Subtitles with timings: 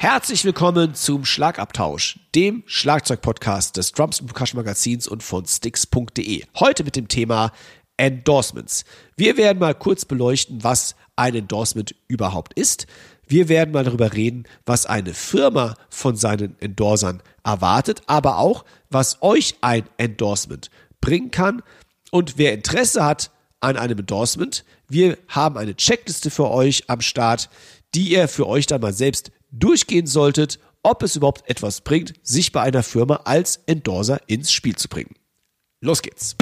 [0.00, 6.44] Herzlich willkommen zum Schlagabtausch, dem Schlagzeugpodcast des Drums Percussion Magazins und von Sticks.de.
[6.60, 7.50] Heute mit dem Thema
[7.96, 8.84] Endorsements.
[9.16, 12.86] Wir werden mal kurz beleuchten, was ein Endorsement überhaupt ist.
[13.26, 19.20] Wir werden mal darüber reden, was eine Firma von seinen Endorsern erwartet, aber auch, was
[19.20, 20.70] euch ein Endorsement
[21.00, 21.60] bringen kann.
[22.12, 27.50] Und wer Interesse hat an einem Endorsement, wir haben eine Checkliste für euch am Start,
[27.96, 32.52] die ihr für euch dann mal selbst durchgehen solltet, ob es überhaupt etwas bringt, sich
[32.52, 35.14] bei einer Firma als Endorser ins Spiel zu bringen.
[35.80, 36.36] Los geht's.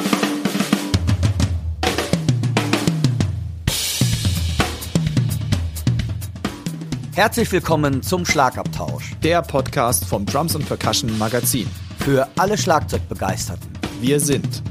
[7.15, 9.13] Herzlich willkommen zum Schlagabtausch.
[9.23, 11.67] Der Podcast vom Drums and Percussion Magazin.
[12.01, 13.71] Für alle Schlagzeugbegeisterten.
[14.03, 14.63] Wir sind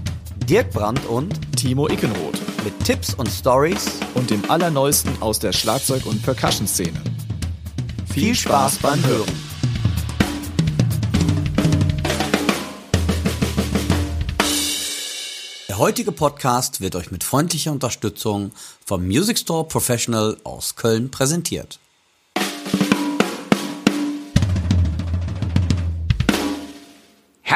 [0.47, 6.05] Dirk Brandt und Timo Ickenroth mit Tipps und Stories und dem Allerneuesten aus der Schlagzeug-
[6.05, 7.01] und Percussion-Szene.
[8.15, 9.27] Viel Spaß beim Hören.
[15.67, 18.53] Der heutige Podcast wird euch mit freundlicher Unterstützung
[18.85, 21.79] vom Music Store Professional aus Köln präsentiert.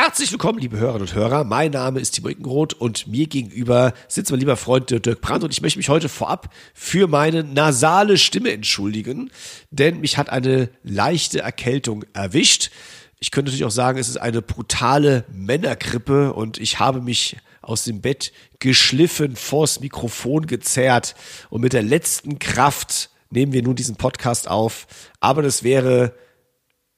[0.02, 1.44] Herzlich willkommen, liebe Hörerinnen und Hörer.
[1.44, 5.52] Mein Name ist Timo Ickenroth und mir gegenüber sitzt mein lieber Freund Dirk Brandt und
[5.52, 9.30] ich möchte mich heute vorab für meine nasale Stimme entschuldigen,
[9.72, 12.72] denn mich hat eine leichte Erkältung erwischt.
[13.20, 17.84] Ich könnte natürlich auch sagen, es ist eine brutale Männergrippe und ich habe mich aus
[17.84, 21.14] dem Bett geschliffen, vors Mikrofon gezerrt
[21.50, 24.88] und mit der letzten Kraft nehmen wir nun diesen Podcast auf.
[25.20, 26.16] Aber das wäre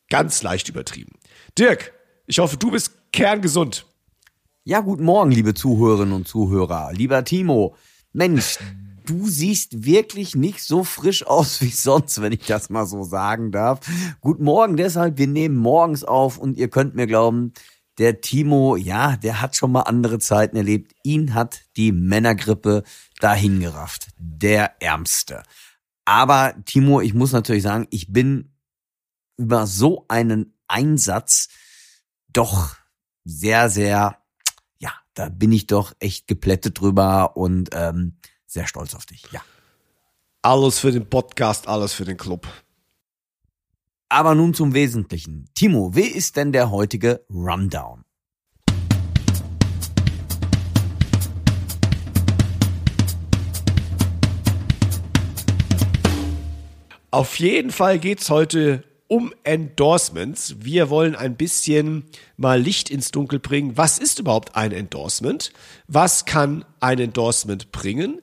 [0.08, 1.14] ganz leicht übertrieben.
[1.58, 1.94] Dirk,
[2.32, 3.86] ich hoffe, du bist kerngesund.
[4.64, 6.94] Ja, guten Morgen, liebe Zuhörerinnen und Zuhörer.
[6.94, 7.76] Lieber Timo,
[8.14, 8.58] Mensch,
[9.06, 13.52] du siehst wirklich nicht so frisch aus wie sonst, wenn ich das mal so sagen
[13.52, 13.82] darf.
[14.22, 17.52] Guten Morgen deshalb, wir nehmen morgens auf und ihr könnt mir glauben,
[17.98, 20.94] der Timo, ja, der hat schon mal andere Zeiten erlebt.
[21.04, 22.84] Ihn hat die Männergrippe
[23.20, 24.08] dahingerafft.
[24.18, 25.44] Der Ärmste.
[26.06, 28.54] Aber Timo, ich muss natürlich sagen, ich bin
[29.36, 31.50] über so einen Einsatz
[32.34, 32.76] doch
[33.24, 34.18] sehr, sehr,
[34.80, 39.42] ja, da bin ich doch echt geplättet drüber und ähm, sehr stolz auf dich, ja.
[40.42, 42.48] Alles für den Podcast, alles für den Club.
[44.10, 45.50] Aber nun zum Wesentlichen.
[45.54, 48.04] Timo, wie ist denn der heutige Rundown?
[57.12, 60.56] Auf jeden Fall geht's heute um Endorsements.
[60.60, 62.06] Wir wollen ein bisschen
[62.38, 63.76] mal Licht ins Dunkel bringen.
[63.76, 65.52] Was ist überhaupt ein Endorsement?
[65.90, 68.22] Was kann ein Endorsement bringen?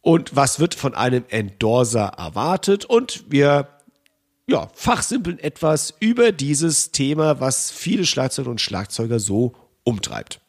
[0.00, 2.84] Und was wird von einem Endorser erwartet?
[2.84, 3.66] Und wir
[4.46, 10.40] ja, fachsimpeln etwas über dieses Thema, was viele Schlagzeuger und Schlagzeuger so umtreibt.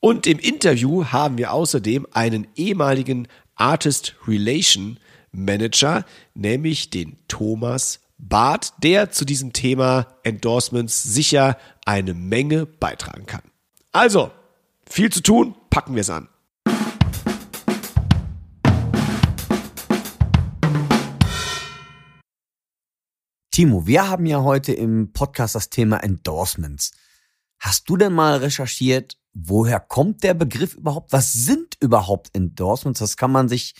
[0.00, 4.98] Und im Interview haben wir außerdem einen ehemaligen Artist Relation
[5.32, 13.42] Manager, nämlich den Thomas Barth, der zu diesem Thema Endorsements sicher eine Menge beitragen kann.
[13.92, 14.30] Also,
[14.88, 16.28] viel zu tun, packen wir es an.
[23.50, 26.92] Timo, wir haben ja heute im Podcast das Thema Endorsements.
[27.58, 31.12] Hast du denn mal recherchiert, woher kommt der Begriff überhaupt?
[31.12, 33.00] Was sind überhaupt Endorsements?
[33.00, 33.74] Was kann man sich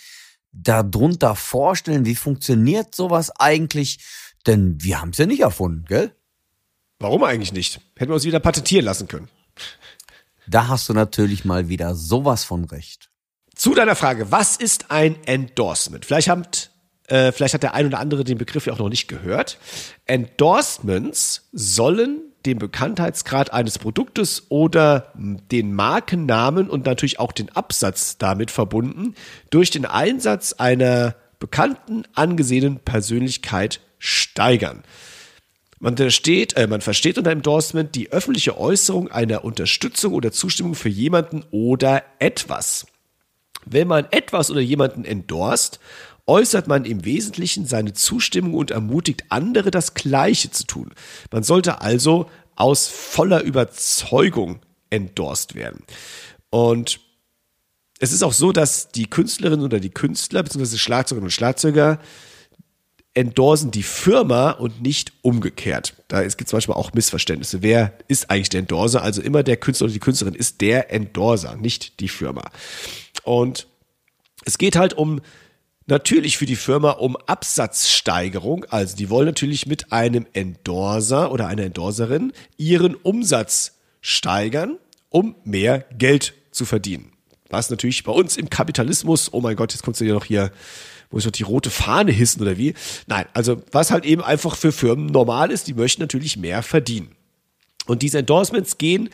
[0.53, 2.06] darunter vorstellen?
[2.06, 3.98] Wie funktioniert sowas eigentlich?
[4.46, 6.12] Denn wir haben es ja nicht erfunden, gell?
[6.98, 7.80] Warum eigentlich nicht?
[7.96, 9.28] Hätten wir uns wieder patentieren lassen können.
[10.46, 13.10] Da hast du natürlich mal wieder sowas von recht.
[13.54, 16.04] Zu deiner Frage, was ist ein Endorsement?
[16.04, 16.70] Vielleicht habt
[17.08, 19.58] äh, vielleicht hat der ein oder andere den Begriff ja auch noch nicht gehört.
[20.06, 28.50] Endorsements sollen den Bekanntheitsgrad eines Produktes oder den Markennamen und natürlich auch den Absatz damit
[28.50, 29.14] verbunden
[29.50, 34.83] durch den Einsatz einer bekannten, angesehenen Persönlichkeit steigern.
[35.78, 40.89] Man versteht, äh, man versteht unter Endorsement die öffentliche Äußerung einer Unterstützung oder Zustimmung für
[40.89, 42.87] jemanden oder etwas.
[43.66, 45.81] Wenn man etwas oder jemanden endorst,
[46.27, 50.93] äußert man im Wesentlichen seine Zustimmung und ermutigt andere, das Gleiche zu tun.
[51.31, 54.60] Man sollte also aus voller Überzeugung
[54.91, 55.84] endorst werden.
[56.51, 57.01] Und
[57.98, 60.77] es ist auch so, dass die Künstlerin oder die Künstler bzw.
[60.78, 62.01] Schlagzeugerinnen und Schlagzeuger
[63.16, 65.95] endorsen die Firma und nicht umgekehrt.
[66.09, 67.63] Da gibt es Beispiel auch Missverständnisse.
[67.63, 69.03] Wer ist eigentlich der Endorser?
[69.03, 72.51] Also immer der Künstler oder die Künstlerin ist der Endorser, nicht die Firma.
[73.24, 73.66] Und
[74.45, 75.21] es geht halt um
[75.89, 78.65] Natürlich für die Firma um Absatzsteigerung.
[78.71, 84.78] Also die wollen natürlich mit einem Endorser oder einer Endorserin ihren Umsatz steigern,
[85.10, 87.12] um mehr Geld zu verdienen.
[87.51, 90.51] Was natürlich bei uns im Kapitalismus, oh mein Gott, jetzt kommst du ja noch hier,
[91.10, 92.74] muss ich noch die rote Fahne hissen oder wie?
[93.06, 97.12] Nein, also was halt eben einfach für Firmen normal ist, die möchten natürlich mehr verdienen.
[97.86, 99.10] Und diese Endorsements gehen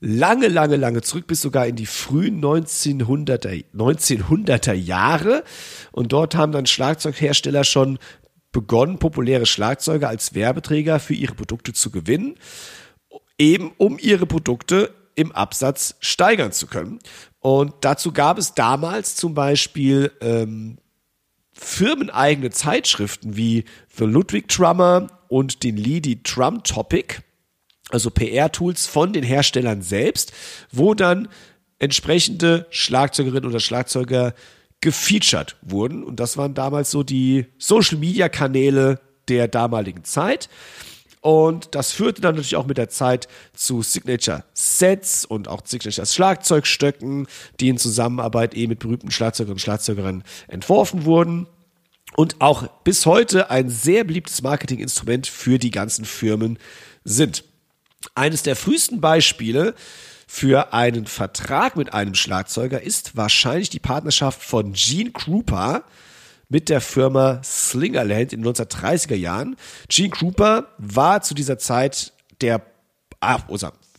[0.00, 5.44] lange, lange, lange zurück, bis sogar in die frühen 1900er, 1900er Jahre.
[5.92, 7.98] Und dort haben dann Schlagzeughersteller schon
[8.52, 12.36] begonnen, populäre Schlagzeuge als Werbeträger für ihre Produkte zu gewinnen,
[13.38, 16.98] eben um ihre Produkte im Absatz steigern zu können.
[17.40, 20.78] Und dazu gab es damals zum Beispiel ähm,
[21.54, 23.64] firmeneigene Zeitschriften wie
[23.96, 27.22] The Ludwig Drummer und den Lady Drum Topic
[27.90, 30.32] also PR-Tools von den Herstellern selbst,
[30.72, 31.28] wo dann
[31.78, 34.34] entsprechende Schlagzeugerinnen oder Schlagzeuger
[34.80, 36.02] gefeatured wurden.
[36.02, 40.48] Und das waren damals so die Social-Media-Kanäle der damaligen Zeit.
[41.24, 46.06] Und das führte dann natürlich auch mit der Zeit zu Signature Sets und auch Signature
[46.06, 47.28] Schlagzeugstöcken,
[47.60, 51.46] die in Zusammenarbeit eben mit berühmten Schlagzeugerinnen und Schlagzeugerinnen entworfen wurden.
[52.14, 56.58] Und auch bis heute ein sehr beliebtes Marketinginstrument für die ganzen Firmen
[57.04, 57.44] sind.
[58.14, 59.74] Eines der frühesten Beispiele
[60.26, 65.84] für einen Vertrag mit einem Schlagzeuger ist wahrscheinlich die Partnerschaft von Gene Krupa
[66.54, 69.56] mit der Firma Slingerland in den 1930er Jahren.
[69.88, 72.62] Gene Krupa war zu dieser Zeit der,
[73.18, 73.40] ah,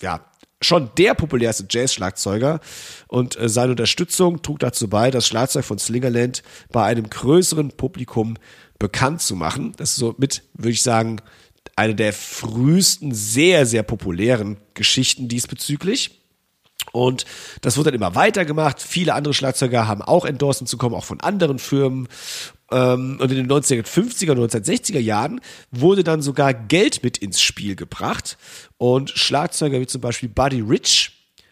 [0.02, 0.22] ja,
[0.62, 2.62] schon der populärste Jazz-Schlagzeuger
[3.10, 8.38] und äh, seine Unterstützung trug dazu bei, das Schlagzeug von Slingerland bei einem größeren Publikum
[8.80, 9.74] bekannt zu machen.
[9.75, 11.18] Das ist so mit, würde ich sagen,
[11.75, 16.25] eine der frühesten, sehr, sehr populären Geschichten diesbezüglich.
[16.95, 17.25] Und
[17.59, 18.81] das wurde dann immer weitergemacht.
[18.81, 22.07] Viele andere Schlagzeuger haben auch Endorsements bekommen, auch von anderen Firmen.
[22.71, 27.75] Ähm, und in den 1950er und 1960er Jahren wurde dann sogar Geld mit ins Spiel
[27.75, 28.38] gebracht.
[28.77, 31.12] Und Schlagzeuger wie zum Beispiel Buddy Rich,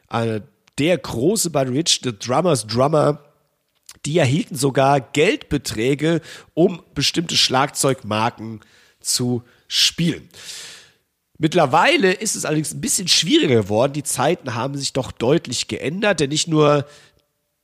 [0.10, 3.20] der große Buddy Rich, The Drummers Drummer,
[4.06, 6.22] die erhielten sogar Geldbeträge,
[6.54, 8.62] um bestimmte Schlagzeugmarken
[9.02, 10.30] zu spielen.
[11.44, 13.92] Mittlerweile ist es allerdings ein bisschen schwieriger geworden.
[13.92, 16.86] Die Zeiten haben sich doch deutlich geändert, denn nicht nur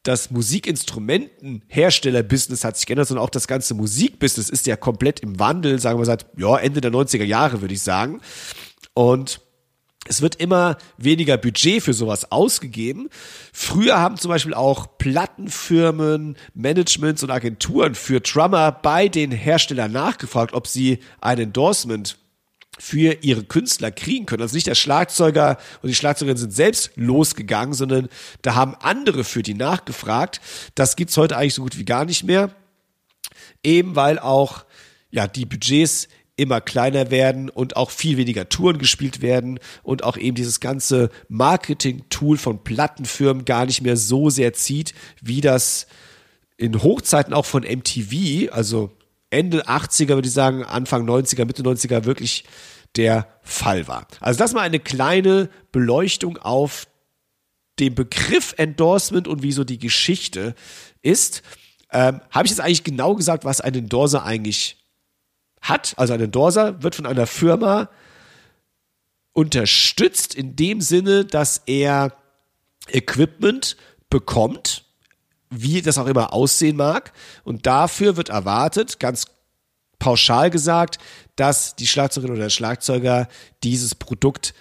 [0.03, 5.79] das Musikinstrumentenhersteller-Business hat sich geändert, sondern auch das ganze Musikbusiness ist ja komplett im Wandel,
[5.79, 8.19] sagen wir seit ja, Ende der 90er Jahre, würde ich sagen.
[8.93, 9.39] Und
[10.09, 13.07] es wird immer weniger Budget für sowas ausgegeben.
[13.53, 20.53] Früher haben zum Beispiel auch Plattenfirmen, Managements und Agenturen für Drummer bei den Herstellern nachgefragt,
[20.53, 22.17] ob sie ein Endorsement
[22.79, 24.41] für ihre Künstler kriegen können.
[24.41, 28.07] Also nicht der Schlagzeuger und die Schlagzeugerin sind selbst losgegangen, sondern
[28.41, 30.39] da haben andere für die nachgefragt.
[30.75, 32.55] Das gibt's heute eigentlich so gut wie gar nicht mehr.
[33.63, 34.65] Eben weil auch
[35.11, 40.15] ja die Budgets immer kleiner werden und auch viel weniger Touren gespielt werden und auch
[40.15, 45.87] eben dieses ganze Marketing-Tool von Plattenfirmen gar nicht mehr so sehr zieht, wie das
[46.55, 48.91] in Hochzeiten auch von MTV, also
[49.29, 52.45] Ende 80er würde ich sagen, Anfang 90er, Mitte 90er wirklich
[52.95, 54.07] der Fall war.
[54.19, 56.87] Also das mal eine kleine Beleuchtung auf
[57.79, 60.55] den Begriff Endorsement und wie so die Geschichte
[61.01, 61.43] ist.
[61.91, 64.77] Ähm, Habe ich jetzt eigentlich genau gesagt, was ein Endorser eigentlich
[65.61, 67.89] hat, also ein Endorser, wird von einer Firma
[69.33, 72.13] unterstützt in dem Sinne, dass er
[72.87, 73.77] Equipment
[74.09, 74.85] bekommt,
[75.49, 77.11] wie das auch immer aussehen mag.
[77.43, 79.25] Und dafür wird erwartet, ganz
[79.97, 80.97] pauschal gesagt,
[81.35, 83.27] dass die Schlagzeugerin oder der Schlagzeuger
[83.63, 84.53] dieses Produkt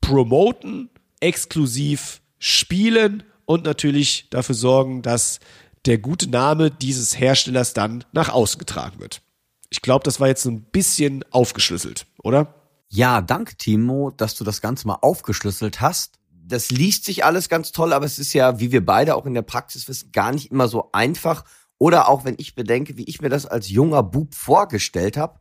[0.00, 5.40] promoten, exklusiv spielen und natürlich dafür sorgen, dass
[5.84, 9.22] der gute Name dieses Herstellers dann nach außen getragen wird.
[9.70, 12.54] Ich glaube, das war jetzt so ein bisschen aufgeschlüsselt, oder?
[12.88, 16.18] Ja, danke, Timo, dass du das Ganze mal aufgeschlüsselt hast.
[16.48, 19.34] Das liest sich alles ganz toll, aber es ist ja, wie wir beide auch in
[19.34, 21.44] der Praxis wissen, gar nicht immer so einfach.
[21.78, 25.40] Oder auch wenn ich bedenke, wie ich mir das als junger Bub vorgestellt habe,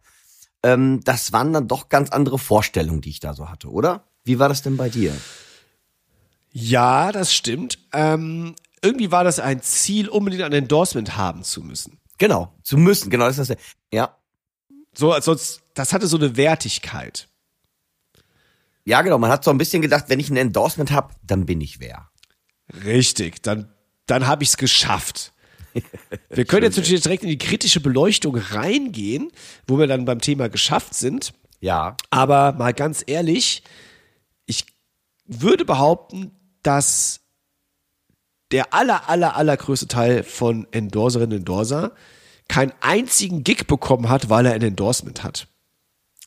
[0.64, 4.08] ähm, das waren dann doch ganz andere Vorstellungen, die ich da so hatte, oder?
[4.24, 5.16] Wie war das denn bei dir?
[6.52, 7.78] Ja, das stimmt.
[7.94, 12.00] Ähm, irgendwie war das ein Ziel, unbedingt ein Endorsement haben zu müssen.
[12.18, 13.58] Genau, zu müssen, genau, das ist das.
[13.92, 14.18] Ja.
[14.96, 17.28] So, sonst, das hatte so eine Wertigkeit.
[18.86, 21.60] Ja, genau, man hat so ein bisschen gedacht, wenn ich ein Endorsement habe, dann bin
[21.60, 22.10] ich wer.
[22.86, 23.74] Richtig, dann,
[24.06, 25.34] dann habe ich es geschafft.
[26.30, 29.32] Wir können jetzt natürlich direkt in die kritische Beleuchtung reingehen,
[29.68, 31.34] wo wir dann beim Thema geschafft sind.
[31.60, 31.98] Ja.
[32.12, 33.62] Aber mal ganz ehrlich,
[34.46, 34.66] ich
[35.26, 36.32] würde behaupten,
[36.64, 37.22] dass
[38.52, 41.94] der aller, aller, allergrößte Teil von Endorserinnen und Endorser
[42.48, 45.48] keinen einzigen Gig bekommen hat, weil er ein Endorsement hat.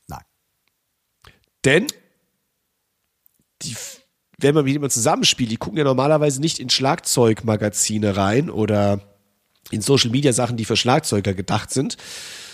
[0.09, 0.25] Nein.
[1.65, 1.87] Denn
[3.63, 3.77] die,
[4.39, 9.01] wenn man mit jemandem zusammenspielt, die gucken ja normalerweise nicht in Schlagzeugmagazine rein oder
[9.71, 11.97] in Social Media Sachen, die für Schlagzeuger gedacht sind,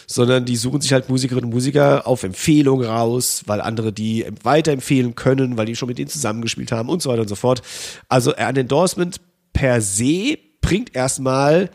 [0.07, 5.15] sondern die suchen sich halt Musikerinnen und Musiker auf Empfehlung raus, weil andere die weiterempfehlen
[5.15, 7.63] können, weil die schon mit denen zusammengespielt haben und so weiter und so fort.
[8.09, 9.21] Also ein Endorsement
[9.53, 11.71] per se bringt erstmal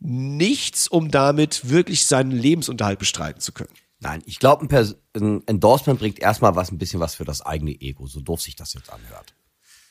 [0.00, 3.70] nichts, um damit wirklich seinen Lebensunterhalt bestreiten zu können.
[4.00, 7.72] Nein, ich glaube, ein, ein, Endorsement bringt erstmal was, ein bisschen was für das eigene
[7.72, 9.34] Ego, so doof sich das jetzt anhört.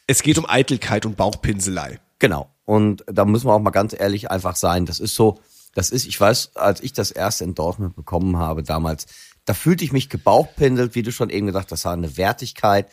[0.07, 1.99] Es geht um Eitelkeit und Bauchpinselei.
[2.17, 2.49] Genau.
[2.65, 4.87] Und da müssen wir auch mal ganz ehrlich einfach sein.
[4.87, 5.39] Das ist so,
[5.75, 9.05] das ist, ich weiß, als ich das erste Endorsement bekommen habe damals,
[9.45, 12.89] da fühlte ich mich gebauchpindelt, wie du schon eben gesagt hast, das war eine Wertigkeit.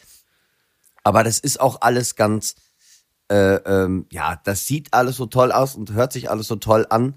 [1.02, 2.56] Aber das ist auch alles ganz,
[3.28, 6.86] äh, ähm, ja, das sieht alles so toll aus und hört sich alles so toll
[6.90, 7.14] an.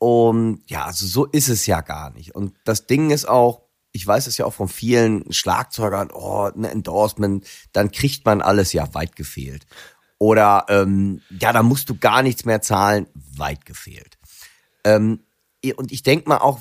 [0.00, 2.34] Und ja, also so ist es ja gar nicht.
[2.34, 6.64] Und das Ding ist auch, ich weiß es ja auch von vielen Schlagzeugern, oh, ein
[6.64, 9.66] Endorsement, dann kriegt man alles ja weit gefehlt.
[10.18, 14.16] Oder ähm, ja, da musst du gar nichts mehr zahlen, weit gefehlt.
[14.84, 15.20] Ähm,
[15.76, 16.60] und ich denke mal auch,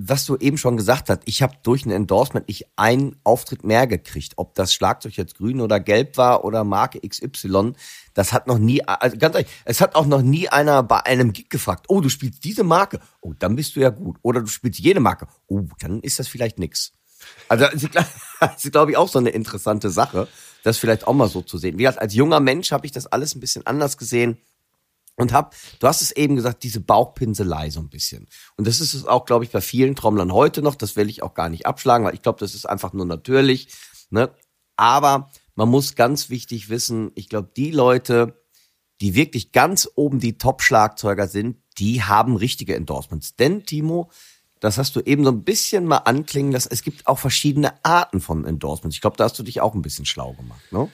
[0.00, 3.88] was du eben schon gesagt hast, ich habe durch ein Endorsement ich einen Auftritt mehr
[3.88, 4.34] gekriegt.
[4.36, 7.72] Ob das Schlagzeug jetzt grün oder gelb war oder Marke XY,
[8.14, 11.32] das hat noch nie, also ganz ehrlich, es hat auch noch nie einer bei einem
[11.32, 14.18] Gig gefragt, oh, du spielst diese Marke, oh, dann bist du ja gut.
[14.22, 16.92] Oder du spielst jede Marke, oh, dann ist das vielleicht nix.
[17.48, 20.28] Also das ist, glaube ich, auch so eine interessante Sache,
[20.62, 21.76] das vielleicht auch mal so zu sehen.
[21.76, 24.38] Wie gesagt, als junger Mensch habe ich das alles ein bisschen anders gesehen
[25.18, 28.28] und hab, du hast es eben gesagt, diese Bauchpinselei so ein bisschen.
[28.56, 30.76] Und das ist es auch, glaube ich, bei vielen Trommlern heute noch.
[30.76, 33.68] Das will ich auch gar nicht abschlagen, weil ich glaube, das ist einfach nur natürlich.
[34.10, 34.30] Ne?
[34.76, 38.40] Aber man muss ganz wichtig wissen, ich glaube, die Leute,
[39.00, 43.34] die wirklich ganz oben die Top-Schlagzeuger sind, die haben richtige Endorsements.
[43.34, 44.10] Denn, Timo,
[44.60, 48.20] das hast du eben so ein bisschen mal anklingen lassen, es gibt auch verschiedene Arten
[48.20, 48.96] von Endorsements.
[48.96, 50.88] Ich glaube, da hast du dich auch ein bisschen schlau gemacht, ne?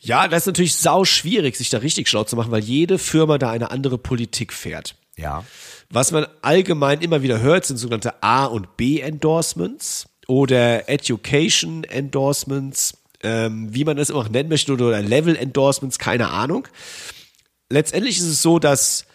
[0.00, 3.38] Ja, das ist natürlich sau schwierig, sich da richtig schlau zu machen, weil jede Firma
[3.38, 4.94] da eine andere Politik fährt.
[5.16, 5.44] Ja.
[5.90, 13.84] Was man allgemein immer wieder hört, sind sogenannte A- und B-Endorsements oder Education-Endorsements, ähm, wie
[13.84, 16.68] man das immer auch nennen möchte, oder Level-Endorsements, keine Ahnung.
[17.68, 19.06] Letztendlich ist es so, dass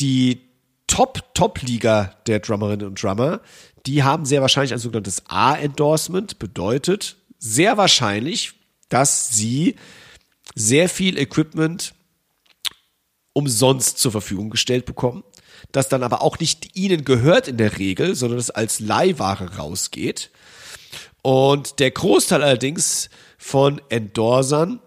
[0.00, 0.40] die
[0.86, 3.40] Top-Top-Liga der Drummerinnen und Drummer,
[3.84, 8.54] die haben sehr wahrscheinlich ein sogenanntes A-Endorsement, bedeutet sehr wahrscheinlich,
[8.88, 9.76] dass sie
[10.54, 11.94] sehr viel Equipment
[13.32, 15.22] umsonst zur Verfügung gestellt bekommen,
[15.72, 20.30] das dann aber auch nicht ihnen gehört in der Regel, sondern es als Leihware rausgeht.
[21.22, 24.80] Und der Großteil allerdings von Endorsern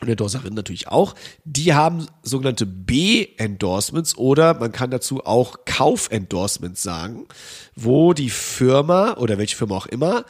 [0.00, 1.14] und Endorserinnen natürlich auch,
[1.44, 7.26] die haben sogenannte B-Endorsements oder man kann dazu auch Kauf-Endorsements sagen,
[7.74, 10.24] wo die Firma oder welche Firma auch immer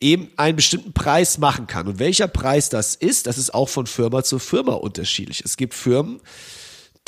[0.00, 1.88] eben einen bestimmten Preis machen kann.
[1.88, 5.42] Und welcher Preis das ist, das ist auch von Firma zu Firma unterschiedlich.
[5.44, 6.20] Es gibt Firmen,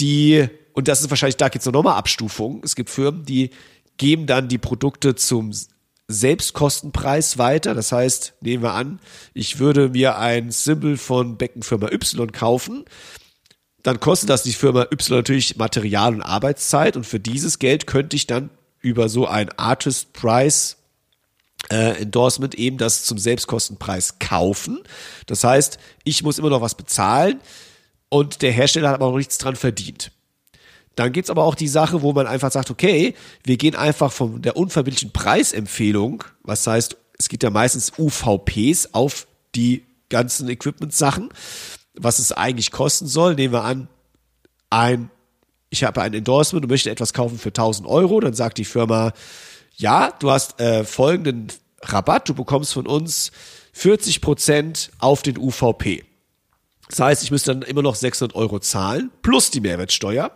[0.01, 3.51] die, und das ist wahrscheinlich, da gibt es nochmal Abstufungen, es gibt Firmen, die
[3.99, 5.53] geben dann die Produkte zum
[6.07, 7.75] Selbstkostenpreis weiter.
[7.75, 9.01] Das heißt, nehmen wir an,
[9.35, 12.85] ich würde mir ein Symbol von Beckenfirma Y kaufen.
[13.83, 18.17] Dann kostet das die Firma Y natürlich Material und Arbeitszeit und für dieses Geld könnte
[18.17, 20.79] ich dann über so ein Artist Price
[21.71, 24.81] äh, Endorsement eben das zum Selbstkostenpreis kaufen.
[25.27, 27.41] Das heißt, ich muss immer noch was bezahlen
[28.09, 30.13] und der Hersteller hat aber noch nichts dran verdient.
[30.97, 34.43] Dann gibt's aber auch die Sache, wo man einfach sagt, okay, wir gehen einfach von
[34.43, 41.29] der unverbindlichen Preisempfehlung, was heißt, es gibt ja meistens UVPs auf die ganzen Equipment-Sachen,
[41.95, 43.35] was es eigentlich kosten soll.
[43.35, 43.89] Nehmen wir an,
[44.71, 45.11] ein,
[45.71, 49.13] ich habe ein Endorsement und möchte etwas kaufen für 1000 Euro, dann sagt die Firma,
[49.79, 51.49] ja, du hast äh, folgenden
[51.81, 53.31] Rabatt, du bekommst von uns
[53.73, 56.05] 40 Prozent auf den UVP.
[56.89, 60.33] Das heißt, ich müsste dann immer noch 600 Euro zahlen, plus die Mehrwertsteuer.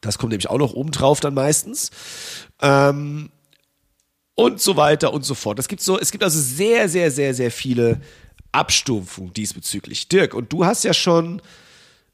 [0.00, 1.90] Das kommt nämlich auch noch oben drauf dann meistens.
[2.60, 3.30] Ähm,
[4.34, 5.58] und so weiter und so fort.
[5.58, 8.00] Es gibt so, es gibt also sehr, sehr, sehr, sehr viele
[8.50, 10.08] Abstufungen diesbezüglich.
[10.08, 11.42] Dirk, und du hast ja schon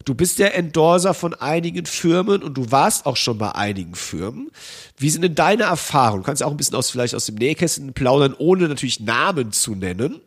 [0.08, 4.50] Du bist der Endorser von einigen Firmen und du warst auch schon bei einigen Firmen.
[4.96, 6.22] Wie sind denn deine Erfahrungen?
[6.22, 9.74] Du kannst auch ein bisschen aus, vielleicht aus dem Nähkästchen plaudern, ohne natürlich Namen zu
[9.74, 10.22] nennen.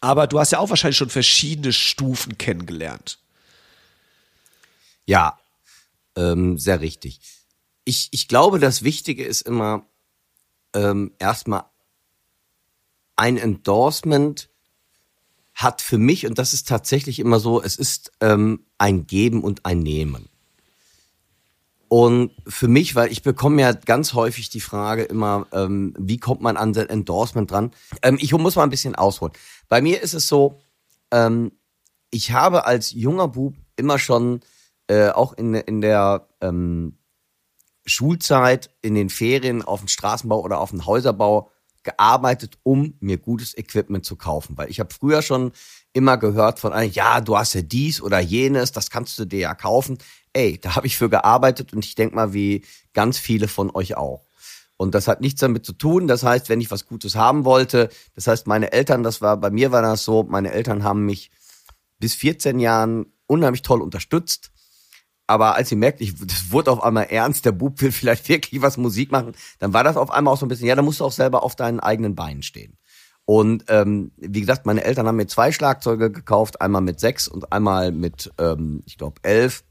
[0.00, 3.18] Aber du hast ja auch wahrscheinlich schon verschiedene Stufen kennengelernt.
[5.04, 5.38] Ja,
[6.16, 7.20] ähm, sehr richtig.
[7.84, 9.84] Ich, ich glaube, das Wichtige ist immer
[10.74, 11.64] ähm, erstmal
[13.14, 14.48] ein Endorsement
[15.56, 19.64] hat für mich, und das ist tatsächlich immer so, es ist ähm, ein Geben und
[19.64, 20.28] ein Nehmen.
[21.88, 26.42] Und für mich, weil ich bekomme ja ganz häufig die Frage immer, ähm, wie kommt
[26.42, 27.70] man an das Endorsement dran?
[28.02, 29.32] Ähm, ich muss mal ein bisschen ausholen.
[29.68, 30.60] Bei mir ist es so,
[31.10, 31.52] ähm,
[32.10, 34.40] ich habe als junger Bub immer schon
[34.88, 36.98] äh, auch in, in der ähm,
[37.86, 41.50] Schulzeit, in den Ferien auf dem Straßenbau oder auf dem Häuserbau
[41.86, 44.58] gearbeitet, um mir gutes Equipment zu kaufen.
[44.58, 45.52] Weil ich habe früher schon
[45.94, 49.38] immer gehört von einem, ja, du hast ja dies oder jenes, das kannst du dir
[49.38, 49.96] ja kaufen.
[50.34, 52.62] Ey, da habe ich für gearbeitet und ich denk mal, wie
[52.92, 54.26] ganz viele von euch auch.
[54.76, 56.06] Und das hat nichts damit zu tun.
[56.06, 59.48] Das heißt, wenn ich was Gutes haben wollte, das heißt, meine Eltern, das war, bei
[59.48, 61.30] mir war das so, meine Eltern haben mich
[61.98, 64.50] bis 14 Jahren unheimlich toll unterstützt.
[65.26, 68.62] Aber als sie merkt, ich, das wurde auf einmal ernst, der Bub will vielleicht wirklich
[68.62, 71.00] was Musik machen, dann war das auf einmal auch so ein bisschen, ja, da musst
[71.00, 72.78] du auch selber auf deinen eigenen Beinen stehen.
[73.24, 77.52] Und ähm, wie gesagt, meine Eltern haben mir zwei Schlagzeuge gekauft, einmal mit sechs und
[77.52, 79.64] einmal mit, ähm, ich glaube, elf.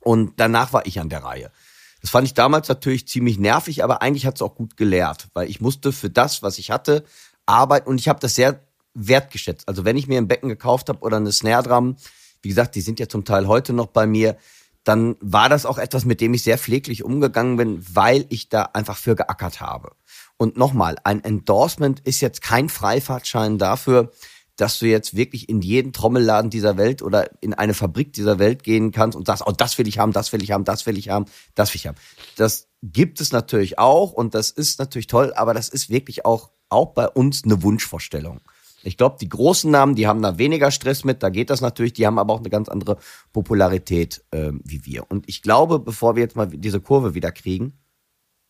[0.00, 1.52] Und danach war ich an der Reihe.
[2.00, 5.48] Das fand ich damals natürlich ziemlich nervig, aber eigentlich hat es auch gut gelehrt, weil
[5.48, 7.04] ich musste für das, was ich hatte,
[7.46, 8.60] arbeiten und ich habe das sehr
[8.94, 9.68] wertgeschätzt.
[9.68, 11.96] Also wenn ich mir ein Becken gekauft habe oder eine Snare Drum,
[12.42, 14.36] wie gesagt, die sind ja zum Teil heute noch bei mir,
[14.84, 18.62] dann war das auch etwas, mit dem ich sehr pfleglich umgegangen bin, weil ich da
[18.62, 19.92] einfach für geackert habe.
[20.36, 24.10] Und nochmal, ein Endorsement ist jetzt kein Freifahrtschein dafür,
[24.56, 28.62] dass du jetzt wirklich in jeden Trommelladen dieser Welt oder in eine Fabrik dieser Welt
[28.62, 30.98] gehen kannst und sagst, oh, das will ich haben, das will ich haben, das will
[30.98, 31.96] ich haben, das will ich haben.
[32.36, 36.50] Das gibt es natürlich auch und das ist natürlich toll, aber das ist wirklich auch,
[36.68, 38.40] auch bei uns eine Wunschvorstellung.
[38.82, 41.92] Ich glaube, die großen Namen, die haben da weniger Stress mit, da geht das natürlich,
[41.92, 42.98] die haben aber auch eine ganz andere
[43.32, 45.10] Popularität äh, wie wir.
[45.10, 47.78] Und ich glaube, bevor wir jetzt mal diese Kurve wieder kriegen,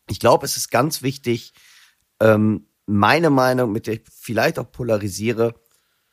[0.09, 1.53] ich glaube, es ist ganz wichtig,
[2.19, 5.55] ähm, meine Meinung, mit der ich vielleicht auch polarisiere,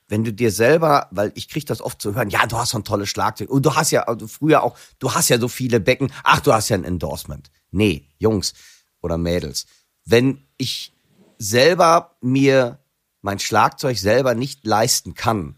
[0.08, 2.78] wenn du dir selber, weil ich krieg das oft zu hören, ja, du hast so
[2.78, 5.80] ein tolles Schlagzeug und du hast ja also früher auch, du hast ja so viele
[5.80, 7.50] Becken, ach, du hast ja ein Endorsement.
[7.70, 8.54] Nee, Jungs
[9.02, 9.66] oder Mädels,
[10.04, 10.94] wenn ich
[11.36, 12.78] selber mir
[13.28, 15.56] mein Schlagzeug selber nicht leisten kann,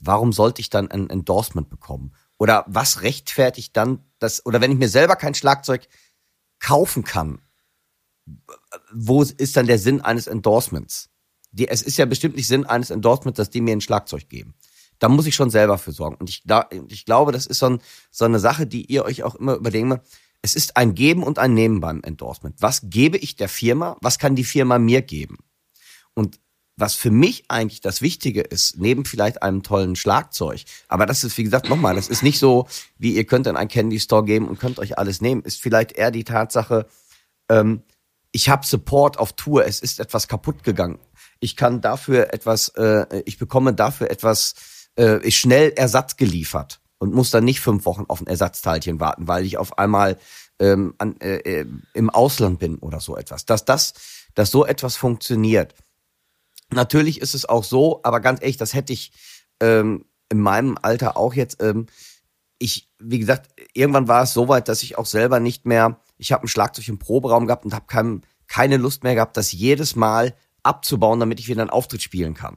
[0.00, 2.12] warum sollte ich dann ein Endorsement bekommen?
[2.38, 5.86] Oder was rechtfertigt dann das, oder wenn ich mir selber kein Schlagzeug
[6.58, 7.40] kaufen kann,
[8.92, 11.10] wo ist dann der Sinn eines Endorsements?
[11.52, 14.56] Die, es ist ja bestimmt nicht Sinn eines Endorsements, dass die mir ein Schlagzeug geben.
[14.98, 16.16] Da muss ich schon selber für sorgen.
[16.16, 17.78] Und ich, da, ich glaube, das ist so, ein,
[18.10, 20.00] so eine Sache, die ihr euch auch immer überlegen
[20.42, 22.56] Es ist ein Geben und ein Nehmen beim Endorsement.
[22.58, 23.98] Was gebe ich der Firma?
[24.00, 25.36] Was kann die Firma mir geben?
[26.14, 26.40] Und
[26.76, 31.38] was für mich eigentlich das Wichtige ist, neben vielleicht einem tollen Schlagzeug, aber das ist,
[31.38, 32.66] wie gesagt, nochmal, das ist nicht so,
[32.98, 35.92] wie ihr könnt in einen Candy Store geben und könnt euch alles nehmen, ist vielleicht
[35.92, 36.86] eher die Tatsache,
[37.48, 37.82] ähm,
[38.32, 40.98] ich habe Support auf Tour, es ist etwas kaputt gegangen.
[41.38, 44.54] Ich kann dafür etwas, äh, ich bekomme dafür etwas
[44.96, 49.44] äh, schnell Ersatz geliefert und muss dann nicht fünf Wochen auf ein Ersatzteilchen warten, weil
[49.44, 50.18] ich auf einmal
[50.58, 53.44] ähm, an, äh, äh im Ausland bin oder so etwas.
[53.44, 53.94] Dass das,
[54.34, 55.74] dass so etwas funktioniert
[56.70, 59.12] Natürlich ist es auch so, aber ganz ehrlich, das hätte ich
[59.60, 61.62] ähm, in meinem Alter auch jetzt.
[61.62, 61.86] Ähm,
[62.58, 66.00] ich, wie gesagt, irgendwann war es so weit, dass ich auch selber nicht mehr.
[66.16, 69.52] Ich habe ein Schlagzeug im Proberaum gehabt und habe kein, keine Lust mehr gehabt, das
[69.52, 72.56] jedes Mal abzubauen, damit ich wieder einen Auftritt spielen kann.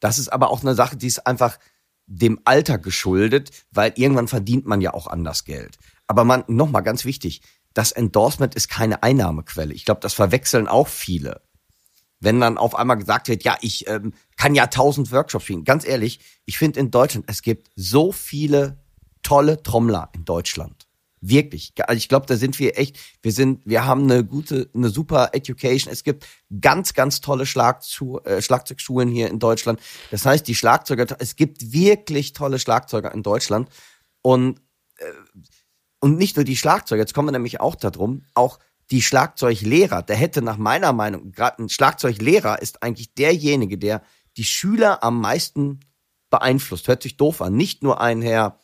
[0.00, 1.58] Das ist aber auch eine Sache, die ist einfach
[2.06, 5.78] dem Alter geschuldet, weil irgendwann verdient man ja auch anders Geld.
[6.06, 7.42] Aber man, nochmal ganz wichtig,
[7.74, 9.74] das Endorsement ist keine Einnahmequelle.
[9.74, 11.42] Ich glaube, das verwechseln auch viele
[12.20, 15.64] wenn dann auf einmal gesagt wird, ja, ich ähm, kann ja tausend Workshops spielen.
[15.64, 18.82] Ganz ehrlich, ich finde in Deutschland, es gibt so viele
[19.22, 20.88] tolle Trommler in Deutschland.
[21.20, 21.72] Wirklich.
[21.78, 25.30] Also ich glaube, da sind wir echt, wir sind, wir haben eine gute, eine super
[25.32, 25.92] Education.
[25.92, 26.26] Es gibt
[26.60, 29.80] ganz, ganz tolle Schlagzu äh, Schlagzeugschulen hier in Deutschland.
[30.10, 33.68] Das heißt, die Schlagzeuger, es gibt wirklich tolle Schlagzeuger in Deutschland.
[34.22, 34.60] Und,
[34.98, 35.04] äh,
[36.00, 40.16] und nicht nur die Schlagzeuger, jetzt kommen wir nämlich auch darum, auch die Schlagzeuglehrer, der
[40.16, 44.02] hätte nach meiner Meinung, gerade ein Schlagzeuglehrer ist eigentlich derjenige, der
[44.36, 45.80] die Schüler am meisten
[46.30, 46.88] beeinflusst.
[46.88, 47.54] Hört sich doof an.
[47.54, 48.58] Nicht nur ein Herr,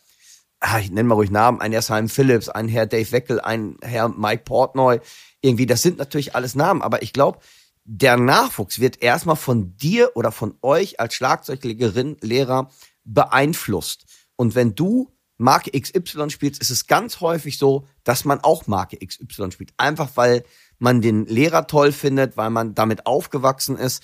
[0.60, 3.76] ah, ich nenne mal ruhig Namen, ein Herr Simon Phillips, ein Herr Dave Weckel, ein
[3.82, 5.00] Herr Mike Portnoy.
[5.40, 7.38] Irgendwie, das sind natürlich alles Namen, aber ich glaube,
[7.84, 12.70] der Nachwuchs wird erstmal von dir oder von euch als Schlagzeuglehrerin, Lehrer
[13.04, 14.06] beeinflusst.
[14.36, 15.13] Und wenn du
[15.44, 19.74] Marke XY spielt, ist es ganz häufig so, dass man auch Marke XY spielt.
[19.76, 20.42] Einfach weil
[20.78, 24.02] man den Lehrer toll findet, weil man damit aufgewachsen ist.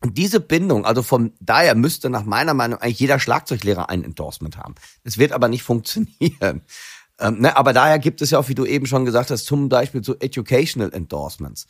[0.00, 4.56] Und diese Bindung, also von daher müsste nach meiner Meinung eigentlich jeder Schlagzeuglehrer ein Endorsement
[4.56, 4.74] haben.
[5.04, 6.62] Es wird aber nicht funktionieren.
[7.20, 9.68] Ähm, ne, aber daher gibt es ja auch, wie du eben schon gesagt hast, zum
[9.68, 11.66] Beispiel so Educational Endorsements.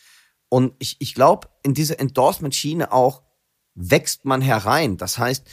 [0.50, 3.22] Und ich, ich glaube, in diese Endorsement-Schiene auch
[3.74, 4.98] wächst man herein.
[4.98, 5.46] Das heißt,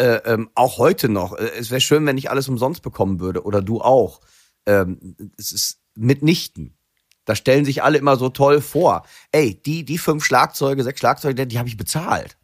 [0.00, 3.44] äh, ähm, auch heute noch, äh, es wäre schön, wenn ich alles umsonst bekommen würde
[3.44, 4.20] oder du auch.
[4.64, 6.74] Ähm, es ist mitnichten.
[7.26, 9.04] Da stellen sich alle immer so toll vor.
[9.30, 12.38] Ey, die, die fünf Schlagzeuge, sechs Schlagzeuge, die habe ich bezahlt.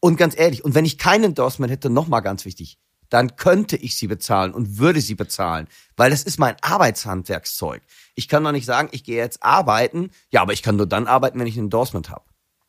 [0.00, 2.78] Und ganz ehrlich, und wenn ich kein Endorsement hätte, nochmal ganz wichtig,
[3.08, 7.82] dann könnte ich sie bezahlen und würde sie bezahlen, weil das ist mein Arbeitshandwerkszeug.
[8.14, 11.06] Ich kann doch nicht sagen, ich gehe jetzt arbeiten, ja, aber ich kann nur dann
[11.06, 12.27] arbeiten, wenn ich ein Endorsement habe.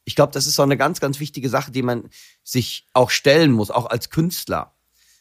[0.09, 2.09] Ich glaube, das ist so eine ganz, ganz wichtige Sache, die man
[2.43, 4.75] sich auch stellen muss, auch als Künstler.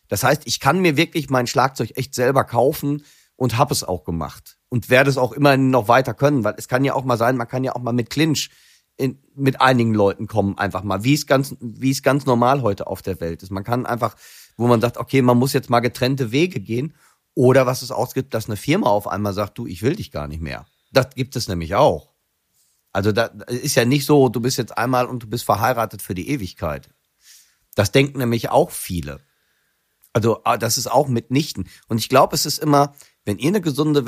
[0.08, 3.04] Das heißt, ich kann mir wirklich mein Schlagzeug echt selber kaufen
[3.36, 6.68] und habe es auch gemacht und werde es auch immerhin noch weiter können, weil es
[6.68, 8.50] kann ja auch mal sein, man kann ja auch mal mit Clinch
[8.96, 12.88] in, mit einigen Leuten kommen, einfach mal, wie es ganz, wie es ganz normal heute
[12.88, 13.50] auf der Welt ist.
[13.50, 14.16] Man kann einfach
[14.58, 16.92] wo man sagt, okay, man muss jetzt mal getrennte Wege gehen.
[17.34, 20.26] Oder was es ausgibt, dass eine Firma auf einmal sagt, du, ich will dich gar
[20.26, 20.66] nicht mehr.
[20.92, 22.12] Das gibt es nämlich auch.
[22.98, 26.16] Also da ist ja nicht so, du bist jetzt einmal und du bist verheiratet für
[26.16, 26.90] die Ewigkeit.
[27.76, 29.20] Das denken nämlich auch viele.
[30.12, 31.68] Also ah, das ist auch mitnichten.
[31.86, 34.00] Und ich glaube, es ist immer, wenn ihr eine gesunde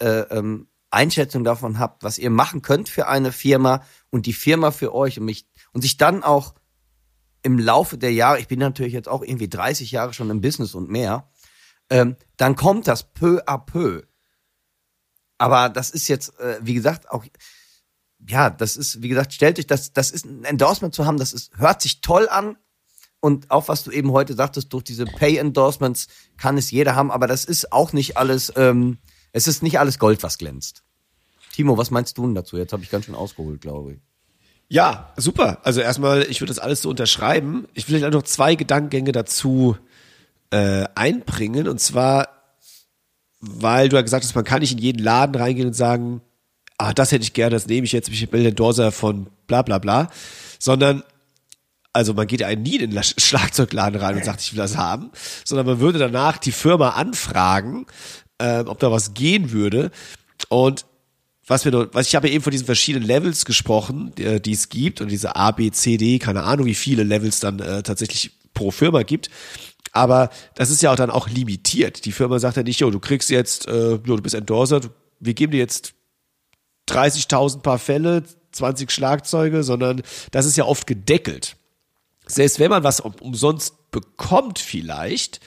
[0.00, 4.70] äh, ähm, Einschätzung davon habt, was ihr machen könnt für eine Firma und die Firma
[4.70, 6.54] für euch und mich und sich dann auch
[7.42, 10.74] im Laufe der Jahre, ich bin natürlich jetzt auch irgendwie 30 Jahre schon im Business
[10.74, 11.30] und mehr,
[11.90, 14.04] ähm, dann kommt das peu à peu.
[15.36, 17.26] Aber das ist jetzt, äh, wie gesagt, auch,
[18.28, 21.32] ja, das ist, wie gesagt, stellt euch das, das ist ein Endorsement zu haben, das
[21.32, 22.56] ist, hört sich toll an.
[23.20, 27.26] Und auch was du eben heute sagtest, durch diese Pay-Endorsements kann es jeder haben, aber
[27.26, 28.98] das ist auch nicht alles, ähm,
[29.32, 30.84] es ist nicht alles Gold, was glänzt.
[31.52, 32.56] Timo, was meinst du denn dazu?
[32.56, 33.98] Jetzt habe ich ganz schön ausgeholt, glaube ich.
[34.68, 35.58] Ja, super.
[35.64, 37.66] Also erstmal, ich würde das alles so unterschreiben.
[37.74, 39.76] Ich will vielleicht noch zwei Gedankengänge dazu
[40.50, 41.66] äh, einbringen.
[41.66, 42.28] Und zwar,
[43.40, 46.20] weil du ja gesagt hast, man kann nicht in jeden Laden reingehen und sagen,
[46.78, 49.62] ah, das hätte ich gerne, das nehme ich jetzt, ich will den Dorser von bla
[49.62, 50.10] bla bla.
[50.58, 51.02] Sondern,
[51.92, 55.10] also man geht ja nie in den Schlagzeugladen rein und sagt, ich will das haben,
[55.44, 57.86] sondern man würde danach die Firma anfragen,
[58.38, 59.90] äh, ob da was gehen würde.
[60.48, 60.86] Und
[61.46, 64.68] was wir noch, was ich habe eben von diesen verschiedenen Levels gesprochen, die, die es
[64.68, 68.32] gibt und diese A, B, C, D, keine Ahnung, wie viele Levels dann äh, tatsächlich
[68.54, 69.30] pro Firma gibt.
[69.92, 72.04] Aber das ist ja auch dann auch limitiert.
[72.04, 74.80] Die Firma sagt ja nicht, jo, du kriegst jetzt, äh, jo, du bist Endorser,
[75.20, 75.94] wir geben dir jetzt
[76.88, 81.56] 30.000 paar Fälle, 20 Schlagzeuge, sondern das ist ja oft gedeckelt.
[82.26, 85.40] Selbst wenn man was umsonst bekommt vielleicht,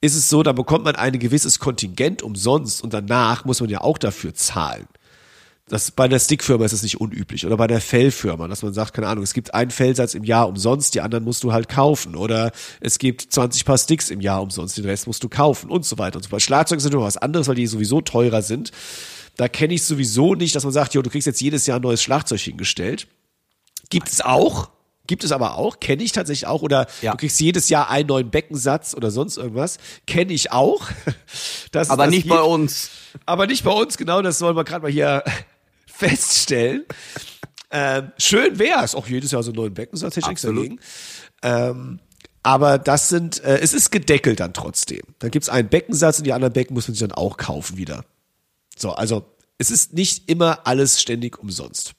[0.00, 3.80] ist es so, da bekommt man ein gewisses Kontingent umsonst und danach muss man ja
[3.80, 4.86] auch dafür zahlen.
[5.68, 8.94] Das, bei der Stickfirma ist es nicht unüblich oder bei der Fellfirma, dass man sagt,
[8.94, 12.16] keine Ahnung, es gibt einen Fellsatz im Jahr umsonst, die anderen musst du halt kaufen
[12.16, 15.84] oder es gibt 20 Paar Sticks im Jahr umsonst, den Rest musst du kaufen und
[15.84, 16.40] so weiter und so fort.
[16.40, 18.70] Schlagzeuge sind immer was anderes, weil die sowieso teurer sind.
[19.38, 21.82] Da kenne ich sowieso nicht, dass man sagt, jo, du kriegst jetzt jedes Jahr ein
[21.82, 23.06] neues Schlagzeug hingestellt.
[23.88, 24.68] Gibt es auch,
[25.08, 26.60] Gibt es aber auch, kenne ich tatsächlich auch.
[26.60, 27.12] Oder ja.
[27.12, 29.78] du kriegst jedes Jahr einen neuen Beckensatz oder sonst irgendwas.
[30.06, 30.86] Kenne ich auch.
[31.70, 32.90] Das, aber das nicht bei uns.
[33.26, 35.22] Aber nicht bei uns, genau, das soll man gerade mal hier
[35.86, 36.86] feststellen.
[37.70, 40.80] ähm, schön wäre es, auch jedes Jahr so einen neuen Beckensatz, hätte ich nichts dagegen.
[41.42, 42.00] Ähm,
[42.42, 45.02] aber das sind, äh, es ist gedeckelt dann trotzdem.
[45.18, 48.04] Dann gibt's einen Beckensatz und die anderen Becken muss man sich dann auch kaufen wieder.
[48.80, 51.94] So, also es ist nicht immer alles ständig umsonst.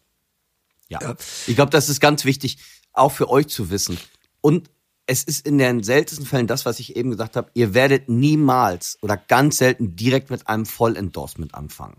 [0.87, 0.99] Ja.
[1.01, 1.15] ja.
[1.47, 2.57] Ich glaube, das ist ganz wichtig
[2.93, 3.97] auch für euch zu wissen.
[4.41, 4.69] Und
[5.05, 8.97] es ist in den seltensten Fällen das, was ich eben gesagt habe, ihr werdet niemals
[9.01, 11.97] oder ganz selten direkt mit einem Vollendorsement anfangen.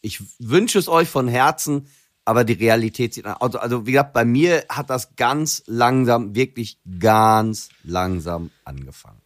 [0.00, 1.86] Ich wünsche es euch von Herzen,
[2.24, 6.78] aber die Realität sieht also, also wie gesagt, bei mir hat das ganz langsam, wirklich
[6.98, 9.20] ganz langsam angefangen.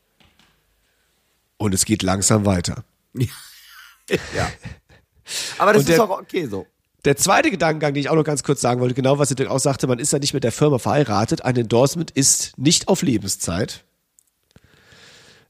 [1.56, 2.84] Und es geht langsam weiter.
[3.14, 3.26] ja.
[5.58, 6.66] Aber das Und ist auch okay so.
[7.04, 9.60] Der zweite Gedankengang, den ich auch noch ganz kurz sagen wollte, genau was ihr auch
[9.60, 11.44] sagte, man ist ja nicht mit der Firma verheiratet.
[11.44, 13.84] Ein Endorsement ist nicht auf Lebenszeit.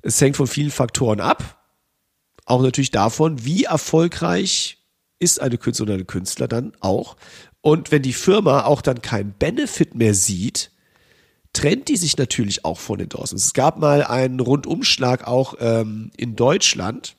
[0.03, 1.63] Es hängt von vielen Faktoren ab.
[2.45, 4.79] Auch natürlich davon, wie erfolgreich
[5.19, 7.17] ist eine Künstlerin oder ein Künstler dann auch.
[7.61, 10.71] Und wenn die Firma auch dann keinen Benefit mehr sieht,
[11.53, 13.47] trennt die sich natürlich auch von Endorsements.
[13.47, 17.17] Es gab mal einen Rundumschlag auch ähm, in Deutschland,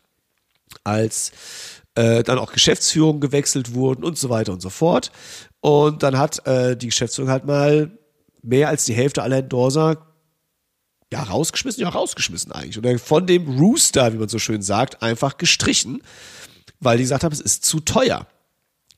[0.84, 1.32] als
[1.96, 5.12] äh, dann auch Geschäftsführungen gewechselt wurden und so weiter und so fort.
[5.62, 7.92] Und dann hat äh, die Geschäftsführung halt mal
[8.42, 10.06] mehr als die Hälfte aller Endorser
[11.12, 12.78] ja, rausgeschmissen, ja, rausgeschmissen eigentlich.
[12.78, 16.04] Oder von dem Rooster, wie man so schön sagt, einfach gestrichen,
[16.80, 18.28] weil die gesagt haben, es ist zu teuer.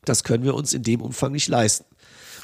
[0.03, 1.85] Das können wir uns in dem Umfang nicht leisten.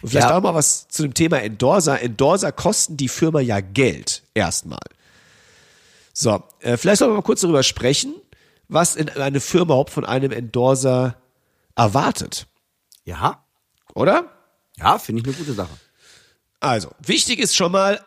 [0.01, 0.37] Und vielleicht ja.
[0.37, 2.01] auch mal was zu dem Thema Endorser.
[2.01, 4.79] Endorser kosten die Firma ja Geld, erstmal.
[6.13, 8.13] So, äh, vielleicht sollen wir mal kurz darüber sprechen,
[8.67, 11.21] was in eine Firma überhaupt von einem Endorser
[11.75, 12.47] erwartet.
[13.03, 13.45] Ja.
[13.93, 14.31] Oder?
[14.77, 15.77] Ja, finde ich eine gute Sache.
[16.59, 18.03] Also, wichtig ist schon mal,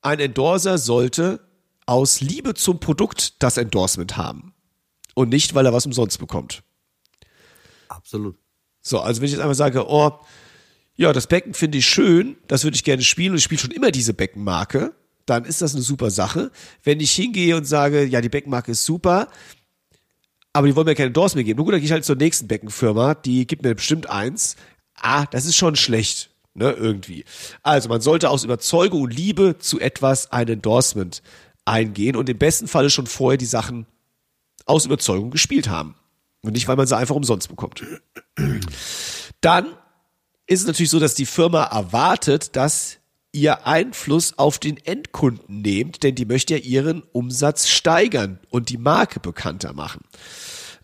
[0.00, 1.40] ein Endorser sollte
[1.86, 4.54] aus Liebe zum Produkt das Endorsement haben.
[5.14, 6.62] Und nicht, weil er was umsonst bekommt.
[7.88, 8.38] Absolut.
[8.80, 10.12] So, also wenn ich jetzt einfach sage, oh,
[10.94, 13.70] ja, das Becken finde ich schön, das würde ich gerne spielen und ich spiele schon
[13.70, 14.94] immer diese Beckenmarke,
[15.26, 16.50] dann ist das eine super Sache.
[16.82, 19.28] Wenn ich hingehe und sage, ja, die Beckenmarke ist super,
[20.58, 22.48] aber die wollen mir keine Endorsement geben, nur gut, dann gehe ich halt zur nächsten
[22.48, 24.56] Beckenfirma, die gibt mir bestimmt eins.
[24.96, 27.24] Ah, das ist schon schlecht, ne, irgendwie.
[27.62, 31.22] Also, man sollte aus Überzeugung und Liebe zu etwas ein Endorsement
[31.64, 33.86] eingehen und im besten Falle schon vorher die Sachen
[34.66, 35.94] aus Überzeugung gespielt haben.
[36.42, 37.84] Und nicht, weil man sie einfach umsonst bekommt.
[39.40, 39.66] Dann
[40.48, 42.98] ist es natürlich so, dass die Firma erwartet, dass
[43.30, 48.78] ihr Einfluss auf den Endkunden nehmt, denn die möchte ja ihren Umsatz steigern und die
[48.78, 50.00] Marke bekannter machen.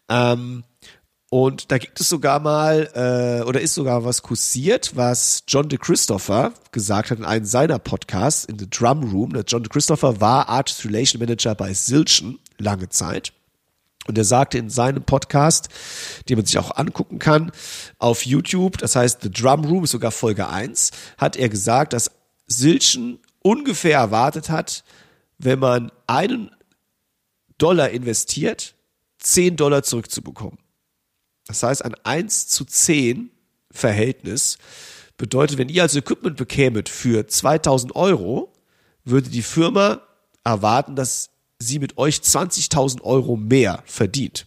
[0.09, 0.65] Ähm,
[1.31, 5.79] und da gibt es sogar mal, äh, oder ist sogar was kursiert, was John de
[5.79, 9.33] Christopher gesagt hat in einem seiner Podcasts in The Drum Room.
[9.47, 13.33] John de Christopher war Artist Relation Manager bei Silchen lange Zeit.
[14.07, 15.69] Und er sagte in seinem Podcast,
[16.29, 17.51] den man sich auch angucken kann,
[17.99, 22.11] auf YouTube, das heißt The Drum Room ist sogar Folge 1, hat er gesagt, dass
[22.47, 24.85] Silchen ungefähr erwartet hat,
[25.39, 26.51] wenn man einen
[27.59, 28.75] Dollar investiert,
[29.25, 30.59] 10 Dollar zurückzubekommen.
[31.47, 33.31] Das heißt, ein 1 zu 10
[33.71, 34.59] Verhältnis
[35.17, 38.53] bedeutet, wenn ihr also Equipment bekämet für 2000 Euro,
[39.05, 40.01] würde die Firma
[40.45, 44.47] erwarten, dass sie mit euch 20.000 Euro mehr verdient.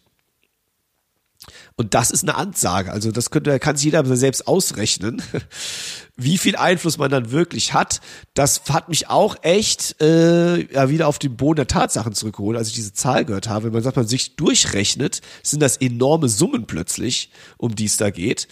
[1.79, 2.91] Und das ist eine Ansage.
[2.91, 5.21] Also das könnte, kann sich jeder selbst ausrechnen,
[6.17, 8.01] wie viel Einfluss man dann wirklich hat.
[8.33, 12.69] Das hat mich auch echt äh, ja, wieder auf den Boden der Tatsachen zurückgeholt, als
[12.69, 13.65] ich diese Zahl gehört habe.
[13.65, 18.09] Wenn man sagt, man sich durchrechnet, sind das enorme Summen plötzlich, um die es da
[18.09, 18.47] geht.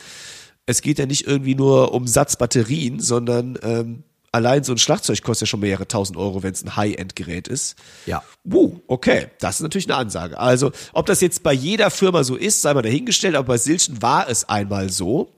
[0.68, 4.04] Es geht ja nicht irgendwie nur um Satzbatterien, sondern ähm,
[4.36, 7.76] allein so ein Schlagzeug kostet ja schon mehrere tausend Euro, wenn es ein High-End-Gerät ist.
[8.06, 8.22] Ja.
[8.44, 10.38] Wuh, okay, das ist natürlich eine Ansage.
[10.38, 14.02] Also, ob das jetzt bei jeder Firma so ist, sei mal dahingestellt, aber bei Silchen
[14.02, 15.32] war es einmal so.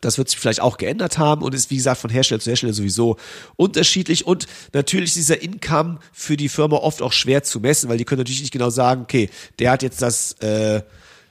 [0.00, 2.72] Das wird sich vielleicht auch geändert haben und ist, wie gesagt, von Hersteller zu Hersteller
[2.72, 3.16] sowieso
[3.56, 4.26] unterschiedlich.
[4.26, 8.04] Und natürlich ist dieser Income für die Firma oft auch schwer zu messen, weil die
[8.04, 10.82] können natürlich nicht genau sagen, okay, der hat jetzt das äh,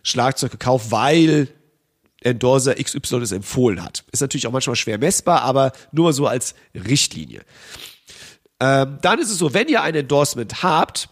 [0.04, 1.50] Schlagzeug gekauft, weil
[2.24, 4.04] Endorser XY es empfohlen hat.
[4.12, 7.42] Ist natürlich auch manchmal schwer messbar, aber nur so als Richtlinie.
[8.60, 11.10] Ähm, dann ist es so, wenn ihr ein Endorsement habt,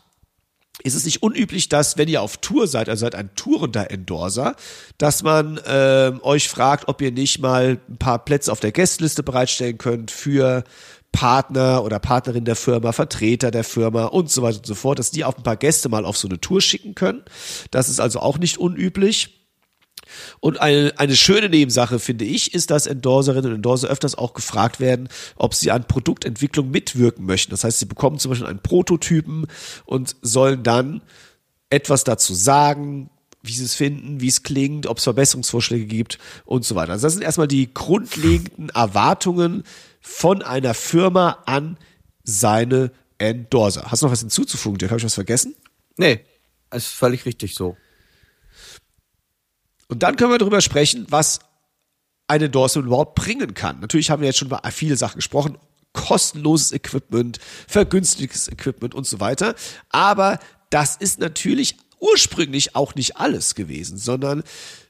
[0.84, 4.56] ist es nicht unüblich, dass, wenn ihr auf Tour seid, also seid ein tourender Endorser,
[4.98, 9.24] dass man äh, euch fragt, ob ihr nicht mal ein paar Plätze auf der Gästeliste
[9.24, 10.64] bereitstellen könnt für
[11.12, 15.12] Partner oder Partnerin der Firma, Vertreter der Firma und so weiter und so fort, dass
[15.12, 17.24] die auch ein paar Gäste mal auf so eine Tour schicken können.
[17.70, 19.41] Das ist also auch nicht unüblich.
[20.40, 24.80] Und eine, eine schöne Nebensache, finde ich, ist, dass Endorserinnen und Endorser öfters auch gefragt
[24.80, 27.52] werden, ob sie an Produktentwicklung mitwirken möchten.
[27.52, 29.48] Das heißt, sie bekommen zum Beispiel einen Prototypen
[29.86, 31.02] und sollen dann
[31.70, 33.10] etwas dazu sagen,
[33.44, 36.92] wie sie es finden, wie es klingt, ob es Verbesserungsvorschläge gibt und so weiter.
[36.92, 39.64] Also das sind erstmal die grundlegenden Erwartungen
[40.00, 41.78] von einer Firma an
[42.24, 43.86] seine Endorser.
[43.90, 44.92] Hast du noch was hinzuzufügen, Dirk?
[44.92, 45.56] Habe ich was vergessen?
[45.98, 46.22] Nee,
[46.74, 47.78] ist völlig richtig so.
[49.92, 51.40] Und dann können wir darüber sprechen, was
[52.28, 53.82] ein Endorsement überhaupt bringen kann.
[53.82, 55.58] Natürlich haben wir jetzt schon über viele Sachen gesprochen.
[55.92, 59.54] Kostenloses Equipment, vergünstigtes Equipment und so weiter.
[59.90, 64.44] Aber das ist natürlich ursprünglich auch nicht alles gewesen, sondern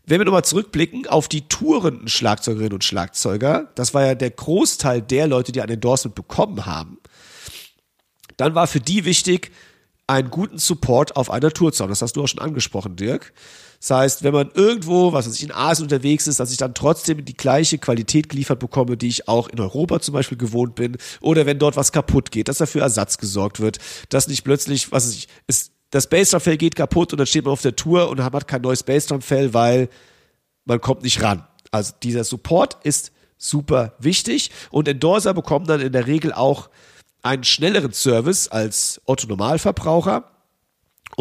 [0.06, 5.02] wenn wir nochmal zurückblicken auf die tourenden Schlagzeugerinnen und Schlagzeuger, das war ja der Großteil
[5.02, 7.00] der Leute, die ein Endorsement bekommen haben,
[8.38, 9.52] dann war für die wichtig,
[10.06, 11.90] einen guten Support auf einer Tour zu haben.
[11.90, 13.34] Das hast du auch schon angesprochen, Dirk.
[13.82, 16.76] Das heißt, wenn man irgendwo, was weiß ich, in Asien unterwegs ist, dass ich dann
[16.76, 20.98] trotzdem die gleiche Qualität geliefert bekomme, die ich auch in Europa zum Beispiel gewohnt bin.
[21.20, 23.80] Oder wenn dort was kaputt geht, dass dafür Ersatz gesorgt wird.
[24.10, 27.54] Dass nicht plötzlich, was weiß ich, ist, das Bassdrum-Fell geht kaputt und dann steht man
[27.54, 29.90] auf der Tour und hat kein neues Bassdrum-Fell, weil
[30.66, 31.44] man kommt nicht ran.
[31.72, 36.70] Also dieser Support ist super wichtig und Endorser bekommen dann in der Regel auch
[37.24, 40.31] einen schnelleren Service als Otto Normalverbraucher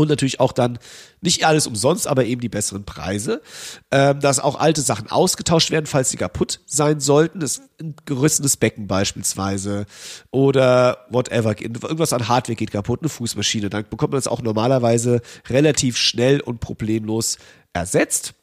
[0.01, 0.79] und natürlich auch dann
[1.21, 3.43] nicht alles umsonst, aber eben die besseren Preise.
[3.91, 7.41] Ähm, dass auch alte Sachen ausgetauscht werden, falls sie kaputt sein sollten.
[7.41, 9.87] Das ein gerüstetes Becken beispielsweise
[10.31, 11.61] oder whatever.
[11.61, 13.71] Irgendwas an Hardware geht kaputt, eine Fußmaschine.
[13.71, 17.39] Dann bekommt man das auch normalerweise relativ schnell und problemlos
[17.73, 18.35] ersetzt.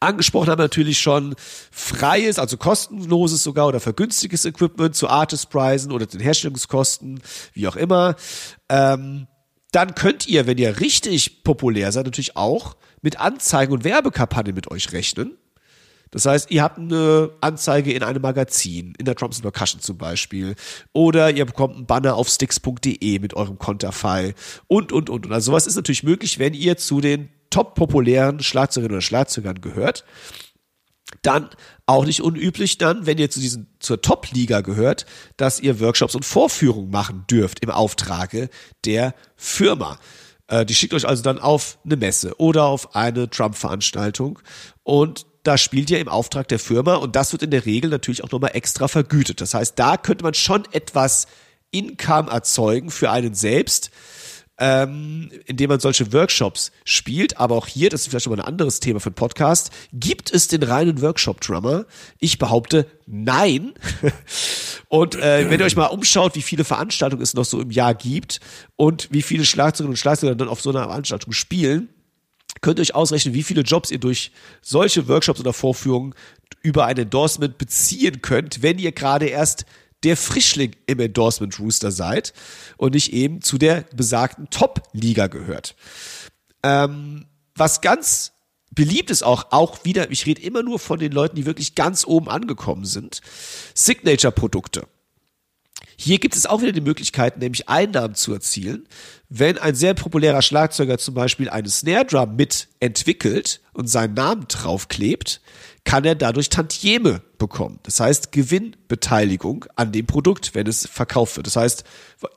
[0.00, 1.34] Angesprochen haben wir natürlich schon
[1.70, 7.20] freies, also kostenloses sogar oder vergünstigtes Equipment zu Artist-Preisen oder den Herstellungskosten,
[7.52, 8.16] wie auch immer.
[8.68, 9.26] Ähm,
[9.72, 14.70] dann könnt ihr, wenn ihr richtig populär seid, natürlich auch mit Anzeigen und Werbekampagnen mit
[14.70, 15.36] euch rechnen.
[16.12, 20.54] Das heißt, ihr habt eine Anzeige in einem Magazin, in der Drums Percussion zum Beispiel,
[20.92, 24.34] oder ihr bekommt einen Banner auf sticks.de mit eurem Konterfei
[24.68, 25.24] und, und, und.
[25.26, 29.62] Und also sowas ist natürlich möglich, wenn ihr zu den top populären Schlagzeugerinnen oder Schlagzeugern
[29.62, 30.04] gehört.
[31.20, 31.50] Dann
[31.86, 36.24] auch nicht unüblich dann, wenn ihr zu diesen, zur Top-Liga gehört, dass ihr Workshops und
[36.24, 38.48] Vorführungen machen dürft im Auftrage
[38.84, 39.98] der Firma.
[40.48, 44.38] Äh, die schickt euch also dann auf eine Messe oder auf eine Trump-Veranstaltung
[44.82, 48.22] und da spielt ihr im Auftrag der Firma und das wird in der Regel natürlich
[48.22, 49.40] auch nochmal extra vergütet.
[49.40, 51.26] Das heißt, da könnte man schon etwas
[51.72, 53.90] Income erzeugen für einen selbst,
[54.64, 57.38] ähm, indem man solche Workshops spielt.
[57.38, 60.32] Aber auch hier, das ist vielleicht schon mal ein anderes Thema für einen Podcast, gibt
[60.32, 61.84] es den reinen Workshop-Drummer?
[62.20, 63.74] Ich behaupte, nein.
[64.88, 67.92] und äh, wenn ihr euch mal umschaut, wie viele Veranstaltungen es noch so im Jahr
[67.92, 68.38] gibt
[68.76, 71.88] und wie viele Schlagzeugerinnen und Schlagzeuger dann auf so einer Veranstaltung spielen,
[72.60, 76.14] könnt ihr euch ausrechnen, wie viele Jobs ihr durch solche Workshops oder Vorführungen
[76.62, 79.66] über ein Endorsement beziehen könnt, wenn ihr gerade erst
[80.04, 82.32] der Frischling im Endorsement Rooster seid
[82.76, 85.74] und nicht eben zu der besagten Top-Liga gehört.
[86.62, 88.32] Ähm, was ganz
[88.74, 92.06] beliebt ist auch, auch wieder, ich rede immer nur von den Leuten, die wirklich ganz
[92.06, 93.20] oben angekommen sind,
[93.74, 94.86] Signature-Produkte.
[95.96, 98.88] Hier gibt es auch wieder die Möglichkeit, nämlich Einnahmen zu erzielen.
[99.28, 104.46] Wenn ein sehr populärer Schlagzeuger zum Beispiel eine Snare Drum mit entwickelt und seinen Namen
[104.48, 105.40] draufklebt,
[105.84, 107.80] kann er dadurch Tantieme bekommen.
[107.82, 111.46] Das heißt Gewinnbeteiligung an dem Produkt, wenn es verkauft wird.
[111.46, 111.84] Das heißt,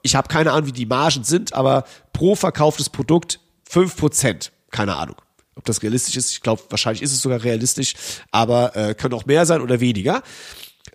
[0.02, 4.52] ich habe keine Ahnung, wie die Margen sind, aber pro verkauftes Produkt fünf Prozent.
[4.72, 5.16] Keine Ahnung.
[5.56, 7.94] Ob das realistisch ist, ich glaube, wahrscheinlich ist es sogar realistisch,
[8.32, 10.22] aber äh, können auch mehr sein oder weniger.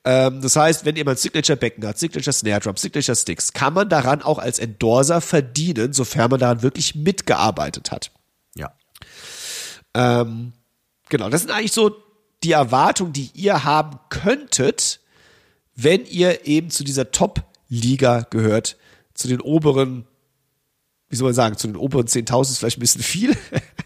[0.04, 4.22] Ähm, das heißt, wenn jemand Signature-Becken hat, Signature Snare Drum, Signature Sticks, kann man daran
[4.22, 8.10] auch als Endorser verdienen, sofern man daran wirklich mitgearbeitet hat.
[8.54, 8.72] Ja.
[9.94, 10.52] Ähm,
[11.08, 11.96] genau, das sind eigentlich so
[12.42, 15.00] die Erwartungen, die ihr haben könntet,
[15.74, 18.76] wenn ihr eben zu dieser Top-Liga gehört,
[19.14, 20.06] zu den oberen,
[21.08, 23.36] wie soll man sagen, zu den oberen 10.000 ist vielleicht ein bisschen viel.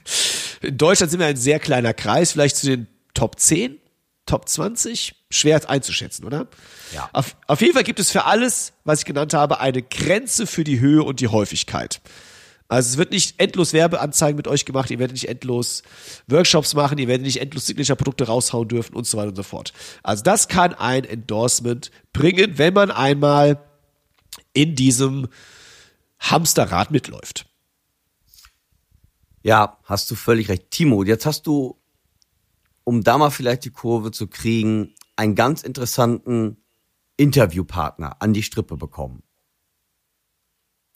[0.62, 3.78] In Deutschland sind wir ein sehr kleiner Kreis, vielleicht zu den Top 10,
[4.26, 6.48] Top 20, schwer einzuschätzen, oder?
[6.92, 7.10] Ja.
[7.12, 10.64] Auf, auf jeden Fall gibt es für alles, was ich genannt habe, eine Grenze für
[10.64, 12.00] die Höhe und die Häufigkeit.
[12.68, 15.83] Also es wird nicht endlos Werbeanzeigen mit euch gemacht, ihr werdet nicht endlos
[16.27, 19.72] Workshops machen, ihr werdet nicht endlos Signature-Produkte raushauen dürfen und so weiter und so fort.
[20.03, 23.62] Also das kann ein Endorsement bringen, wenn man einmal
[24.55, 25.29] in diesem
[26.18, 27.46] Hamsterrad mitläuft.
[29.42, 30.70] Ja, hast du völlig recht.
[30.70, 31.79] Timo, jetzt hast du
[32.85, 36.59] um da mal vielleicht die Kurve zu kriegen, einen ganz interessanten
[37.16, 39.22] Interviewpartner an die Strippe bekommen.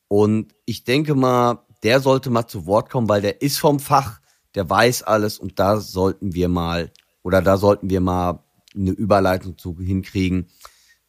[0.09, 4.21] Und ich denke mal, der sollte mal zu Wort kommen, weil der ist vom Fach,
[4.55, 6.93] der weiß alles und da sollten wir mal,
[7.23, 8.43] oder da sollten wir mal
[8.75, 10.49] eine Überleitung zu hinkriegen,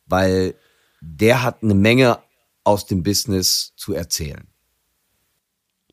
[0.05, 0.55] weil
[1.01, 2.19] der hat eine Menge
[2.63, 4.47] aus dem Business zu erzählen.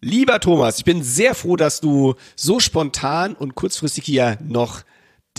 [0.01, 4.83] Lieber Thomas, ich bin sehr froh, dass du so spontan und kurzfristig hier noch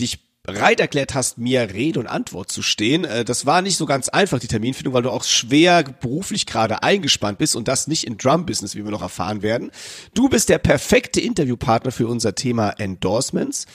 [0.00, 3.04] dich bereit erklärt hast, mir Rede und Antwort zu stehen.
[3.04, 6.82] Äh, das war nicht so ganz einfach, die Terminfindung, weil du auch schwer beruflich gerade
[6.82, 9.70] eingespannt bist und das nicht in Drum-Business, wie wir noch erfahren werden.
[10.14, 13.66] Du bist der perfekte Interviewpartner für unser Thema Endorsements.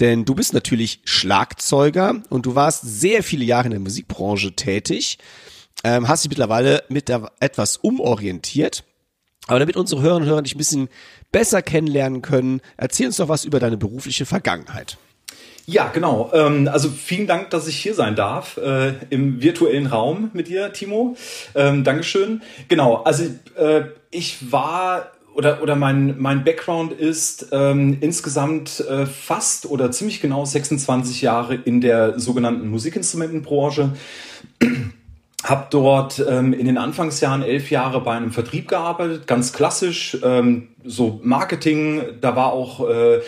[0.00, 5.18] Denn du bist natürlich Schlagzeuger und du warst sehr viele Jahre in der Musikbranche tätig,
[5.82, 7.10] ähm, hast dich mittlerweile mit
[7.40, 8.84] etwas umorientiert
[9.48, 10.88] aber damit unsere Hörerinnen und Hörer dich ein bisschen
[11.32, 14.98] besser kennenlernen können, erzähl uns doch was über deine berufliche Vergangenheit.
[15.70, 16.30] Ja, genau.
[16.32, 20.72] Ähm, also vielen Dank, dass ich hier sein darf äh, im virtuellen Raum mit dir,
[20.72, 21.14] Timo.
[21.54, 22.40] Ähm, Dankeschön.
[22.68, 29.66] Genau, also äh, ich war oder, oder mein, mein Background ist ähm, insgesamt äh, fast
[29.66, 33.92] oder ziemlich genau 26 Jahre in der sogenannten Musikinstrumentenbranche.
[35.44, 40.68] Hab dort ähm, in den Anfangsjahren elf Jahre bei einem Vertrieb gearbeitet, ganz klassisch, ähm,
[40.82, 43.20] so Marketing, da war auch, äh,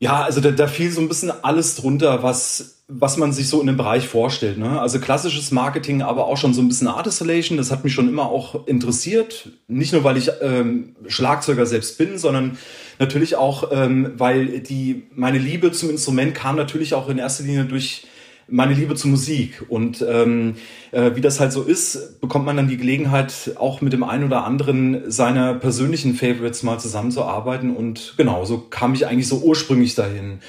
[0.00, 3.60] ja, also da, da fiel so ein bisschen alles drunter, was, was man sich so
[3.60, 4.56] in dem Bereich vorstellt.
[4.56, 4.80] Ne?
[4.80, 8.08] Also klassisches Marketing, aber auch schon so ein bisschen Art Installation, das hat mich schon
[8.08, 9.50] immer auch interessiert.
[9.66, 12.58] Nicht nur, weil ich ähm, Schlagzeuger selbst bin, sondern
[13.00, 17.64] natürlich auch, ähm, weil die, meine Liebe zum Instrument kam natürlich auch in erster Linie
[17.64, 18.06] durch
[18.48, 19.64] meine Liebe zur Musik.
[19.68, 20.56] Und ähm,
[20.90, 24.24] äh, wie das halt so ist, bekommt man dann die Gelegenheit, auch mit dem einen
[24.24, 27.74] oder anderen seiner persönlichen Favorites mal zusammenzuarbeiten.
[27.74, 30.40] Und genau, so kam ich eigentlich so ursprünglich dahin.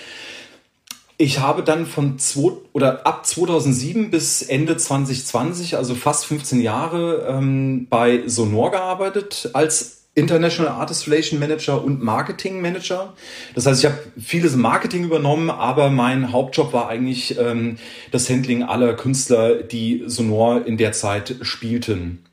[1.18, 7.28] Ich habe dann von zwei, oder ab 2007 bis Ende 2020, also fast 15 Jahre,
[7.30, 13.14] ähm, bei Sonor gearbeitet als International Artist Relation Manager und Marketing Manager.
[13.55, 17.78] Das heißt, ich habe vieles Marketing übernommen, aber mein Hauptjob war eigentlich ähm,
[18.12, 22.26] das Handling aller Künstler, die Sonor in der Zeit spielten.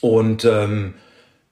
[0.00, 0.94] Und ähm,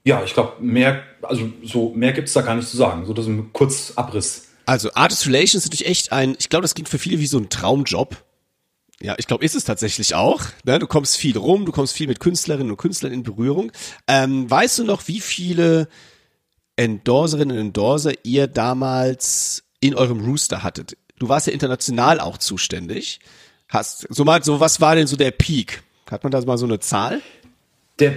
[0.03, 3.05] ja, ich glaube, mehr, also so mehr gibt's da gar nicht zu sagen.
[3.05, 4.47] So das ist ein kurz Abriss.
[4.65, 7.37] Also Artist Relations ist natürlich echt ein, ich glaube, das klingt für viele wie so
[7.37, 8.23] ein Traumjob.
[9.01, 10.41] Ja, ich glaube, ist es tatsächlich auch.
[10.63, 10.79] Ne?
[10.79, 13.71] Du kommst viel rum, du kommst viel mit Künstlerinnen und Künstlern in Berührung.
[14.07, 15.87] Ähm, weißt du noch, wie viele
[16.77, 20.97] Endorserinnen und Endorser ihr damals in eurem Rooster hattet?
[21.19, 23.19] Du warst ja international auch zuständig.
[23.69, 25.83] Hast so mal so, was war denn so der Peak?
[26.09, 27.21] Hat man da mal so eine Zahl?
[27.99, 28.13] Der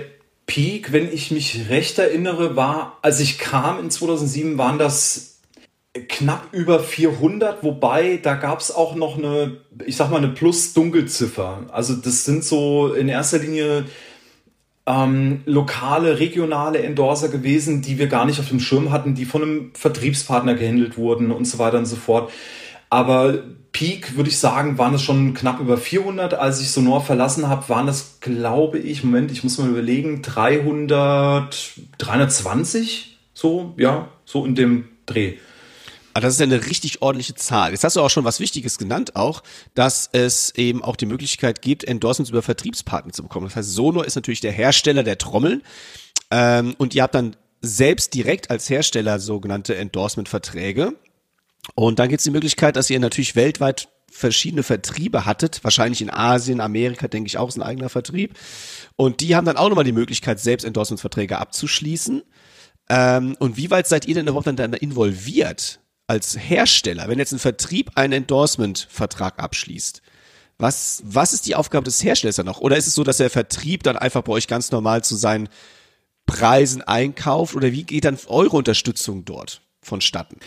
[0.47, 5.30] Peak, wenn ich mich recht erinnere, war, als ich kam in 2007, waren das
[5.93, 11.67] knapp über 400, wobei da gab es auch noch eine, ich sag mal, eine Plus-Dunkelziffer.
[11.73, 13.87] Also das sind so in erster Linie
[14.87, 19.43] ähm, lokale, regionale Endorser gewesen, die wir gar nicht auf dem Schirm hatten, die von
[19.43, 22.31] einem Vertriebspartner gehandelt wurden und so weiter und so fort.
[22.89, 26.35] Aber Peak, würde ich sagen, waren es schon knapp über 400.
[26.35, 31.73] Als ich Sonor verlassen habe, waren es, glaube ich, Moment, ich muss mal überlegen, 300,
[31.99, 35.35] 320, so, ja, so in dem Dreh.
[36.13, 37.71] Aber das ist ja eine richtig ordentliche Zahl.
[37.73, 39.43] Jetzt hast du auch schon was Wichtiges genannt, auch,
[39.75, 43.47] dass es eben auch die Möglichkeit gibt, Endorsements über Vertriebspartner zu bekommen.
[43.47, 45.63] Das heißt, Sonor ist natürlich der Hersteller der Trommeln.
[46.31, 50.95] Ähm, und ihr habt dann selbst direkt als Hersteller sogenannte Endorsement-Verträge.
[51.75, 56.11] Und dann gibt es die Möglichkeit, dass ihr natürlich weltweit verschiedene Vertriebe hattet, wahrscheinlich in
[56.11, 58.37] Asien, Amerika, denke ich auch, ist ein eigener Vertrieb.
[58.97, 62.23] Und die haben dann auch nochmal die Möglichkeit, selbst Endorsement-Verträge abzuschließen.
[62.89, 65.81] Ähm, und wie weit seid ihr denn überhaupt dann involviert?
[66.11, 70.03] Als Hersteller, wenn jetzt ein Vertrieb einen Endorsement-Vertrag abschließt,
[70.59, 72.61] was, was ist die Aufgabe des Herstellers dann noch?
[72.61, 75.49] Oder ist es so, dass der Vertrieb dann einfach bei euch ganz normal zu seinen
[76.27, 77.55] Preisen einkauft?
[77.55, 80.41] Oder wie geht dann eure Unterstützung dort vonstatten?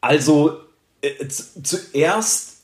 [0.00, 0.58] Also
[1.00, 2.62] äh, zuerst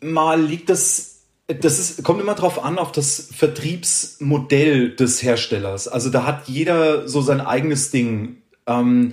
[0.00, 5.88] mal liegt das, das ist, kommt immer darauf an, auf das Vertriebsmodell des Herstellers.
[5.88, 8.36] Also da hat jeder so sein eigenes Ding.
[8.68, 9.12] Ähm,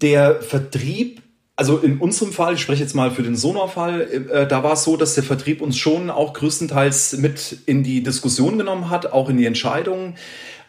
[0.00, 1.22] der Vertrieb
[1.56, 4.82] also in unserem Fall, ich spreche jetzt mal für den Sonor-Fall, äh, da war es
[4.82, 9.28] so, dass der Vertrieb uns schon auch größtenteils mit in die Diskussion genommen hat, auch
[9.28, 10.16] in die Entscheidungen.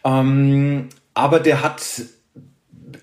[0.04, 1.82] Ähm, aber der hat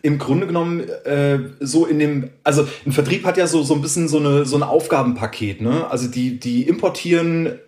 [0.01, 3.81] im Grunde genommen äh, so in dem, also ein Vertrieb hat ja so, so ein
[3.81, 5.61] bisschen so, eine, so ein Aufgabenpaket.
[5.61, 5.89] Ne?
[5.89, 7.59] Also die, die importieren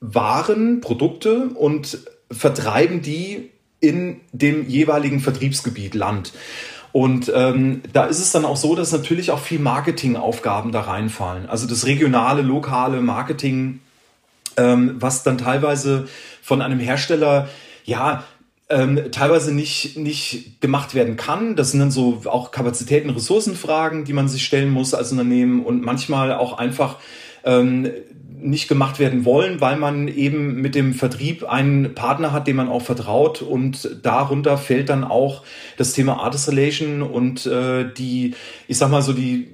[0.00, 1.98] Waren, Produkte und
[2.30, 3.50] vertreiben die
[3.80, 6.32] in dem jeweiligen Vertriebsgebiet, Land.
[6.96, 11.44] Und ähm, da ist es dann auch so, dass natürlich auch viel Marketingaufgaben da reinfallen.
[11.44, 13.80] Also das regionale, lokale Marketing,
[14.56, 16.08] ähm, was dann teilweise
[16.40, 17.50] von einem Hersteller,
[17.84, 18.24] ja,
[18.70, 21.54] ähm, teilweise nicht, nicht gemacht werden kann.
[21.54, 25.82] Das sind dann so auch Kapazitäten, Ressourcenfragen, die man sich stellen muss als Unternehmen und
[25.82, 26.96] manchmal auch einfach
[27.44, 27.90] ähm,
[28.46, 32.68] nicht gemacht werden wollen, weil man eben mit dem Vertrieb einen Partner hat, dem man
[32.68, 35.42] auch vertraut und darunter fällt dann auch
[35.76, 38.34] das Thema Artist Relation und äh, die,
[38.68, 39.48] ich sag mal so die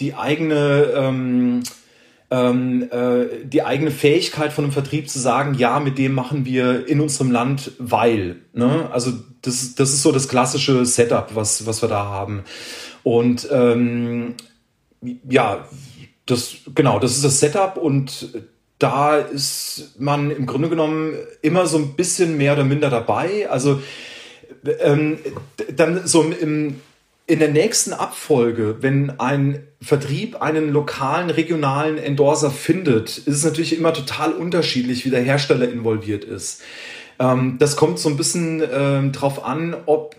[0.00, 1.62] die eigene ähm,
[2.30, 6.86] ähm, äh, die eigene Fähigkeit von einem Vertrieb zu sagen, ja, mit dem machen wir
[6.86, 8.36] in unserem Land, weil.
[8.52, 8.88] Ne?
[8.92, 12.44] Also das, das ist so das klassische Setup, was, was wir da haben.
[13.02, 14.34] Und ähm,
[15.28, 15.66] ja,
[16.30, 18.28] das, genau, das ist das Setup und
[18.78, 23.48] da ist man im Grunde genommen immer so ein bisschen mehr oder minder dabei.
[23.50, 23.82] Also
[24.80, 25.18] ähm,
[25.74, 26.80] dann so im,
[27.26, 33.76] in der nächsten Abfolge, wenn ein Vertrieb einen lokalen, regionalen Endorser findet, ist es natürlich
[33.76, 36.62] immer total unterschiedlich, wie der Hersteller involviert ist.
[37.18, 40.16] Ähm, das kommt so ein bisschen ähm, drauf an, ob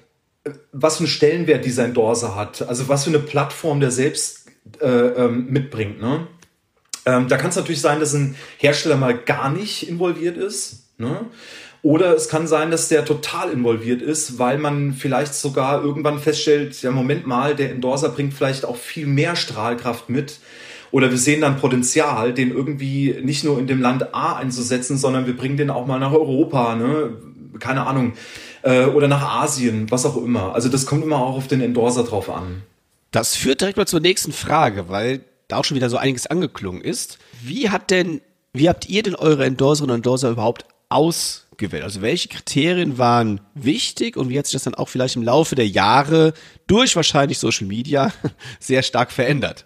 [0.71, 4.38] was für einen Stellenwert dieser Endorser hat, also was für eine Plattform der selbst
[4.81, 6.01] äh, ähm, mitbringt.
[6.01, 6.27] Ne?
[7.05, 10.89] Ähm, da kann es natürlich sein, dass ein Hersteller mal gar nicht involviert ist.
[10.97, 11.25] Ne?
[11.81, 16.81] Oder es kann sein, dass der total involviert ist, weil man vielleicht sogar irgendwann feststellt,
[16.81, 20.39] ja, Moment mal, der Endorser bringt vielleicht auch viel mehr Strahlkraft mit.
[20.91, 25.25] Oder wir sehen dann Potenzial, den irgendwie nicht nur in dem Land A einzusetzen, sondern
[25.25, 27.13] wir bringen den auch mal nach Europa, ne?
[27.59, 28.13] Keine Ahnung.
[28.61, 30.53] Äh, oder nach Asien, was auch immer.
[30.53, 32.63] Also das kommt immer auch auf den Endorser drauf an.
[33.11, 36.81] Das führt direkt mal zur nächsten Frage, weil da auch schon wieder so einiges angeklungen
[36.81, 37.17] ist.
[37.41, 38.21] Wie hat denn,
[38.53, 41.83] wie habt ihr denn eure Endorserinnen und Endorser überhaupt ausgewählt?
[41.83, 45.55] Also welche Kriterien waren wichtig und wie hat sich das dann auch vielleicht im Laufe
[45.55, 46.33] der Jahre
[46.67, 48.13] durch wahrscheinlich Social Media
[48.59, 49.65] sehr stark verändert?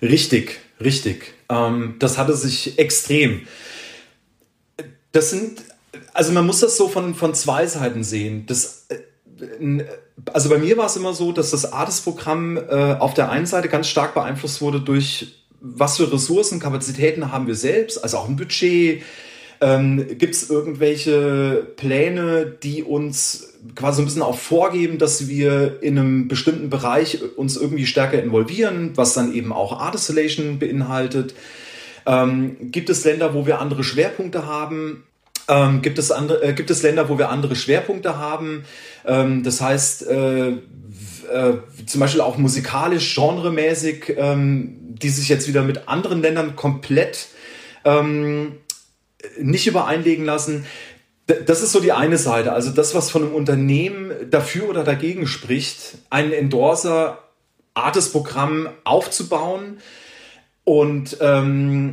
[0.00, 1.34] Richtig, richtig.
[1.50, 3.46] Ähm, das hatte sich extrem.
[5.12, 5.62] Das sind
[6.12, 8.46] also man muss das so von, von zwei Seiten sehen.
[8.46, 9.84] Das, äh,
[10.32, 13.68] also bei mir war es immer so, dass das ARTIS-Programm äh, auf der einen Seite
[13.68, 18.36] ganz stark beeinflusst wurde durch was für Ressourcen, Kapazitäten haben wir selbst, also auch ein
[18.36, 19.02] Budget.
[19.60, 25.98] Ähm, Gibt es irgendwelche Pläne, die uns quasi ein bisschen auch vorgeben, dass wir in
[25.98, 31.34] einem bestimmten Bereich uns irgendwie stärker involvieren, was dann eben auch Art Installation beinhaltet?
[32.06, 35.02] Ähm, gibt es Länder, wo wir andere Schwerpunkte haben?
[35.48, 38.64] Ähm, gibt, es andere, äh, gibt es Länder, wo wir andere Schwerpunkte haben?
[39.06, 45.62] Ähm, das heißt, äh, äh, zum Beispiel auch musikalisch, genremäßig, ähm, die sich jetzt wieder
[45.62, 47.28] mit anderen Ländern komplett
[47.84, 48.56] ähm,
[49.38, 50.66] nicht übereinlegen lassen.
[51.46, 52.52] Das ist so die eine Seite.
[52.52, 57.18] Also das, was von einem Unternehmen dafür oder dagegen spricht, einen Endorser
[57.74, 59.78] Artist-Programm aufzubauen.
[60.64, 61.92] Und, ähm,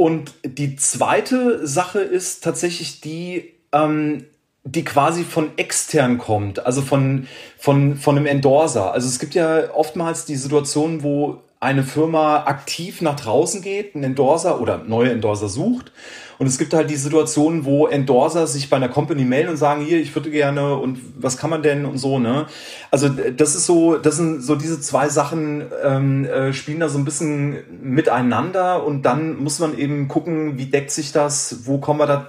[0.00, 4.24] und die zweite Sache ist tatsächlich die, ähm,
[4.64, 7.26] die quasi von extern kommt, also von,
[7.58, 8.94] von, von einem Endorser.
[8.94, 14.04] Also es gibt ja oftmals die Situation, wo eine Firma aktiv nach draußen geht, einen
[14.04, 15.92] Endorser oder neue Endorser sucht.
[16.38, 19.84] Und es gibt halt die Situationen, wo Endorser sich bei einer Company melden und sagen,
[19.84, 22.46] hier, ich würde gerne und was kann man denn und so, ne?
[22.90, 26.96] Also das ist so, das sind so diese zwei Sachen ähm, äh, spielen da so
[26.96, 32.00] ein bisschen miteinander und dann muss man eben gucken, wie deckt sich das, wo kommen
[32.00, 32.28] wir da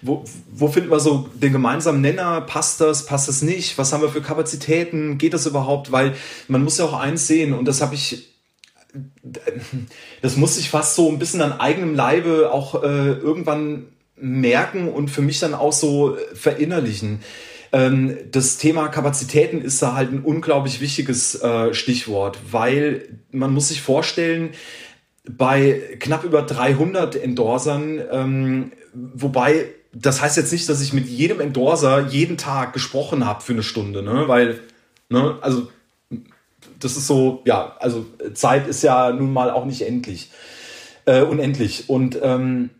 [0.00, 2.42] wo, wo finden wir so den gemeinsamen Nenner?
[2.42, 3.78] Passt das, passt das nicht?
[3.78, 5.16] Was haben wir für Kapazitäten?
[5.16, 5.92] Geht das überhaupt?
[5.92, 6.12] Weil
[6.46, 8.33] man muss ja auch eins sehen, und das habe ich
[10.22, 13.86] das muss ich fast so ein bisschen an eigenem Leibe auch äh, irgendwann
[14.16, 17.20] merken und für mich dann auch so verinnerlichen.
[17.72, 23.68] Ähm, das Thema Kapazitäten ist da halt ein unglaublich wichtiges äh, Stichwort, weil man muss
[23.68, 24.50] sich vorstellen,
[25.28, 31.40] bei knapp über 300 Endorsern, ähm, wobei das heißt jetzt nicht, dass ich mit jedem
[31.40, 34.24] Endorser jeden Tag gesprochen habe für eine Stunde, ne?
[34.26, 34.60] weil,
[35.08, 35.68] ne, also
[36.80, 40.30] das ist so, ja, also Zeit ist ja nun mal auch nicht endlich,
[41.06, 41.88] äh, unendlich.
[41.88, 42.70] Und ähm,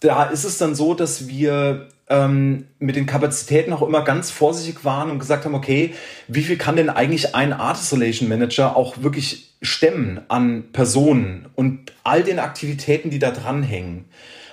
[0.00, 4.84] da ist es dann so, dass wir ähm, mit den Kapazitäten auch immer ganz vorsichtig
[4.84, 5.94] waren und gesagt haben, okay,
[6.26, 11.92] wie viel kann denn eigentlich ein Art Installation Manager auch wirklich stemmen an Personen und
[12.02, 14.06] all den Aktivitäten, die da dranhängen?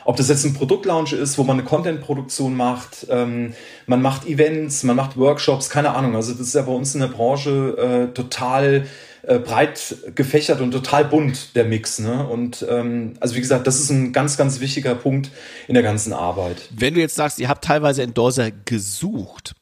[0.08, 3.54] Ob das jetzt ein Produktlaunch ist, wo man eine Content-Produktion macht, ähm,
[3.88, 6.16] man macht Events, man macht Workshops, keine Ahnung.
[6.16, 8.88] Also das ist ja bei uns in der Branche äh, total
[9.24, 12.00] äh, breit gefächert und total bunt, der Mix.
[12.00, 12.26] Ne?
[12.26, 15.30] Und ähm, also wie gesagt, das ist ein ganz, ganz wichtiger Punkt
[15.68, 16.70] in der ganzen Arbeit.
[16.72, 19.56] Wenn du jetzt sagst, ihr habt teilweise Endorser gesucht,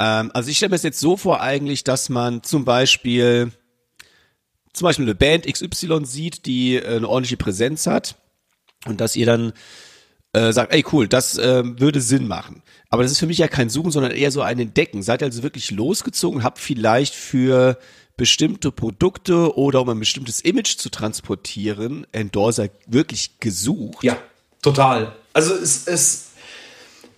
[0.00, 3.52] ähm, also ich stelle mir das jetzt so vor eigentlich, dass man zum Beispiel
[4.72, 8.16] zum Beispiel eine Band XY sieht, die äh, eine ordentliche Präsenz hat
[8.88, 9.52] und dass ihr dann
[10.32, 12.62] äh, sagt, ey cool, das äh, würde Sinn machen.
[12.90, 15.02] Aber das ist für mich ja kein Suchen, sondern eher so ein Entdecken.
[15.02, 17.78] Seid ihr also wirklich losgezogen, habt vielleicht für
[18.16, 24.04] bestimmte Produkte oder um ein bestimmtes Image zu transportieren, Endorser wirklich gesucht?
[24.04, 24.18] Ja,
[24.62, 25.14] total.
[25.32, 26.30] Also es, es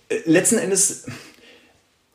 [0.09, 1.05] äh, letzten Endes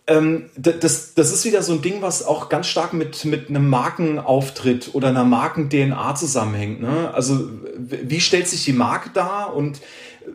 [0.06, 3.68] ähm, das, das ist wieder so ein Ding, was auch ganz stark mit, mit einem
[3.68, 6.82] Markenauftritt oder einer Marken-DNA zusammenhängt.
[6.82, 7.10] Ne?
[7.14, 7.48] Also
[7.78, 9.80] wie stellt sich die Marke dar und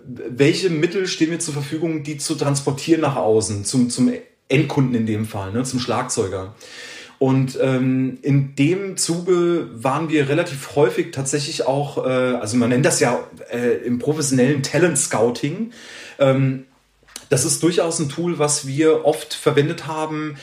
[0.06, 4.12] welche Mittel stehen mir zur Verfügung, die zu transportieren nach außen, zum, zum
[4.48, 5.64] Endkunden in dem Fall, ne?
[5.64, 6.56] zum Schlagzeuger.
[7.20, 12.86] Und ähm, in dem Zuge waren wir relativ häufig tatsächlich auch, äh, also man nennt
[12.86, 13.20] das ja
[13.52, 15.72] äh, im professionellen Talent Scouting.
[16.18, 16.66] Ähm,
[17.30, 20.36] das ist durchaus ein Tool, was wir oft verwendet haben,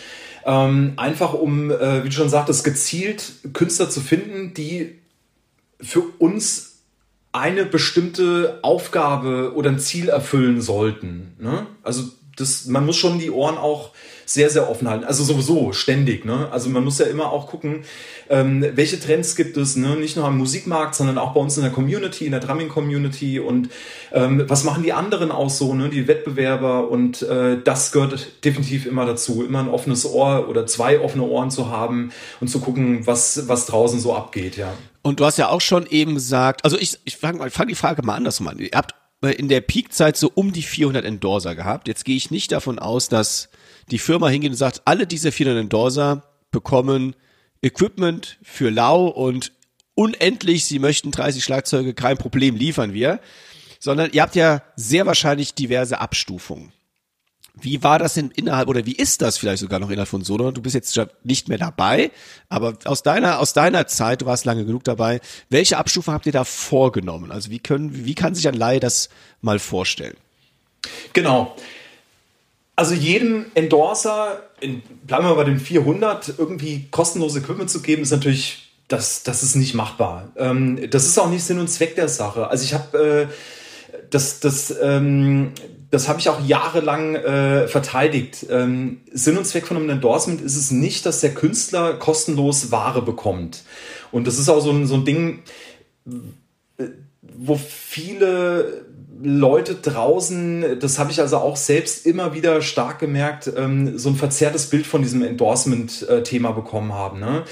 [0.44, 4.98] ähm, einfach um, äh, wie du schon sagtest, gezielt Künstler zu finden, die
[5.80, 6.76] für uns
[7.32, 11.34] eine bestimmte Aufgabe oder ein Ziel erfüllen sollten.
[11.38, 11.66] Ne?
[11.82, 12.04] Also
[12.36, 13.92] das, man muss schon die Ohren auch
[14.26, 15.04] sehr, sehr offen halten.
[15.04, 16.24] Also sowieso ständig.
[16.24, 16.48] Ne?
[16.50, 17.84] Also man muss ja immer auch gucken,
[18.28, 19.96] ähm, welche Trends gibt es, ne?
[19.96, 23.70] nicht nur am Musikmarkt, sondern auch bei uns in der Community, in der Drumming-Community und
[24.12, 25.88] ähm, was machen die anderen auch so, ne?
[25.88, 31.00] die Wettbewerber und äh, das gehört definitiv immer dazu, immer ein offenes Ohr oder zwei
[31.00, 32.10] offene Ohren zu haben
[32.40, 34.74] und zu gucken, was, was draußen so abgeht, ja.
[35.02, 38.02] Und du hast ja auch schon eben gesagt, also ich, ich fange fang die Frage
[38.02, 38.58] mal andersrum an.
[38.58, 41.86] Ihr habt in der Peakzeit so um die 400 Endorser gehabt.
[41.86, 43.48] Jetzt gehe ich nicht davon aus, dass
[43.90, 47.14] die Firma hingeht und sagt, alle diese 400 Endorser bekommen
[47.62, 49.52] Equipment für lau und
[49.94, 53.20] unendlich, sie möchten 30 Schlagzeuge, kein Problem, liefern wir.
[53.78, 56.72] Sondern ihr habt ja sehr wahrscheinlich diverse Abstufungen.
[57.58, 60.50] Wie war das denn innerhalb oder wie ist das vielleicht sogar noch innerhalb von Solo?
[60.50, 62.10] Du bist jetzt nicht mehr dabei,
[62.50, 65.20] aber aus deiner aus deiner Zeit, du warst lange genug dabei.
[65.48, 67.32] Welche Abstufung habt ihr da vorgenommen?
[67.32, 69.08] Also wie können wie kann sich ein Laie das
[69.40, 70.16] mal vorstellen?
[71.14, 71.56] Genau.
[72.76, 78.10] Also jedem Endorser, in, bleiben wir bei den 400, irgendwie kostenlose Equipment zu geben, ist
[78.10, 80.30] natürlich, das, das ist nicht machbar.
[80.36, 82.48] Ähm, das ist auch nicht Sinn und Zweck der Sache.
[82.48, 83.26] Also ich habe, äh,
[84.10, 85.52] das, das, ähm,
[85.90, 88.44] das habe ich auch jahrelang äh, verteidigt.
[88.50, 93.00] Ähm, Sinn und Zweck von einem Endorsement ist es nicht, dass der Künstler kostenlos Ware
[93.00, 93.64] bekommt.
[94.12, 95.42] Und das ist auch so ein, so ein Ding,
[97.22, 98.85] wo viele
[99.22, 104.16] Leute draußen, das habe ich also auch selbst immer wieder stark gemerkt, ähm, so ein
[104.16, 107.20] verzerrtes Bild von diesem Endorsement-Thema bekommen haben.
[107.20, 107.44] Ne?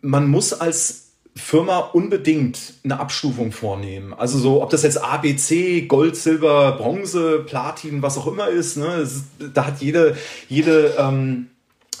[0.00, 4.14] Man muss als Firma unbedingt eine Abstufung vornehmen.
[4.14, 8.48] Also so, ob das jetzt A, B, C, Gold, Silber, Bronze, Platin, was auch immer
[8.48, 8.96] ist, ne?
[8.96, 10.16] Ist, da hat jede,
[10.48, 11.48] jede ähm,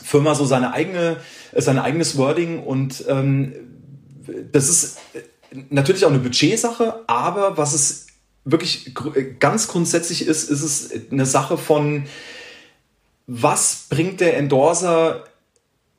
[0.02, 1.18] Firma so seine eigene,
[1.54, 3.52] sein eigenes Wording und ähm,
[4.52, 4.98] das ist
[5.68, 8.05] natürlich auch eine Budgetsache, aber was es
[8.46, 8.94] wirklich
[9.40, 12.04] ganz grundsätzlich ist, ist es eine Sache von,
[13.26, 15.24] was bringt der Endorser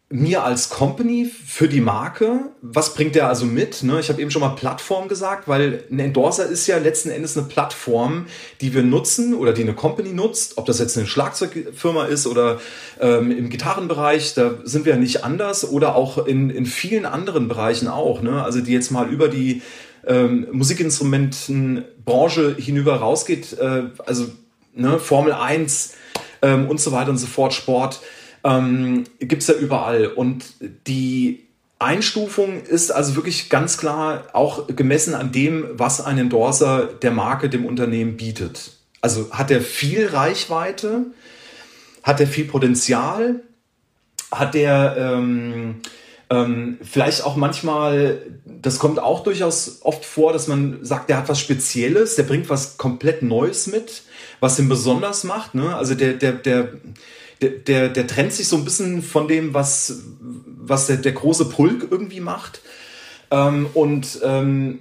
[0.10, 3.84] mir als Company für die Marke, was bringt der also mit?
[3.84, 4.00] Ne?
[4.00, 7.45] Ich habe eben schon mal Plattform gesagt, weil ein Endorser ist ja letzten Endes eine
[7.45, 8.28] Plattform,
[8.62, 12.62] die wir nutzen oder die eine Company nutzt, ob das jetzt eine Schlagzeugfirma ist oder
[13.02, 17.50] ähm, im Gitarrenbereich, da sind wir ja nicht anders oder auch in, in vielen anderen
[17.50, 18.22] Bereichen auch.
[18.22, 18.41] Ne?
[18.41, 19.62] Also die jetzt mal über die
[20.08, 24.28] ähm, Musikinstrumentenbranche hinüber rausgeht, äh, also
[24.74, 25.95] ne, Formel 1
[26.41, 28.01] ähm, und so weiter und so fort, Sport
[28.43, 30.08] ähm, gibt es ja überall.
[30.08, 30.45] Und
[30.88, 31.47] die
[31.80, 37.49] Einstufung ist also wirklich ganz klar auch gemessen an dem, was ein Endorser der Marke,
[37.49, 38.72] dem Unternehmen bietet.
[39.01, 41.05] Also hat er viel Reichweite,
[42.01, 43.41] hat er viel Potenzial,
[44.32, 45.82] hat er ähm,
[46.30, 48.22] ähm, vielleicht auch manchmal,
[48.68, 52.49] das kommt auch durchaus oft vor, dass man sagt, der hat was Spezielles, der bringt
[52.49, 54.03] was komplett Neues mit,
[54.41, 55.55] was ihn besonders macht.
[55.55, 55.74] Ne?
[55.74, 56.74] Also der, der, der,
[57.41, 61.45] der, der, der trennt sich so ein bisschen von dem, was, was der, der große
[61.45, 62.59] Pulk irgendwie macht.
[63.32, 64.80] Ähm, und ähm,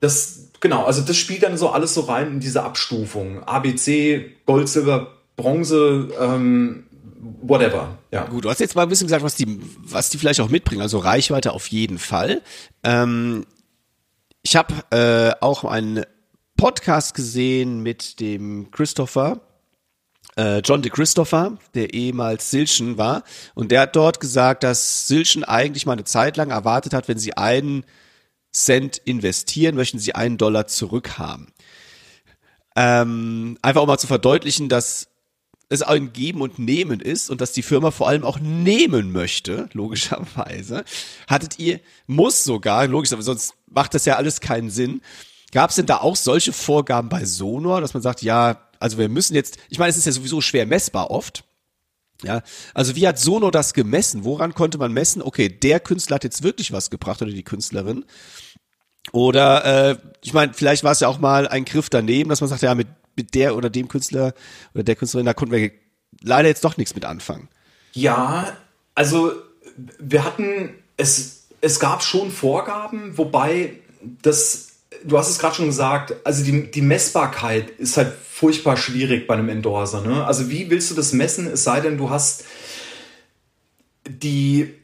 [0.00, 3.44] das, genau, also das spielt dann so alles so rein in diese Abstufung.
[3.44, 6.85] ABC, Gold, Silber, Bronze, ähm,
[7.20, 7.98] whatever.
[8.10, 8.24] Ja.
[8.24, 10.82] Gut, du hast jetzt mal ein bisschen gesagt, was die, was die vielleicht auch mitbringen.
[10.82, 12.42] Also Reichweite auf jeden Fall.
[12.82, 13.46] Ähm,
[14.42, 16.04] ich habe äh, auch einen
[16.56, 19.40] Podcast gesehen mit dem Christopher
[20.36, 23.24] äh, John de Christopher, der ehemals Silchen war.
[23.54, 27.18] Und der hat dort gesagt, dass Silchen eigentlich mal eine Zeit lang erwartet hat, wenn
[27.18, 27.84] sie einen
[28.52, 31.52] Cent investieren, möchten sie einen Dollar zurückhaben.
[32.74, 35.08] Ähm, einfach um mal zu verdeutlichen, dass
[35.68, 39.68] es ein Geben und Nehmen ist und dass die Firma vor allem auch nehmen möchte,
[39.72, 40.84] logischerweise.
[41.26, 45.00] Hattet ihr, muss sogar, logisch, aber sonst macht das ja alles keinen Sinn.
[45.52, 49.08] Gab es denn da auch solche Vorgaben bei Sonor, dass man sagt, ja, also wir
[49.08, 51.44] müssen jetzt, ich meine, es ist ja sowieso schwer messbar oft.
[52.22, 52.42] Ja,
[52.72, 54.24] also wie hat Sono das gemessen?
[54.24, 55.20] Woran konnte man messen?
[55.20, 58.04] Okay, der Künstler hat jetzt wirklich was gebracht oder die Künstlerin.
[59.12, 62.48] Oder äh, ich meine, vielleicht war es ja auch mal ein Griff daneben, dass man
[62.48, 64.34] sagt, ja, mit, mit der oder dem Künstler
[64.74, 65.70] oder der Künstlerin, da konnten wir
[66.22, 67.48] leider jetzt doch nichts mit anfangen.
[67.92, 68.56] Ja,
[68.94, 69.32] also
[69.98, 73.74] wir hatten, es, es gab schon Vorgaben, wobei
[74.22, 74.66] das
[75.04, 79.34] du hast es gerade schon gesagt, also die, die Messbarkeit ist halt furchtbar schwierig bei
[79.34, 80.02] einem Endorser.
[80.02, 80.24] Ne?
[80.24, 82.44] Also wie willst du das messen, es sei denn, du hast
[84.08, 84.74] die,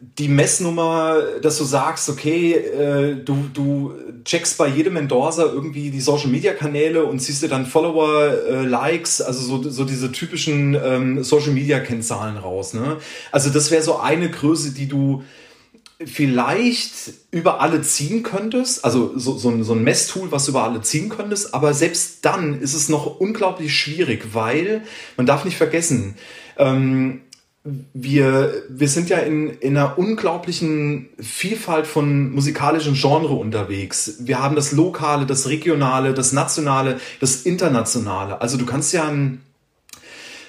[0.00, 3.94] die Messnummer, dass du sagst, okay, äh, du, du
[4.24, 8.62] checkst bei jedem Endorser irgendwie die Social Media Kanäle und siehst dir dann Follower, äh,
[8.64, 12.74] Likes, also so, so diese typischen ähm, Social Media Kennzahlen raus.
[12.74, 12.98] Ne?
[13.32, 15.24] Also das wäre so eine Größe, die du
[16.04, 20.62] vielleicht über alle ziehen könntest, also so, so, ein, so ein Messtool, was du über
[20.62, 24.82] alle ziehen könntest, aber selbst dann ist es noch unglaublich schwierig, weil
[25.16, 26.14] man darf nicht vergessen,
[26.56, 27.22] ähm,
[27.92, 34.16] wir, wir sind ja in, in einer unglaublichen Vielfalt von musikalischen Genre unterwegs.
[34.20, 38.40] Wir haben das Lokale, das Regionale, das Nationale, das Internationale.
[38.40, 39.40] Also du kannst ja ein,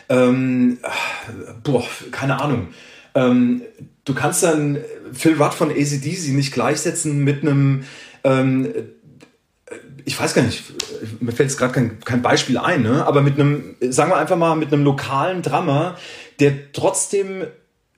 [0.08, 0.78] ähm,
[1.64, 2.68] boah, keine Ahnung,
[3.16, 3.64] ähm,
[4.06, 4.78] du kannst dann
[5.14, 7.84] Phil Rudd von ACDC nicht gleichsetzen mit einem,
[8.24, 8.70] ähm,
[10.06, 10.64] ich weiß gar nicht,
[11.20, 13.06] mir fällt jetzt gerade kein, kein Beispiel ein, ne?
[13.06, 15.98] aber mit einem, sagen wir einfach mal, mit einem lokalen Drummer,
[16.40, 17.46] der trotzdem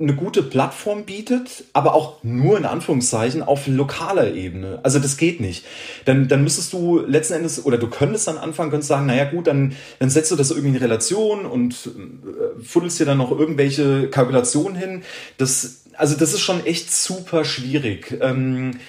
[0.01, 4.79] eine gute Plattform bietet, aber auch nur in Anführungszeichen auf lokaler Ebene.
[4.83, 5.65] Also das geht nicht.
[6.05, 9.47] Dann, dann müsstest du letzten Endes, oder du könntest dann anfangen, könntest sagen, naja gut,
[9.47, 14.09] dann, dann setzt du das irgendwie in Relation und äh, fuddelst dir dann noch irgendwelche
[14.09, 15.03] Kalkulationen hin.
[15.37, 18.17] Das, also das ist schon echt super schwierig.
[18.21, 18.79] Ähm,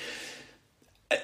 [1.09, 1.17] äh,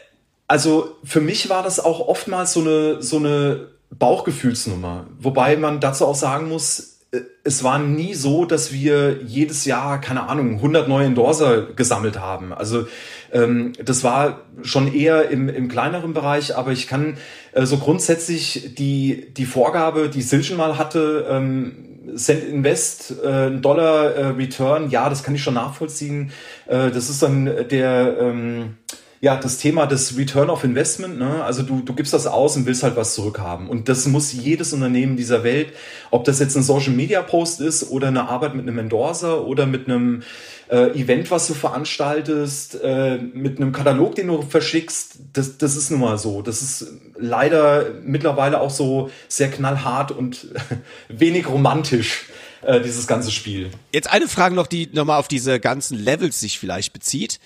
[0.46, 5.06] also für mich war das auch oftmals so eine, so eine Bauchgefühlsnummer.
[5.18, 6.97] Wobei man dazu auch sagen muss,
[7.42, 12.52] es war nie so, dass wir jedes Jahr, keine Ahnung, 100 neue Endorser gesammelt haben.
[12.52, 12.86] Also
[13.32, 17.16] ähm, das war schon eher im, im kleineren Bereich, aber ich kann
[17.52, 21.84] äh, so grundsätzlich die, die Vorgabe, die Silchen mal hatte, ähm,
[22.16, 26.30] Cent Invest, äh, Dollar äh, Return, ja, das kann ich schon nachvollziehen.
[26.66, 28.16] Äh, das ist dann der...
[28.20, 28.74] Ähm,
[29.20, 31.42] ja, das Thema des Return of Investment, ne?
[31.42, 33.68] also du, du gibst das aus und willst halt was zurückhaben.
[33.68, 35.72] Und das muss jedes Unternehmen dieser Welt,
[36.10, 39.66] ob das jetzt ein Social Media Post ist oder eine Arbeit mit einem Endorser oder
[39.66, 40.22] mit einem
[40.68, 45.90] äh, Event, was du veranstaltest, äh, mit einem Katalog, den du verschickst, das, das ist
[45.90, 46.40] nun mal so.
[46.42, 46.86] Das ist
[47.18, 50.46] leider mittlerweile auch so sehr knallhart und
[51.08, 52.26] wenig romantisch
[52.62, 53.70] äh, dieses ganze Spiel.
[53.92, 57.40] Jetzt eine Frage noch, die nochmal auf diese ganzen Levels sich vielleicht bezieht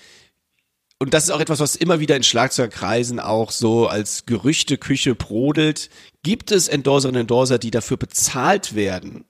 [1.03, 5.89] und das ist auch etwas, was immer wieder in Schlagzeugkreisen auch so als Gerüchteküche brodelt.
[6.23, 9.25] Gibt es Endorserinnen und Endorser, die dafür bezahlt werden,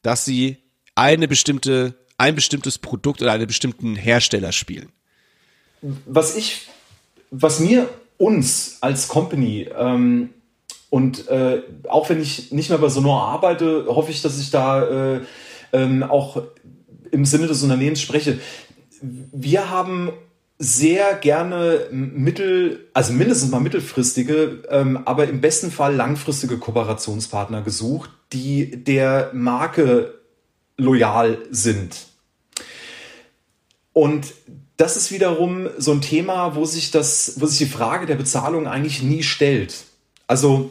[0.00, 0.56] dass sie
[0.94, 4.88] eine bestimmte, ein bestimmtes Produkt oder einen bestimmten Hersteller spielen?
[6.06, 6.68] Was ich,
[7.30, 10.30] was mir uns als Company ähm,
[10.88, 15.16] und äh, auch wenn ich nicht mehr bei Sonor arbeite, hoffe ich, dass ich da
[15.16, 15.20] äh,
[15.74, 16.42] ähm, auch
[17.10, 18.40] im Sinne des Unternehmens spreche.
[19.02, 20.10] Wir haben
[20.58, 28.10] sehr gerne mittel, also mindestens mal mittelfristige, ähm, aber im besten Fall langfristige Kooperationspartner gesucht,
[28.32, 30.14] die der Marke
[30.76, 32.06] loyal sind.
[33.92, 34.32] Und
[34.76, 38.66] das ist wiederum so ein Thema, wo sich das, wo sich die Frage der Bezahlung
[38.66, 39.74] eigentlich nie stellt.
[40.26, 40.70] Also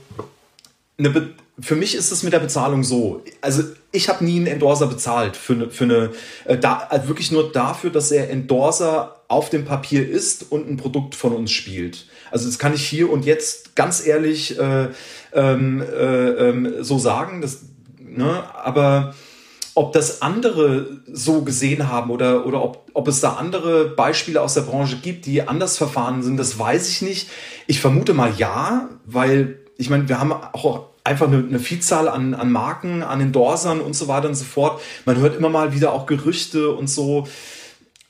[1.60, 3.24] für mich ist es mit der Bezahlung so.
[3.42, 6.12] Also ich habe nie einen Endorser bezahlt für eine, für eine
[6.46, 10.78] äh, da, also wirklich nur dafür, dass er Endorser auf dem Papier ist und ein
[10.78, 12.08] Produkt von uns spielt.
[12.32, 14.88] Also das kann ich hier und jetzt ganz ehrlich äh,
[15.34, 17.42] ähm, äh, ähm, so sagen.
[17.42, 17.64] Das,
[18.00, 19.14] ne, aber
[19.76, 24.56] ob das andere so gesehen haben oder, oder ob, ob es da andere Beispiele aus
[24.56, 27.30] der Branche gibt, die anders verfahren sind, das weiß ich nicht.
[27.68, 32.34] Ich vermute mal ja, weil ich meine, wir haben auch einfach eine, eine Vielzahl an,
[32.34, 34.82] an Marken, an Endorsern und so weiter und so fort.
[35.06, 37.28] Man hört immer mal wieder auch Gerüchte und so.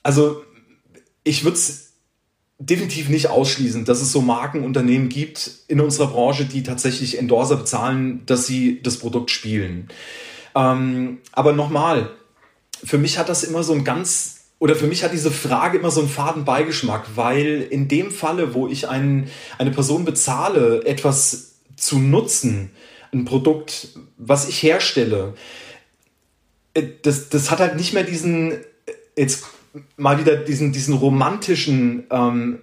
[0.02, 0.42] Also
[1.28, 1.92] ich würde es
[2.58, 8.22] definitiv nicht ausschließen, dass es so Markenunternehmen gibt in unserer Branche, die tatsächlich Endorser bezahlen,
[8.26, 9.88] dass sie das Produkt spielen.
[10.56, 12.10] Ähm, aber nochmal,
[12.82, 15.92] für mich hat das immer so ein ganz oder für mich hat diese Frage immer
[15.92, 21.60] so einen faden Beigeschmack, weil in dem Falle, wo ich einen, eine Person bezahle, etwas
[21.76, 22.72] zu nutzen,
[23.12, 25.34] ein Produkt, was ich herstelle,
[26.74, 28.62] äh, das, das hat halt nicht mehr diesen, äh,
[29.16, 29.44] jetzt
[29.96, 32.60] mal wieder diesen, diesen romantischen ähm,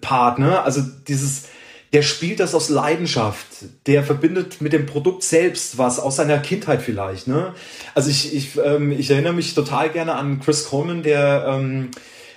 [0.00, 0.62] Part, ne?
[0.62, 1.44] Also dieses,
[1.92, 3.46] der spielt das aus Leidenschaft,
[3.86, 7.54] der verbindet mit dem Produkt selbst was aus seiner Kindheit vielleicht, ne?
[7.94, 11.90] Also ich, ich, ähm, ich erinnere mich total gerne an Chris Coleman, der ähm,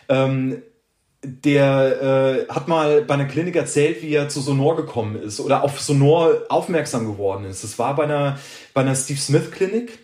[0.07, 0.62] ähm,
[1.22, 5.64] der äh, hat mal bei einer Klinik erzählt, wie er zu Sonor gekommen ist oder
[5.64, 7.64] auf Sonor aufmerksam geworden ist.
[7.64, 8.39] Das war bei einer,
[8.74, 9.99] bei einer Steve Smith Klinik.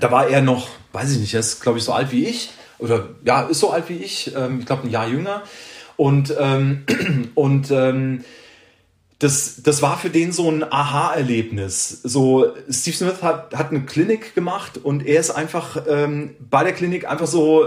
[0.00, 2.50] Da war er noch, weiß ich nicht, er ist, glaube ich, so alt wie ich.
[2.84, 4.32] Oder ja, ist so alt wie ich.
[4.36, 5.42] Ähm, ich glaube, ein Jahr jünger.
[5.96, 6.84] Und, ähm,
[7.34, 8.24] und ähm,
[9.18, 12.00] das, das war für den so ein Aha-Erlebnis.
[12.02, 16.72] So, Steve Smith hat, hat eine Klinik gemacht und er ist einfach ähm, bei der
[16.72, 17.64] Klinik einfach so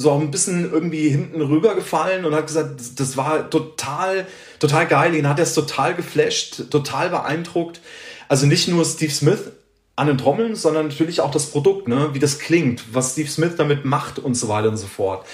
[0.00, 4.28] so ein bisschen irgendwie hinten rübergefallen und hat gesagt, das war total,
[4.60, 5.12] total geil.
[5.16, 7.80] Ihn hat es total geflasht, total beeindruckt.
[8.28, 9.50] Also nicht nur Steve Smith
[9.98, 12.10] an den Trommeln, sondern natürlich auch das Produkt, ne?
[12.12, 15.26] wie das klingt, was Steve Smith damit macht und so weiter und so fort.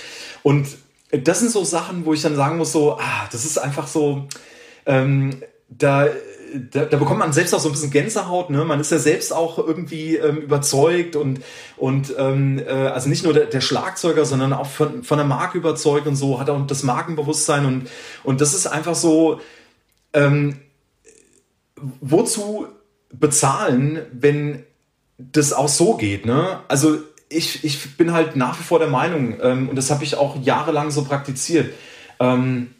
[0.42, 0.68] Und
[1.10, 4.26] das sind so Sachen, wo ich dann sagen muss, so, ah, das ist einfach so,
[4.86, 6.08] ähm, da
[6.70, 8.64] da, da bekommt man selbst auch so ein bisschen Gänsehaut, ne?
[8.64, 11.40] Man ist ja selbst auch irgendwie ähm, überzeugt und,
[11.76, 15.58] und ähm, äh, also nicht nur der, der Schlagzeuger, sondern auch von, von der Marke
[15.58, 17.90] überzeugt und so, hat auch das Markenbewusstsein und,
[18.22, 19.40] und das ist einfach so,
[20.12, 20.60] ähm,
[22.00, 22.68] wozu
[23.20, 24.62] bezahlen, wenn
[25.18, 26.60] das auch so geht, ne?
[26.68, 26.98] Also
[27.28, 30.36] ich, ich bin halt nach wie vor der Meinung, ähm, und das habe ich auch
[30.42, 31.72] jahrelang so praktiziert,
[32.20, 32.70] ähm,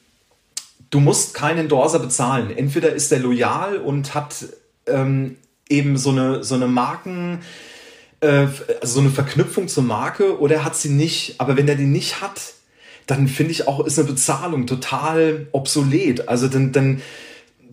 [0.91, 2.57] du musst keinen Endorser bezahlen.
[2.57, 4.47] Entweder ist er loyal und hat
[4.87, 5.37] ähm,
[5.69, 7.41] eben so eine, so eine Marken,
[8.21, 8.47] äh,
[8.81, 11.41] also so eine Verknüpfung zur Marke oder er hat sie nicht.
[11.41, 12.55] Aber wenn er die nicht hat,
[13.07, 16.29] dann finde ich auch, ist eine Bezahlung total obsolet.
[16.29, 17.03] Also dann, dann,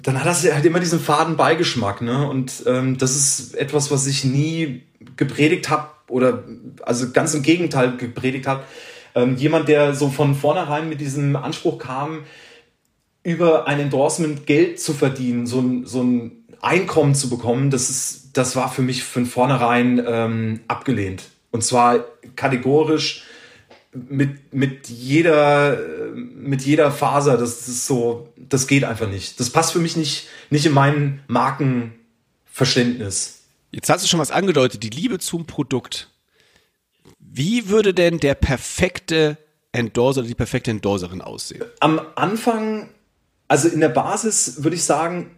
[0.02, 2.02] dann hat das halt immer diesen faden Beigeschmack.
[2.02, 2.28] Ne?
[2.28, 4.84] Und ähm, das ist etwas, was ich nie
[5.16, 6.44] gepredigt habe oder
[6.82, 8.64] also ganz im Gegenteil gepredigt habe.
[9.16, 12.24] Ähm, jemand, der so von vornherein mit diesem Anspruch kam,
[13.24, 16.32] über ein Endorsement Geld zu verdienen, so ein, so ein
[16.62, 21.24] Einkommen zu bekommen, das ist, das war für mich von vornherein ähm, abgelehnt.
[21.52, 23.26] Und zwar kategorisch
[23.94, 25.78] mit, mit jeder,
[26.16, 27.38] mit jeder Faser.
[27.38, 29.40] Das, ist so, das geht einfach nicht.
[29.40, 33.40] Das passt für mich nicht, nicht in mein Markenverständnis.
[33.72, 36.10] Jetzt hast du schon was angedeutet, die Liebe zum Produkt.
[37.20, 39.38] Wie würde denn der perfekte
[39.72, 41.64] Endorser oder die perfekte Endorserin aussehen?
[41.80, 42.90] Am Anfang,
[43.48, 45.32] also in der Basis würde ich sagen,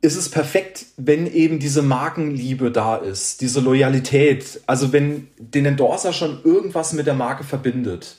[0.00, 4.60] ist es perfekt, wenn eben diese Markenliebe da ist, diese Loyalität.
[4.66, 8.16] Also wenn den Endorser schon irgendwas mit der Marke verbindet.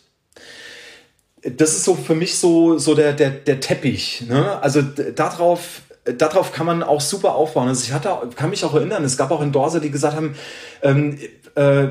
[1.44, 4.24] Das ist so für mich so, so der, der, der Teppich.
[4.28, 4.60] Ne?
[4.64, 5.84] Also darauf,
[6.18, 7.68] darauf kann man auch super aufbauen.
[7.68, 10.36] Also ich hatte, kann mich auch erinnern, es gab auch Endorser, die gesagt haben,
[10.82, 11.20] ähm,
[11.54, 11.90] äh,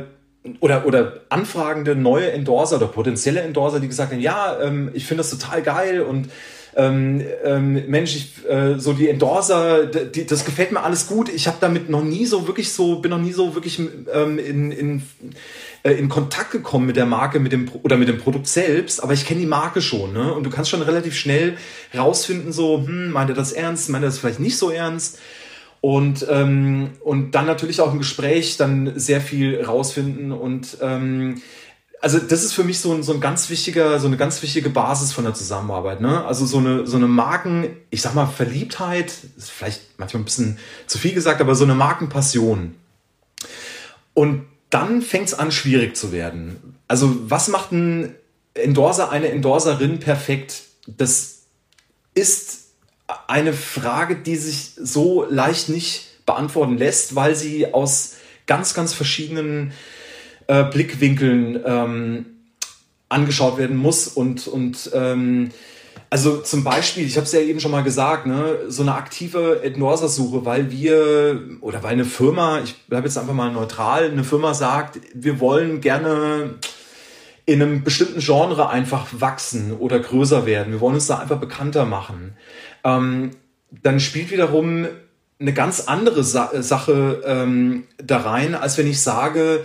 [0.60, 5.22] oder, oder anfragende neue Endorser oder potenzielle Endorser, die gesagt haben, ja, ähm, ich finde
[5.22, 6.28] das total geil und
[6.76, 11.28] ähm, ähm, Mensch, ich, äh, so die Endorser, die, das gefällt mir alles gut.
[11.28, 13.80] Ich habe damit noch nie so wirklich so, bin noch nie so wirklich
[14.12, 15.02] ähm, in, in,
[15.82, 19.12] äh, in Kontakt gekommen mit der Marke, mit dem oder mit dem Produkt selbst, aber
[19.12, 20.34] ich kenne die Marke schon, ne?
[20.34, 21.56] Und du kannst schon relativ schnell
[21.96, 25.18] rausfinden, so, hm, meint er das ernst, meint er das vielleicht nicht so ernst?
[25.80, 31.42] Und, ähm, und dann natürlich auch im Gespräch dann sehr viel rausfinden und ähm,
[32.04, 34.68] also das ist für mich so ein, so ein ganz wichtiger, so eine ganz wichtige
[34.68, 36.02] Basis von der Zusammenarbeit.
[36.02, 36.22] Ne?
[36.26, 40.58] Also so eine, so eine Marken, ich sag mal, Verliebtheit, ist vielleicht manchmal ein bisschen
[40.86, 42.74] zu viel gesagt, aber so eine Markenpassion.
[44.12, 46.76] Und dann fängt es an, schwierig zu werden.
[46.88, 48.14] Also, was macht ein
[48.52, 50.64] Endorser, eine Endorserin perfekt?
[50.86, 51.44] Das
[52.12, 52.64] ist
[53.28, 59.72] eine Frage, die sich so leicht nicht beantworten lässt, weil sie aus ganz, ganz verschiedenen
[60.46, 62.26] äh, Blickwinkeln ähm,
[63.08, 65.50] angeschaut werden muss und, und ähm,
[66.10, 69.62] also zum Beispiel, ich habe es ja eben schon mal gesagt, ne, so eine aktive
[69.62, 74.54] Endorser-Suche, weil wir oder weil eine Firma, ich bleibe jetzt einfach mal neutral, eine Firma
[74.54, 76.54] sagt, wir wollen gerne
[77.46, 80.72] in einem bestimmten Genre einfach wachsen oder größer werden.
[80.72, 82.36] Wir wollen uns da einfach bekannter machen.
[82.84, 83.32] Ähm,
[83.70, 84.86] dann spielt wiederum
[85.40, 89.64] eine ganz andere Sa Sache ähm, da rein, als wenn ich sage,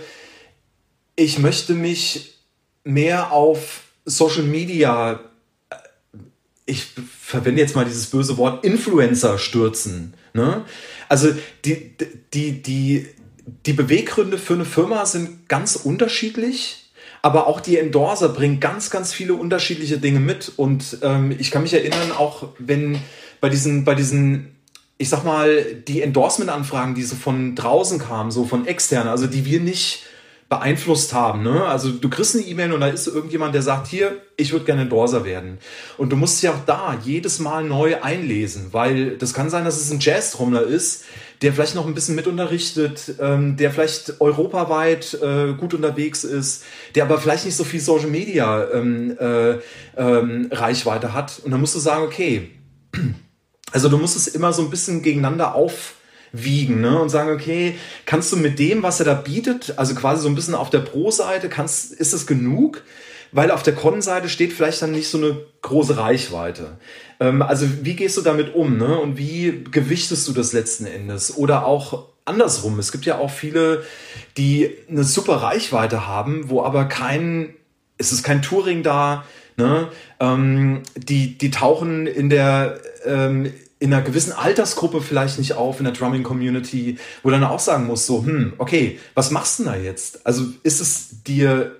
[1.20, 2.34] ich möchte mich
[2.82, 5.20] mehr auf Social Media,
[6.64, 6.86] ich
[7.20, 10.14] verwende jetzt mal dieses böse Wort, Influencer stürzen.
[10.32, 10.64] Ne?
[11.10, 11.34] Also
[11.66, 11.94] die,
[12.32, 13.06] die, die,
[13.66, 16.90] die Beweggründe für eine Firma sind ganz unterschiedlich,
[17.20, 20.52] aber auch die Endorser bringen ganz, ganz viele unterschiedliche Dinge mit.
[20.56, 22.98] Und ähm, ich kann mich erinnern, auch wenn
[23.42, 24.56] bei diesen, bei diesen
[24.96, 29.46] ich sag mal, die Endorsement-Anfragen, die so von draußen kamen, so von extern, also die
[29.46, 30.04] wir nicht
[30.50, 31.44] beeinflusst haben.
[31.44, 31.64] Ne?
[31.64, 34.82] Also du kriegst eine E-Mail und da ist irgendjemand, der sagt, hier, ich würde gerne
[34.82, 35.58] Endorser werden.
[35.96, 39.80] Und du musst ja auch da jedes Mal neu einlesen, weil das kann sein, dass
[39.80, 41.04] es ein Jazz-Trommler ist,
[41.40, 46.64] der vielleicht noch ein bisschen mitunterrichtet, ähm, der vielleicht europaweit äh, gut unterwegs ist,
[46.96, 49.52] der aber vielleicht nicht so viel Social Media ähm, äh,
[49.96, 51.40] ähm, Reichweite hat.
[51.44, 52.50] Und dann musst du sagen, okay,
[53.70, 55.94] also du musst es immer so ein bisschen gegeneinander auf
[56.32, 57.00] wiegen ne?
[57.00, 57.76] und sagen, okay,
[58.06, 60.80] kannst du mit dem, was er da bietet, also quasi so ein bisschen auf der
[60.80, 62.82] Pro-Seite, kannst, ist es genug?
[63.32, 66.78] Weil auf der Con-Seite steht vielleicht dann nicht so eine große Reichweite.
[67.20, 68.98] Ähm, also wie gehst du damit um ne?
[68.98, 71.36] und wie gewichtest du das letzten Endes?
[71.36, 72.78] Oder auch andersrum.
[72.78, 73.84] Es gibt ja auch viele,
[74.36, 77.54] die eine super Reichweite haben, wo aber kein,
[77.98, 79.24] es ist kein Touring da,
[79.56, 79.88] ne?
[80.18, 85.84] Ähm, die, die tauchen in der ähm, in einer gewissen Altersgruppe vielleicht nicht auf, in
[85.84, 89.78] der Drumming-Community, wo dann auch sagen muss, so, hm, okay, was machst du denn da
[89.78, 90.24] jetzt?
[90.26, 91.76] Also ist es dir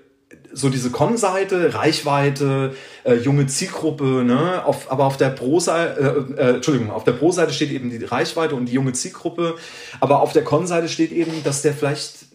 [0.51, 4.65] so diese Con-Seite, Reichweite, äh, junge Zielgruppe, ne?
[4.65, 8.55] Auf, aber auf der Pro-Seite, äh, äh, Entschuldigung, auf der Pro-Seite steht eben die Reichweite
[8.55, 9.55] und die junge Zielgruppe,
[9.99, 12.25] aber auf der Con-Seite steht eben, dass der vielleicht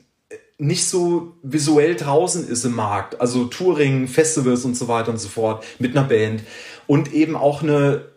[0.59, 5.29] nicht so visuell draußen ist im Markt, also Touring, Festivals und so weiter und so
[5.29, 6.43] fort mit einer Band
[6.87, 8.16] und eben auch eine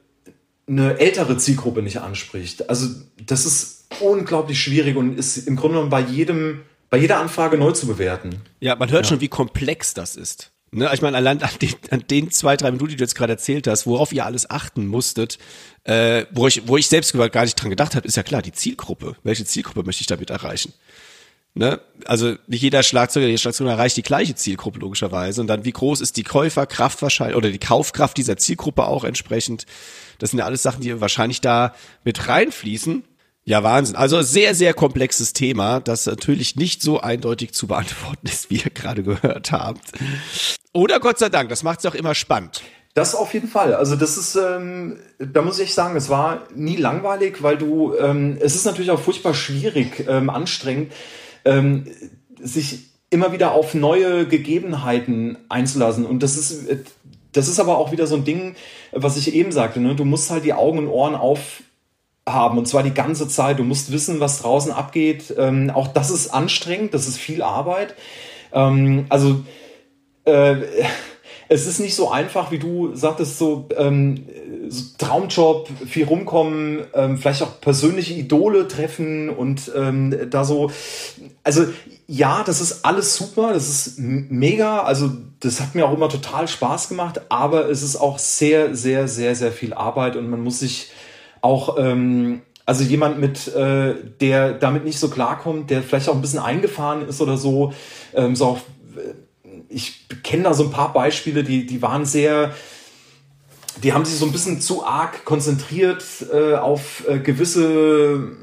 [0.70, 2.70] eine ältere Zielgruppe nicht anspricht.
[2.70, 2.88] Also
[3.26, 7.72] das ist unglaublich schwierig und ist im Grunde genommen bei jedem, bei jeder Anfrage neu
[7.72, 8.42] zu bewerten.
[8.60, 9.10] Ja, man hört ja.
[9.10, 10.52] schon, wie komplex das ist.
[10.72, 13.34] Ne, ich meine, allein an den, an den zwei, drei Minuten, die du jetzt gerade
[13.34, 15.40] erzählt hast, worauf ihr alles achten musstet,
[15.86, 18.52] äh, wo, ich, wo ich selbst gar nicht dran gedacht habe, ist ja klar, die
[18.52, 19.16] Zielgruppe.
[19.24, 20.74] Welche Zielgruppe möchte ich damit erreichen?
[21.56, 21.80] Ne?
[22.06, 25.42] Also nicht jeder Schlagzeuger, jeder Schlagzeuger erreicht die gleiche Zielgruppe logischerweise.
[25.42, 29.66] Und dann, wie groß ist die Käuferkraft wahrscheinlich oder die Kaufkraft dieser Zielgruppe auch entsprechend?
[30.20, 31.74] Das sind ja alles Sachen, die wahrscheinlich da
[32.04, 33.04] mit reinfließen.
[33.46, 33.96] Ja, Wahnsinn.
[33.96, 38.70] Also sehr, sehr komplexes Thema, das natürlich nicht so eindeutig zu beantworten ist, wie ihr
[38.70, 39.92] gerade gehört habt.
[40.72, 42.62] Oder Gott sei Dank, das macht es auch immer spannend.
[42.94, 43.74] Das auf jeden Fall.
[43.74, 48.38] Also das ist, ähm, da muss ich sagen, es war nie langweilig, weil du, ähm,
[48.40, 50.92] es ist natürlich auch furchtbar schwierig, ähm, anstrengend,
[51.50, 51.86] ähm,
[52.40, 56.06] sich immer wieder auf neue Gegebenheiten einzulassen.
[56.06, 56.68] Und das ist,
[57.32, 58.56] das ist aber auch wieder so ein Ding,
[58.92, 59.80] was ich eben sagte.
[59.80, 59.96] Ne?
[59.96, 61.64] Du musst halt die Augen und Ohren auf
[62.28, 63.58] haben und zwar die ganze Zeit.
[63.58, 65.34] Du musst wissen, was draußen abgeht.
[65.38, 67.96] Ähm, auch das ist anstrengend, das ist viel Arbeit.
[68.54, 69.44] Ähm, also
[70.26, 70.58] äh,
[71.50, 74.26] es ist nicht so einfach, wie du sagtest, so, ähm,
[74.70, 80.72] so Traumjob, viel rumkommen, ähm, vielleicht auch persönliche Idole treffen und ähm, da so.
[81.44, 81.66] Also
[82.08, 84.84] ja, das ist alles super, das ist mega.
[84.84, 89.08] Also das hat mir auch immer total Spaß gemacht, aber es ist auch sehr, sehr,
[89.08, 90.92] sehr, sehr viel Arbeit und man muss sich
[91.42, 96.22] auch ähm, also jemand mit, äh, der damit nicht so klarkommt, der vielleicht auch ein
[96.22, 97.74] bisschen eingefahren ist oder so,
[98.14, 98.58] ähm, so auch,
[98.96, 99.14] äh,
[99.70, 102.56] ich kenne da so ein paar Beispiele, die, die waren sehr,
[103.84, 106.04] die haben sich so ein bisschen zu arg konzentriert
[106.34, 108.36] äh, auf äh, gewisse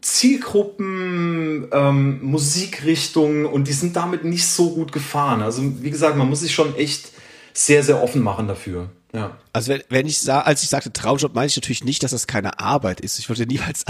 [0.00, 5.42] Zielgruppen, ähm, Musikrichtungen und die sind damit nicht so gut gefahren.
[5.42, 7.10] Also wie gesagt, man muss sich schon echt
[7.52, 8.90] sehr, sehr offen machen dafür.
[9.12, 9.36] Ja.
[9.52, 12.26] Also wenn, wenn ich sah, als ich sagte Traumjob, meine ich natürlich nicht, dass das
[12.26, 13.18] keine Arbeit ist.
[13.18, 13.84] Ich wollte niemals,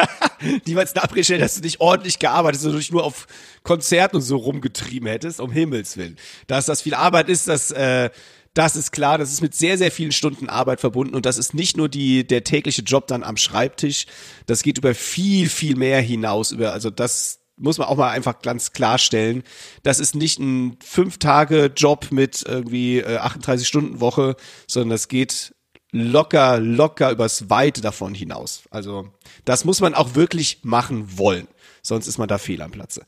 [0.66, 3.26] niemals stellen, dass du nicht ordentlich gearbeitet hast, sondern dich nur auf
[3.64, 6.16] Konzerten und so rumgetrieben hättest, um Himmels Willen.
[6.46, 8.10] Dass das viel Arbeit ist, das, äh,
[8.54, 11.54] das ist klar, das ist mit sehr, sehr vielen Stunden Arbeit verbunden und das ist
[11.54, 14.06] nicht nur die, der tägliche Job dann am Schreibtisch,
[14.46, 18.40] das geht über viel, viel mehr hinaus, über, also das, muss man auch mal einfach
[18.40, 19.42] ganz klarstellen.
[19.82, 24.36] Das ist nicht ein Fünf-Tage-Job mit irgendwie äh, 38-Stunden-Woche,
[24.66, 25.54] sondern das geht
[25.92, 28.62] locker, locker übers Weite davon hinaus.
[28.70, 29.08] Also
[29.44, 31.48] das muss man auch wirklich machen wollen.
[31.82, 33.04] Sonst ist man da fehl am Platze.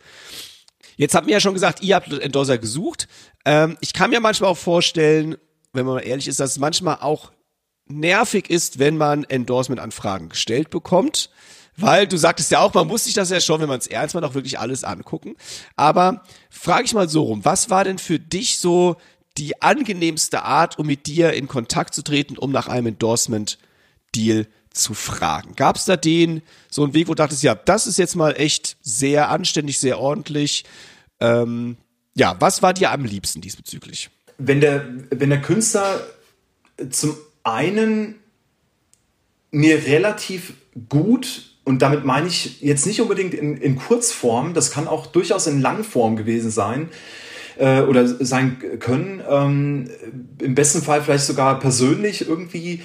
[0.97, 3.09] Jetzt habt ihr ja schon gesagt, ihr habt Endorser gesucht.
[3.45, 5.37] Ähm, ich kann mir manchmal auch vorstellen,
[5.73, 7.33] wenn man mal ehrlich ist, dass es manchmal auch
[7.87, 11.31] nervig ist, wenn man Endorsement-Anfragen gestellt bekommt
[11.81, 14.15] weil du sagtest ja auch, man muss sich das ja schon, wenn man es ernst
[14.15, 15.37] macht, auch wirklich alles angucken.
[15.77, 18.97] Aber frage ich mal so rum, was war denn für dich so
[19.39, 24.95] die angenehmste Art, um mit dir in Kontakt zu treten, um nach einem Endorsement-Deal zu
[24.95, 25.55] fragen?
[25.55, 28.33] Gab es da den so einen Weg, wo du dachtest, ja, das ist jetzt mal
[28.33, 30.65] echt sehr anständig, sehr ordentlich?
[31.21, 31.77] Ähm,
[32.15, 34.11] ja, was war dir am liebsten diesbezüglich?
[34.39, 36.01] Wenn der, wenn der Künstler
[36.91, 38.17] zum einen
[39.51, 40.55] mir relativ
[40.89, 45.47] gut und damit meine ich jetzt nicht unbedingt in, in Kurzform, das kann auch durchaus
[45.47, 46.89] in Langform gewesen sein
[47.59, 49.23] äh, oder sein können.
[49.29, 49.91] Ähm,
[50.39, 52.83] Im besten Fall vielleicht sogar persönlich irgendwie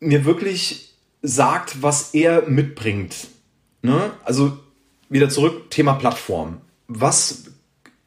[0.00, 3.14] mir wirklich sagt, was er mitbringt.
[3.82, 4.12] Ne?
[4.24, 4.58] Also
[5.08, 6.60] wieder zurück, Thema Plattform.
[6.86, 7.44] Was,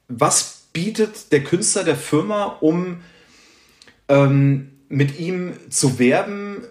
[0.08, 3.02] was bietet der Künstler der Firma, um
[4.08, 6.64] ähm, mit ihm zu werben,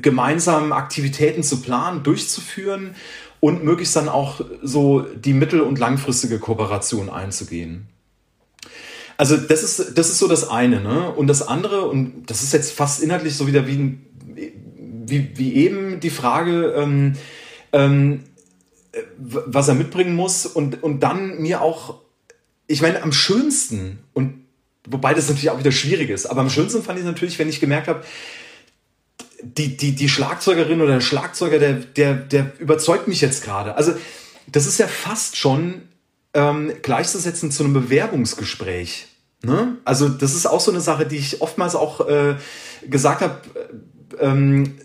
[0.00, 2.94] gemeinsam Aktivitäten zu planen, durchzuführen
[3.40, 7.88] und möglichst dann auch so die mittel- und langfristige Kooperation einzugehen.
[9.16, 10.80] Also das ist, das ist so das eine.
[10.80, 11.10] Ne?
[11.10, 16.00] Und das andere, und das ist jetzt fast inhaltlich so wieder wie, wie, wie eben
[16.00, 17.14] die Frage, ähm,
[17.72, 18.24] ähm,
[19.18, 22.00] was er mitbringen muss und, und dann mir auch,
[22.66, 24.44] ich meine, am schönsten, und
[24.86, 27.60] wobei das natürlich auch wieder schwierig ist, aber am schönsten fand ich natürlich, wenn ich
[27.60, 28.04] gemerkt habe,
[29.42, 33.76] die, die, die Schlagzeugerin oder der Schlagzeuger, der, der, der überzeugt mich jetzt gerade.
[33.76, 33.92] Also,
[34.46, 35.82] das ist ja fast schon
[36.34, 39.08] ähm, gleichzusetzen zu einem Bewerbungsgespräch.
[39.42, 39.76] Ne?
[39.84, 42.36] Also, das ist auch so eine Sache, die ich oftmals auch äh,
[42.88, 43.40] gesagt habe.
[44.18, 44.78] Äh, ähm,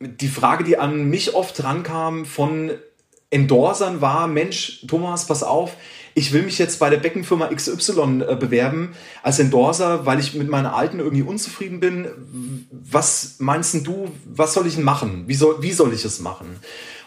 [0.00, 2.72] die Frage, die an mich oft rankam von
[3.30, 5.76] Endorsern war, Mensch, Thomas, pass auf,
[6.14, 10.48] ich will mich jetzt bei der Beckenfirma XY äh, bewerben als Endorser, weil ich mit
[10.48, 12.08] meiner alten irgendwie unzufrieden bin.
[12.70, 15.24] Was meinst du, was soll ich denn machen?
[15.26, 16.56] Wie soll, wie soll ich es machen?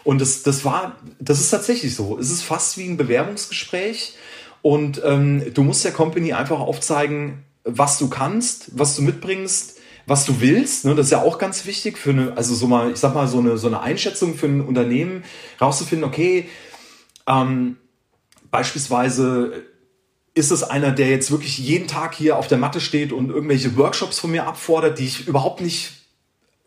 [0.04, 2.18] Und das, das war, das ist tatsächlich so.
[2.18, 4.14] Es ist fast wie ein Bewerbungsgespräch.
[4.62, 10.24] Und ähm, du musst der Company einfach aufzeigen, was du kannst, was du mitbringst, was
[10.24, 10.84] du willst.
[10.84, 10.94] Ne?
[10.94, 13.38] Das ist ja auch ganz wichtig für eine, also so mal, ich sag mal, so
[13.38, 15.24] eine, so eine Einschätzung für ein Unternehmen,
[15.60, 16.48] rauszufinden, okay,
[17.26, 17.76] ähm,
[18.56, 19.66] Beispielsweise
[20.32, 23.76] ist es einer, der jetzt wirklich jeden Tag hier auf der Matte steht und irgendwelche
[23.76, 25.92] Workshops von mir abfordert, die ich überhaupt nicht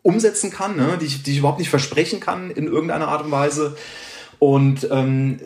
[0.02, 0.98] umsetzen kann, ne?
[1.00, 3.76] die, ich, die ich überhaupt nicht versprechen kann in irgendeiner Art und Weise.
[4.38, 5.40] Und ähm,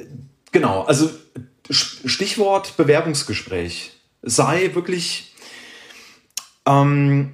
[0.52, 1.08] genau, also
[1.70, 3.92] Stichwort Bewerbungsgespräch.
[4.20, 5.34] Sei wirklich
[6.66, 7.32] ähm,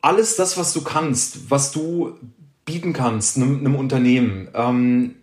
[0.00, 2.16] alles das, was du kannst, was du
[2.64, 4.46] bieten kannst einem, einem Unternehmen.
[4.54, 5.16] Ähm,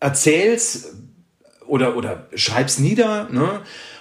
[0.00, 0.94] erzähl's
[1.70, 3.60] oder, oder schreib's nieder ne?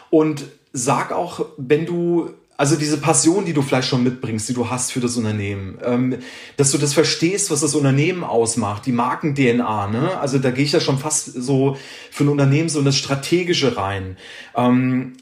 [0.09, 4.69] und sag auch, wenn du also diese Passion, die du vielleicht schon mitbringst, die du
[4.69, 6.17] hast für das Unternehmen, ähm,
[6.57, 10.19] dass du das verstehst, was das Unternehmen ausmacht, die Marken-DNA, ne?
[10.19, 11.77] Also da gehe ich ja schon fast so
[12.11, 14.17] für ein Unternehmen so in das Strategische rein.
[14.57, 15.13] Ähm,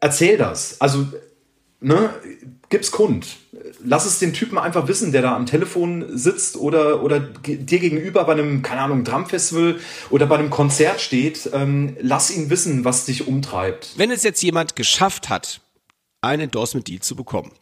[0.00, 0.82] erzähl das.
[0.82, 1.06] Also,
[1.82, 2.10] ne,
[2.68, 3.26] gib's Kund.
[3.84, 8.24] Lass es den Typen einfach wissen, der da am Telefon sitzt oder, oder dir gegenüber
[8.24, 9.76] bei einem, keine Ahnung, Drumfestival
[10.10, 11.50] oder bei einem Konzert steht.
[11.52, 13.92] Ähm, lass ihn wissen, was dich umtreibt.
[13.96, 15.60] Wenn es jetzt jemand geschafft hat,
[16.20, 17.52] ein Endorsement Deal zu bekommen.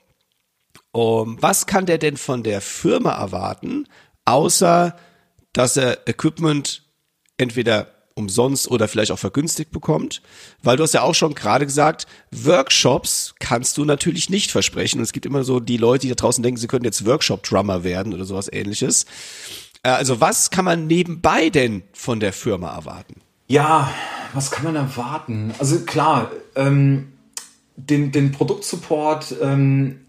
[0.93, 3.87] Um, was kann der denn von der Firma erwarten,
[4.25, 4.97] außer
[5.53, 6.83] dass er Equipment
[7.37, 10.23] entweder umsonst oder vielleicht auch vergünstigt bekommt?
[10.63, 14.99] Weil du hast ja auch schon gerade gesagt, Workshops kannst du natürlich nicht versprechen.
[14.99, 17.83] Und es gibt immer so die Leute, die da draußen denken, sie könnten jetzt Workshop-Drummer
[17.85, 19.07] werden oder sowas ähnliches.
[19.83, 23.21] Äh, also was kann man nebenbei denn von der Firma erwarten?
[23.49, 23.93] Ja,
[24.33, 25.53] was kann man erwarten?
[25.59, 27.13] Also klar, ähm,
[27.77, 30.01] den, den Produktsupport, ähm,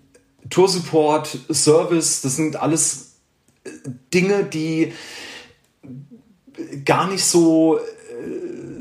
[0.49, 3.16] Toursupport, Service, das sind alles
[3.64, 3.70] äh,
[4.14, 4.93] Dinge, die
[6.86, 7.80] gar nicht so,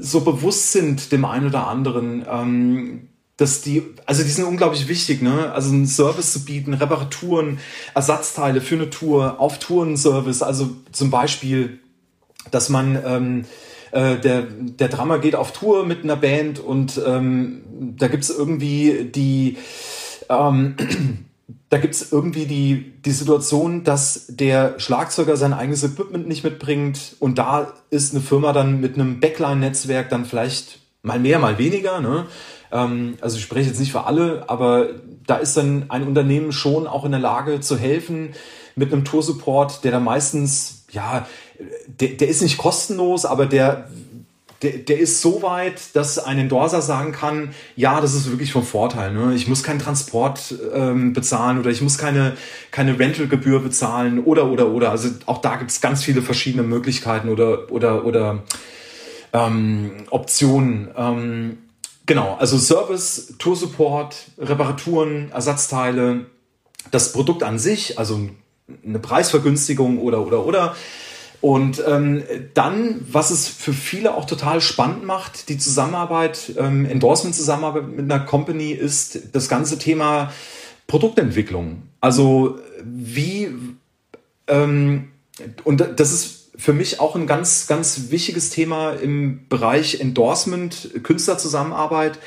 [0.00, 2.24] so bewusst sind dem einen oder anderen.
[2.30, 3.08] Ähm,
[3.40, 5.50] dass die, also die sind unglaublich wichtig, ne?
[5.52, 7.58] Also einen Service zu bieten, Reparaturen,
[7.94, 11.78] Ersatzteile für eine Tour, auf Tourenservice, also zum Beispiel,
[12.50, 13.44] dass man ähm,
[13.92, 17.62] äh, der, der Drummer geht auf Tour mit einer Band und ähm,
[17.96, 19.56] da gibt's irgendwie die,
[20.28, 20.76] ähm,
[21.70, 27.38] da gibt's irgendwie die, die Situation, dass der Schlagzeuger sein eigenes Equipment nicht mitbringt und
[27.38, 32.26] da ist eine Firma dann mit einem Backline-Netzwerk dann vielleicht mal mehr, mal weniger, ne?
[32.72, 34.88] Ähm, also ich spreche jetzt nicht für alle, aber
[35.26, 38.34] da ist dann ein Unternehmen schon auch in der Lage zu helfen
[38.74, 41.26] mit einem Tour-Support, der dann meistens, ja,
[41.86, 43.88] der, der ist nicht kostenlos, aber der,
[44.62, 48.64] der, der ist so weit, dass ein Endorser sagen kann, ja, das ist wirklich vom
[48.64, 49.12] Vorteil.
[49.12, 49.34] Ne?
[49.34, 52.36] Ich muss keinen Transport ähm, bezahlen oder ich muss keine,
[52.70, 54.90] keine Rentalgebühr bezahlen oder, oder, oder.
[54.90, 58.42] Also auch da gibt es ganz viele verschiedene Möglichkeiten oder, oder, oder
[59.32, 60.88] ähm, Optionen.
[60.94, 61.58] Ähm,
[62.04, 66.26] genau, also Service, Tour Support, Reparaturen, Ersatzteile,
[66.90, 68.28] das Produkt an sich, also
[68.84, 70.76] eine Preisvergünstigung oder, oder, oder
[71.40, 72.22] und ähm,
[72.52, 78.20] dann, was es für viele auch total spannend macht, die Zusammenarbeit, ähm, Endorsement-Zusammenarbeit mit einer
[78.20, 80.32] Company, ist das ganze Thema
[80.86, 81.82] Produktentwicklung.
[82.00, 83.48] Also wie,
[84.48, 85.08] ähm,
[85.64, 92.18] und das ist für mich auch ein ganz, ganz wichtiges Thema im Bereich Endorsement, Künstlerzusammenarbeit.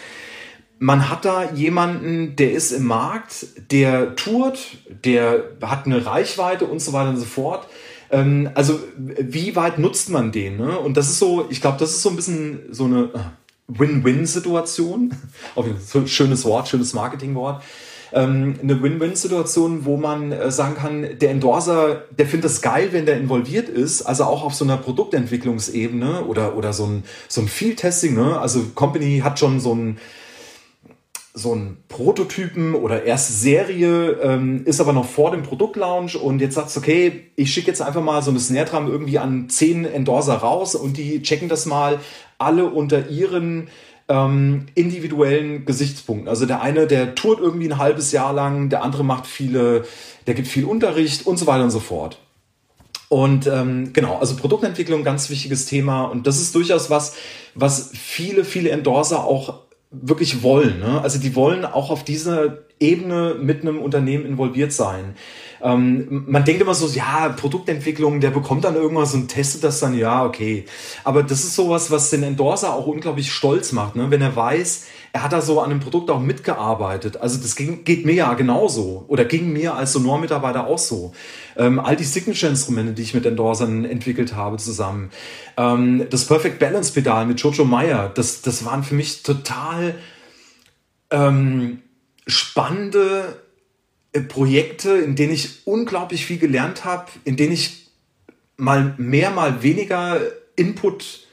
[0.79, 6.79] Man hat da jemanden, der ist im Markt, der tourt, der hat eine Reichweite und
[6.79, 7.67] so weiter und so fort
[8.13, 10.57] ähm, also wie weit nutzt man den?
[10.57, 10.77] Ne?
[10.77, 13.19] Und das ist so, ich glaube, das ist so ein bisschen so eine äh,
[13.67, 15.15] Win-Win-Situation.
[16.05, 17.63] schönes Wort, schönes Marketingwort.
[18.13, 23.07] Ähm, eine Win-Win-Situation, wo man äh, sagen kann, der Endorser, der findet es geil, wenn
[23.07, 27.47] der involviert ist, also auch auf so einer Produktentwicklungsebene oder, oder so ein, so ein
[27.47, 28.13] Field-Testing.
[28.13, 28.39] Ne?
[28.39, 29.97] Also Company hat schon so ein
[31.35, 36.53] so ein Prototypen oder erste Serie, ähm, ist aber noch vor dem Produktlaunch und jetzt
[36.53, 39.83] sagst du, okay, ich schicke jetzt einfach mal so eine Snare Drum irgendwie an zehn
[39.85, 41.99] Endorser raus und die checken das mal
[42.37, 43.69] alle unter ihren
[44.09, 46.27] ähm, individuellen Gesichtspunkten.
[46.27, 49.85] Also der eine, der tourt irgendwie ein halbes Jahr lang, der andere macht viele,
[50.27, 52.19] der gibt viel Unterricht und so weiter und so fort.
[53.09, 56.05] Und ähm, genau, also Produktentwicklung, ganz wichtiges Thema.
[56.05, 57.15] Und das ist durchaus was,
[57.53, 59.62] was viele, viele Endorser auch
[60.01, 60.79] wirklich wollen.
[60.79, 61.01] Ne?
[61.01, 65.15] Also die wollen auch auf dieser Ebene mit einem Unternehmen involviert sein.
[65.61, 69.97] Ähm, man denkt immer so, ja, Produktentwicklung, der bekommt dann irgendwas und testet das dann,
[69.97, 70.65] ja, okay.
[71.05, 74.11] Aber das ist sowas, was den Endorser auch unglaublich stolz macht, ne?
[74.11, 77.17] wenn er weiß, er hat da so an dem Produkt auch mitgearbeitet.
[77.17, 81.13] Also das ging, geht mir ja genauso oder ging mir als Sonor-Mitarbeiter auch so.
[81.57, 85.11] Ähm, all die Signature-Instrumente, die ich mit Endorsern entwickelt habe zusammen.
[85.57, 89.95] Ähm, das Perfect Balance Pedal mit Jojo Meyer, das, das waren für mich total
[91.11, 91.79] ähm,
[92.27, 93.41] spannende
[94.13, 97.87] äh, Projekte, in denen ich unglaublich viel gelernt habe, in denen ich
[98.57, 100.19] mal mehr, mal weniger
[100.55, 101.27] Input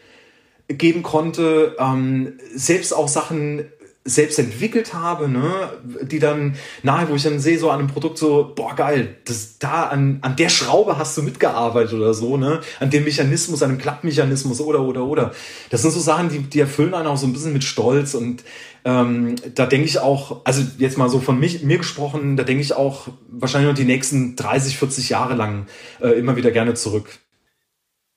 [0.68, 3.66] geben konnte, ähm, selbst auch Sachen
[4.04, 5.72] selbst entwickelt habe, ne,
[6.02, 9.58] die dann nahe, wo ich dann sehe, so an einem Produkt so, boah, geil, das
[9.58, 13.70] da an, an der Schraube hast du mitgearbeitet oder so, ne, an dem Mechanismus, an
[13.70, 15.32] dem Klappmechanismus oder, oder, oder.
[15.68, 18.42] Das sind so Sachen, die, die erfüllen einen auch so ein bisschen mit Stolz und
[18.86, 22.62] ähm, da denke ich auch, also jetzt mal so von mich, mir gesprochen, da denke
[22.62, 25.66] ich auch wahrscheinlich noch die nächsten 30, 40 Jahre lang
[26.00, 27.18] äh, immer wieder gerne zurück.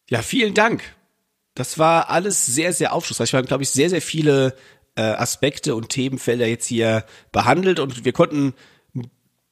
[0.10, 0.82] Ja, vielen Dank.
[1.56, 3.32] Das war alles sehr, sehr aufschlussreich.
[3.32, 4.56] Wir haben, glaube ich, sehr, sehr viele
[4.96, 7.80] äh, Aspekte und Themenfelder jetzt hier behandelt.
[7.80, 8.54] Und wir konnten
[8.96, 9.10] ein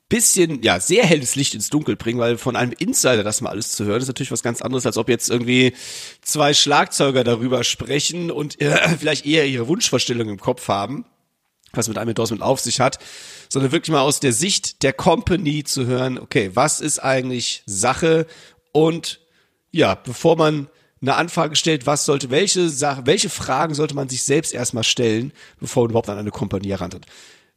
[0.10, 3.72] bisschen, ja, sehr helles Licht ins Dunkel bringen, weil von einem Insider das mal alles
[3.72, 5.74] zu hören, ist natürlich was ganz anderes, als ob jetzt irgendwie
[6.22, 11.06] zwei Schlagzeuger darüber sprechen und äh, vielleicht eher ihre Wunschvorstellung im Kopf haben,
[11.74, 13.00] was mit einem Endorsement auf sich hat,
[13.50, 18.28] sondern wirklich mal aus der Sicht der Company zu hören, okay, was ist eigentlich Sache?
[18.72, 19.20] Und
[19.72, 20.70] ja, bevor man
[21.02, 25.34] eine Anfrage stellt, was sollte, welche Sache, welche Fragen sollte man sich selbst erstmal stellen,
[25.60, 27.06] bevor man überhaupt an eine Kompanie herantritt.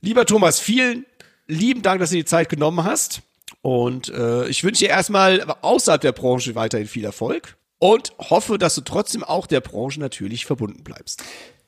[0.00, 1.04] Lieber Thomas, vielen
[1.46, 3.22] lieben Dank, dass du die Zeit genommen hast.
[3.60, 8.74] Und äh, ich wünsche dir erstmal außerhalb der Branche weiterhin viel Erfolg und hoffe, dass
[8.74, 11.22] du trotzdem auch der Branche natürlich verbunden bleibst.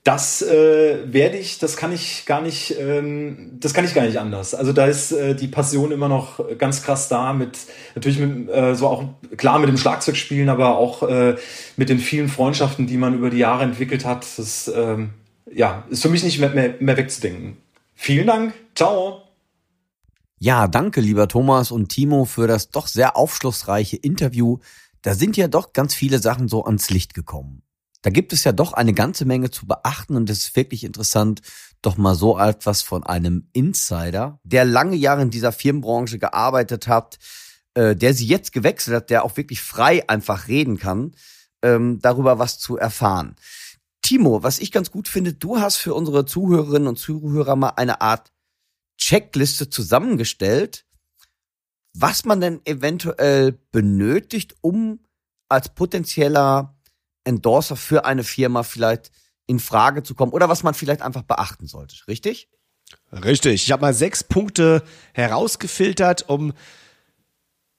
[0.07, 4.21] Das äh, werde ich, das kann ich gar nicht, ähm, das kann ich gar nicht
[4.21, 4.55] anders.
[4.55, 7.59] Also da ist äh, die Passion immer noch ganz krass da, mit
[7.97, 9.03] natürlich mit, äh, so auch
[9.37, 11.35] klar mit dem Schlagzeugspielen, aber auch äh,
[11.77, 14.25] mit den vielen Freundschaften, die man über die Jahre entwickelt hat.
[14.39, 15.11] Das ähm,
[15.53, 17.57] ja, ist für mich nicht mehr, mehr, mehr wegzudenken.
[17.97, 19.23] Vielen Dank, ciao.
[20.39, 24.59] Ja, danke, lieber Thomas und Timo, für das doch sehr aufschlussreiche Interview.
[25.03, 27.66] Da sind ja doch ganz viele Sachen so ans Licht gekommen.
[28.03, 31.43] Da gibt es ja doch eine ganze Menge zu beachten und es ist wirklich interessant,
[31.83, 37.19] doch mal so etwas von einem Insider, der lange Jahre in dieser Firmenbranche gearbeitet hat,
[37.75, 41.15] äh, der sie jetzt gewechselt hat, der auch wirklich frei einfach reden kann,
[41.63, 43.37] ähm, darüber was zu erfahren.
[44.03, 48.01] Timo, was ich ganz gut finde, du hast für unsere Zuhörerinnen und Zuhörer mal eine
[48.01, 48.33] Art
[48.99, 50.87] Checkliste zusammengestellt,
[51.93, 55.01] was man denn eventuell benötigt, um
[55.49, 56.76] als potenzieller
[57.27, 59.11] Endorser für eine Firma vielleicht
[59.47, 62.49] in Frage zu kommen oder was man vielleicht einfach beachten sollte, richtig?
[63.13, 63.65] Richtig.
[63.65, 64.83] Ich habe mal sechs Punkte
[65.13, 66.53] herausgefiltert, um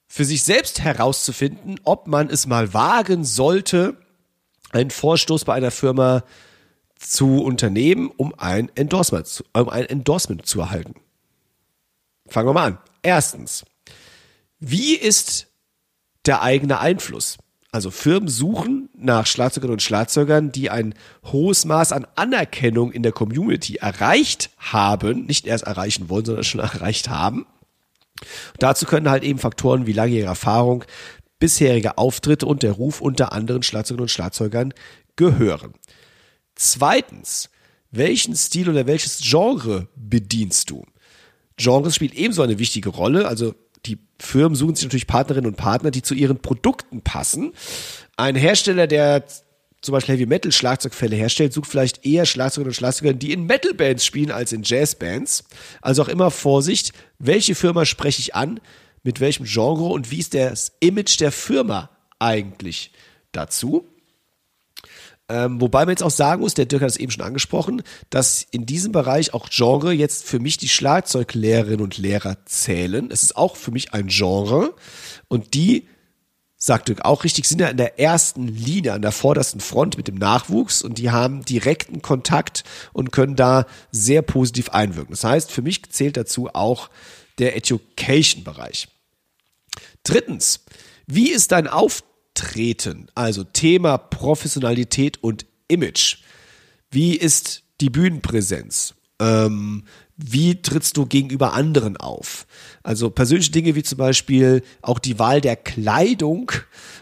[0.06, 3.96] für sich selbst herauszufinden, ob man es mal wagen sollte,
[4.70, 6.24] einen Vorstoß bei einer Firma
[6.98, 10.94] zu unternehmen, um ein Endorsement zu, um ein Endorsement zu erhalten.
[12.26, 12.78] Fangen wir mal an.
[13.02, 13.64] Erstens,
[14.58, 15.46] wie ist
[16.26, 17.38] der eigene Einfluss?
[17.70, 23.12] Also Firmen suchen nach Schlagzeugern und Schlagzeugern, die ein hohes Maß an Anerkennung in der
[23.12, 27.46] Community erreicht haben, nicht erst erreichen wollen, sondern schon erreicht haben.
[28.58, 30.84] dazu können halt eben Faktoren wie langjährige Erfahrung,
[31.38, 34.72] bisherige Auftritte und der Ruf unter anderen Schlagzeugern und Schlagzeugern
[35.16, 35.74] gehören.
[36.54, 37.50] Zweitens,
[37.90, 40.84] welchen Stil oder welches Genre bedienst du?
[41.56, 43.54] Genres spielt ebenso eine wichtige Rolle, also
[43.86, 47.52] die Firmen suchen sich natürlich Partnerinnen und Partner, die zu ihren Produkten passen.
[48.16, 49.24] Ein Hersteller, der
[49.80, 53.74] zum Beispiel Heavy Metal Schlagzeugfälle herstellt, sucht vielleicht eher Schlagzeuger und Schlagzeuger, die in Metal
[53.74, 55.44] Bands spielen als in Jazzbands.
[55.80, 58.60] Also auch immer Vorsicht, welche Firma spreche ich an,
[59.04, 62.92] mit welchem Genre und wie ist das Image der Firma eigentlich
[63.32, 63.88] dazu?
[65.30, 68.46] Ähm, wobei man jetzt auch sagen muss, der Dirk hat es eben schon angesprochen, dass
[68.50, 73.10] in diesem Bereich auch Genre jetzt für mich die Schlagzeuglehrerinnen und Lehrer zählen.
[73.10, 74.74] Es ist auch für mich ein Genre
[75.28, 75.86] und die,
[76.56, 80.08] sagt Dirk auch richtig, sind ja in der ersten Linie, an der vordersten Front mit
[80.08, 82.64] dem Nachwuchs und die haben direkten Kontakt
[82.94, 85.12] und können da sehr positiv einwirken.
[85.12, 86.88] Das heißt, für mich zählt dazu auch
[87.38, 88.88] der Education-Bereich.
[90.04, 90.64] Drittens,
[91.06, 92.07] wie ist dein Auftritt?
[92.38, 96.18] Auftreten, also Thema Professionalität und Image.
[96.90, 98.94] Wie ist die Bühnenpräsenz?
[99.20, 99.84] Ähm,
[100.16, 102.46] wie trittst du gegenüber anderen auf?
[102.84, 106.52] Also persönliche Dinge wie zum Beispiel auch die Wahl der Kleidung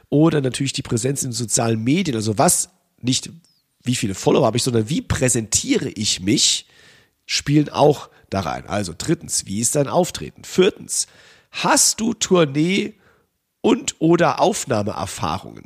[0.08, 2.16] oder natürlich die Präsenz in sozialen Medien.
[2.16, 2.70] Also was
[3.02, 3.30] nicht,
[3.84, 6.66] wie viele Follower habe ich, sondern wie präsentiere ich mich,
[7.26, 8.66] spielen auch da rein.
[8.66, 10.44] Also drittens, wie ist dein Auftreten?
[10.44, 11.06] Viertens,
[11.50, 12.94] hast du Tournee
[13.66, 15.64] und oder Aufnahmeerfahrungen.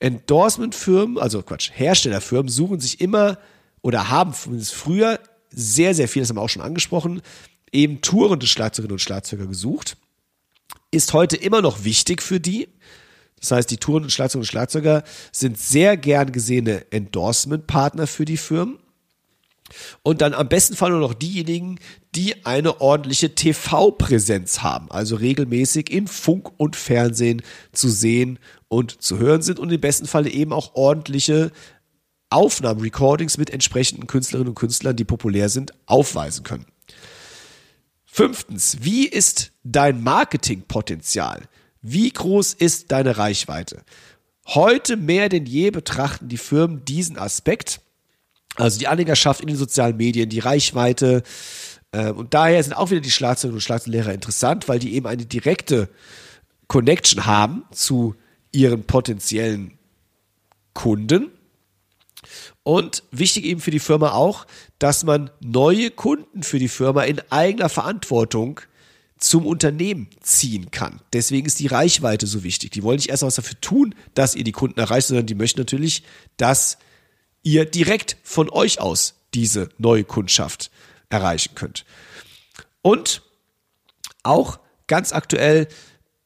[0.00, 3.38] Endorsement-Firmen, also Quatsch, Herstellerfirmen suchen sich immer
[3.80, 7.22] oder haben früher sehr, sehr viel, das haben wir auch schon angesprochen,
[7.70, 9.98] eben tourende Schlagzeugerinnen und Schlagzeuger gesucht.
[10.90, 12.66] Ist heute immer noch wichtig für die.
[13.38, 18.36] Das heißt, die Touren und Schlagzeuger und Schlagzeuger sind sehr gern gesehene Endorsement-Partner für die
[18.36, 18.80] Firmen.
[20.02, 21.78] Und dann am besten Fall nur noch diejenigen,
[22.14, 27.42] die eine ordentliche TV-Präsenz haben, also regelmäßig in Funk und Fernsehen
[27.72, 28.38] zu sehen
[28.68, 31.52] und zu hören sind und im besten Fall eben auch ordentliche
[32.30, 36.66] Aufnahmen, Recordings mit entsprechenden Künstlerinnen und Künstlern, die populär sind, aufweisen können.
[38.04, 41.42] Fünftens, wie ist dein Marketingpotenzial?
[41.82, 43.82] Wie groß ist deine Reichweite?
[44.46, 47.80] Heute mehr denn je betrachten die Firmen diesen Aspekt
[48.56, 51.22] also die Anhängerschaft in den sozialen Medien, die Reichweite.
[51.92, 55.26] Äh, und daher sind auch wieder die Schlagzeuger und Schlagzeuglehrer interessant, weil die eben eine
[55.26, 55.88] direkte
[56.66, 58.14] Connection haben zu
[58.52, 59.78] ihren potenziellen
[60.74, 61.30] Kunden.
[62.62, 64.46] Und wichtig eben für die Firma auch,
[64.78, 68.60] dass man neue Kunden für die Firma in eigener Verantwortung
[69.18, 71.00] zum Unternehmen ziehen kann.
[71.12, 72.70] Deswegen ist die Reichweite so wichtig.
[72.72, 75.60] Die wollen nicht erst was dafür tun, dass ihr die Kunden erreicht, sondern die möchten
[75.60, 76.04] natürlich,
[76.36, 76.78] dass
[77.42, 80.70] ihr direkt von euch aus diese neue Kundschaft
[81.08, 81.84] erreichen könnt.
[82.82, 83.22] Und
[84.22, 85.68] auch ganz aktuell,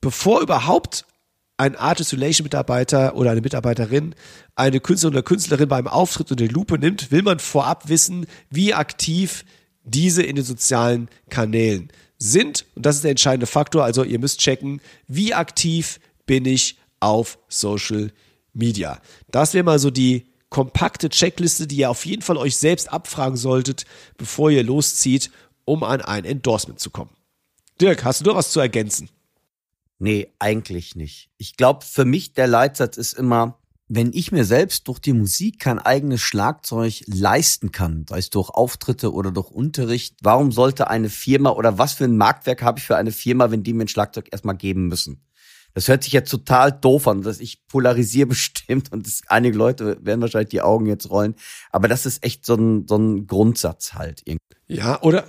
[0.00, 1.04] bevor überhaupt
[1.56, 4.14] ein Artist Relation Mitarbeiter oder eine Mitarbeiterin
[4.56, 8.74] eine Künstlerin oder Künstlerin beim Auftritt unter die Lupe nimmt, will man vorab wissen, wie
[8.74, 9.44] aktiv
[9.84, 12.66] diese in den sozialen Kanälen sind.
[12.74, 13.84] Und das ist der entscheidende Faktor.
[13.84, 18.12] Also ihr müsst checken, wie aktiv bin ich auf Social
[18.52, 19.00] Media.
[19.30, 23.36] Das wäre mal so die kompakte Checkliste, die ihr auf jeden Fall euch selbst abfragen
[23.36, 23.86] solltet,
[24.16, 25.32] bevor ihr loszieht,
[25.64, 27.10] um an ein Endorsement zu kommen.
[27.80, 29.08] Dirk, hast du noch was zu ergänzen?
[29.98, 31.28] Nee, eigentlich nicht.
[31.38, 33.58] Ich glaube, für mich der Leitsatz ist immer,
[33.88, 38.48] wenn ich mir selbst durch die Musik kein eigenes Schlagzeug leisten kann, sei es durch
[38.50, 42.84] Auftritte oder durch Unterricht, warum sollte eine Firma oder was für ein Marktwerk habe ich
[42.84, 45.20] für eine Firma, wenn die mir ein Schlagzeug erstmal geben müssen?
[45.74, 49.98] Das hört sich jetzt total doof an, dass ich polarisiere bestimmt und das, einige Leute
[50.04, 51.34] werden wahrscheinlich die Augen jetzt rollen,
[51.70, 54.22] aber das ist echt so ein, so ein Grundsatz halt.
[54.66, 55.24] Ja, oder?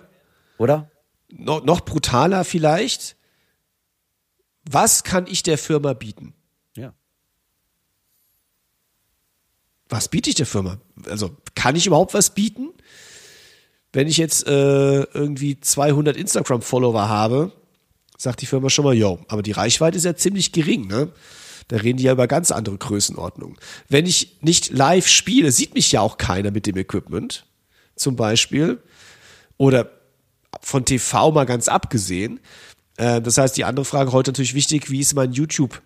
[0.58, 0.90] Oder?
[1.30, 3.18] No, noch brutaler vielleicht.
[4.70, 6.34] Was kann ich der Firma bieten?
[6.76, 6.94] Ja.
[9.90, 10.80] Was biete ich der Firma?
[11.08, 12.70] Also kann ich überhaupt was bieten?
[13.92, 17.52] Wenn ich jetzt äh, irgendwie 200 Instagram-Follower habe,
[18.18, 21.12] sagt die Firma schon mal, yo, aber die Reichweite ist ja ziemlich gering, ne?
[21.68, 23.58] Da reden die ja über ganz andere Größenordnungen.
[23.90, 27.46] Wenn ich nicht live spiele, sieht mich ja auch keiner mit dem Equipment,
[27.96, 28.84] zum Beispiel.
[29.58, 29.90] Oder
[30.62, 32.40] von TV mal ganz abgesehen.
[32.98, 35.82] Äh, das heißt, die andere Frage heute natürlich wichtig, wie ist mein YouTube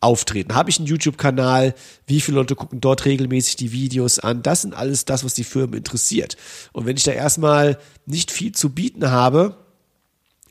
[0.00, 0.54] auftreten?
[0.54, 1.74] Habe ich einen YouTube-Kanal?
[2.06, 4.42] Wie viele Leute gucken dort regelmäßig die Videos an?
[4.42, 6.36] Das sind alles das, was die Firmen interessiert.
[6.72, 9.63] Und wenn ich da erstmal nicht viel zu bieten habe,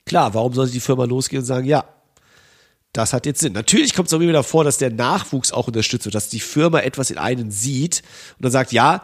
[0.05, 1.85] klar, warum sollte die Firma losgehen und sagen, ja,
[2.93, 3.53] das hat jetzt Sinn.
[3.53, 6.39] Natürlich kommt es auch immer wieder vor, dass der Nachwuchs auch unterstützt wird, dass die
[6.39, 8.03] Firma etwas in einen sieht
[8.37, 9.03] und dann sagt, ja,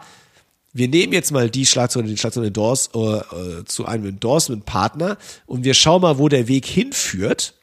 [0.72, 5.74] wir nehmen jetzt mal die Schlagzeuge, den Schlagzeug Endorse, äh, zu einem Endorsement-Partner und wir
[5.74, 7.54] schauen mal, wo der Weg hinführt.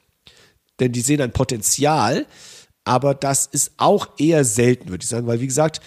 [0.81, 2.27] Denn die sehen ein Potenzial,
[2.83, 5.79] aber das ist auch eher selten, würde ich sagen, weil wie gesagt,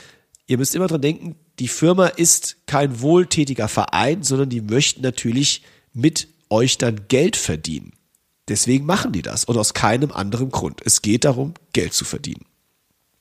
[0.47, 5.62] ihr müsst immer dran denken, die Firma ist kein wohltätiger Verein, sondern die möchten natürlich
[5.93, 7.93] mit euch dann Geld verdienen.
[8.48, 10.81] Deswegen machen die das und aus keinem anderen Grund.
[10.85, 12.44] Es geht darum, Geld zu verdienen.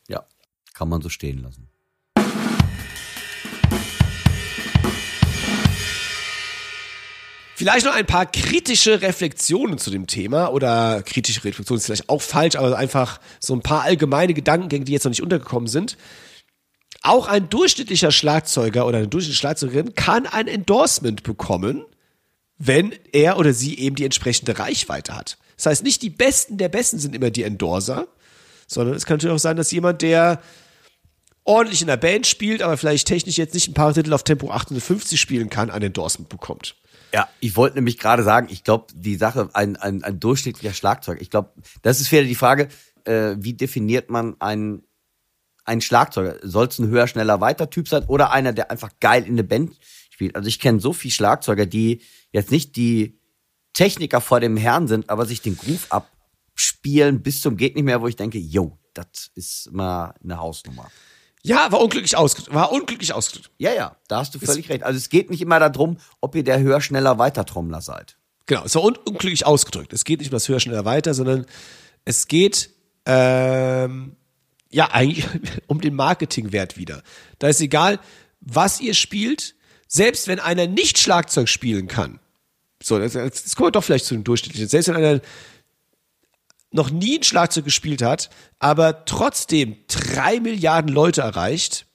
[0.07, 0.25] Ja,
[0.73, 1.69] kann man so stehen lassen.
[7.59, 12.21] Vielleicht noch ein paar kritische Reflexionen zu dem Thema oder kritische Reflexionen ist vielleicht auch
[12.21, 15.97] falsch, aber einfach so ein paar allgemeine Gedankengänge, die jetzt noch nicht untergekommen sind.
[17.01, 21.83] Auch ein durchschnittlicher Schlagzeuger oder eine durchschnittliche Schlagzeugerin kann ein Endorsement bekommen,
[22.59, 25.37] wenn er oder sie eben die entsprechende Reichweite hat.
[25.55, 28.07] Das heißt, nicht die Besten der Besten sind immer die Endorser,
[28.67, 30.41] sondern es kann natürlich auch sein, dass jemand, der
[31.45, 34.51] ordentlich in der Band spielt, aber vielleicht technisch jetzt nicht ein paar Titel auf Tempo
[34.51, 36.75] 850 spielen kann, ein Endorsement bekommt.
[37.13, 41.19] Ja, ich wollte nämlich gerade sagen, ich glaube, die Sache, ein, ein, ein durchschnittlicher Schlagzeug,
[41.21, 42.67] ich glaube, das ist wieder die Frage,
[43.05, 44.83] äh, wie definiert man einen,
[45.65, 46.37] einen Schlagzeuger?
[46.43, 49.43] Soll es ein höher, schneller, weiter Typ sein oder einer, der einfach geil in der
[49.43, 49.75] Band
[50.19, 50.35] spielt?
[50.35, 52.01] Also ich kenne so viele Schlagzeuger, die
[52.31, 53.19] jetzt nicht die
[53.73, 58.01] Techniker vor dem Herrn sind, aber sich den Groove abspielen bis zum geht nicht mehr,
[58.01, 60.91] wo ich denke, yo, das ist mal eine Hausnummer.
[61.41, 62.53] Ja, war unglücklich ausgedrückt.
[62.53, 63.49] War unglücklich ausgedrückt.
[63.57, 64.83] Ja, ja, da hast du völlig es, recht.
[64.83, 68.17] Also es geht nicht immer darum, ob ihr der höher, schneller, weiter Trommler seid.
[68.45, 69.93] Genau, es war un unglücklich ausgedrückt.
[69.93, 71.45] Es geht nicht um das höher, schneller, weiter, sondern
[72.03, 72.71] es geht
[73.05, 74.17] ähm,
[74.69, 75.25] ja eigentlich
[75.67, 77.03] um den Marketingwert wieder.
[77.37, 77.99] Da ist egal,
[78.41, 79.55] was ihr spielt,
[79.89, 82.19] selbst wenn einer nicht Schlagzeug spielen kann.
[82.81, 84.69] So, jetzt, jetzt kommen wir doch vielleicht zu dem Durchschnittlichen.
[84.69, 85.19] Selbst wenn einer
[86.71, 88.29] noch nie ein Schlagzeug gespielt hat,
[88.59, 91.87] aber trotzdem drei Milliarden Leute erreicht,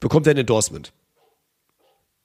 [0.00, 0.92] bekommt er ein Endorsement.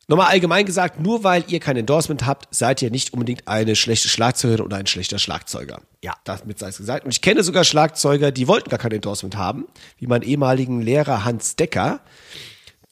[0.07, 4.07] Nochmal allgemein gesagt, nur weil ihr kein Endorsement habt, seid ihr nicht unbedingt eine schlechte
[4.07, 5.81] Schlagzeugerin oder ein schlechter Schlagzeuger.
[6.03, 7.05] Ja, damit sei es gesagt.
[7.05, 11.25] Und ich kenne sogar Schlagzeuger, die wollten gar kein Endorsement haben, wie mein ehemaligen Lehrer
[11.25, 11.99] Hans Decker,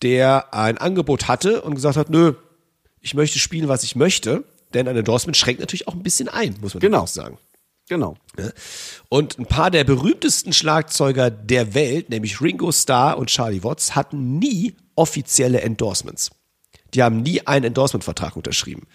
[0.02, 2.34] der ein Angebot hatte und gesagt hat, nö,
[3.02, 4.44] ich möchte spielen, was ich möchte,
[4.74, 7.38] denn ein Endorsement schränkt natürlich auch ein bisschen ein, muss man genau sagen.
[7.90, 8.18] Genau.
[9.08, 14.38] Und ein paar der berühmtesten Schlagzeuger der Welt, nämlich Ringo Starr und Charlie Watts, hatten
[14.40, 16.32] nie offizielle Endorsements.
[16.94, 18.88] Die haben nie einen Endorsement-Vertrag unterschrieben.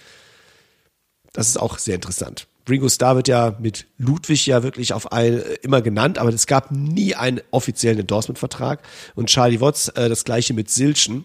[1.32, 2.46] Das ist auch sehr interessant.
[2.68, 6.70] Ringo Starr wird ja mit Ludwig ja wirklich auf ein, immer genannt, aber es gab
[6.70, 8.80] nie einen offiziellen Endorsement-Vertrag.
[9.14, 11.24] Und Charlie Watts äh, das gleiche mit Silchen.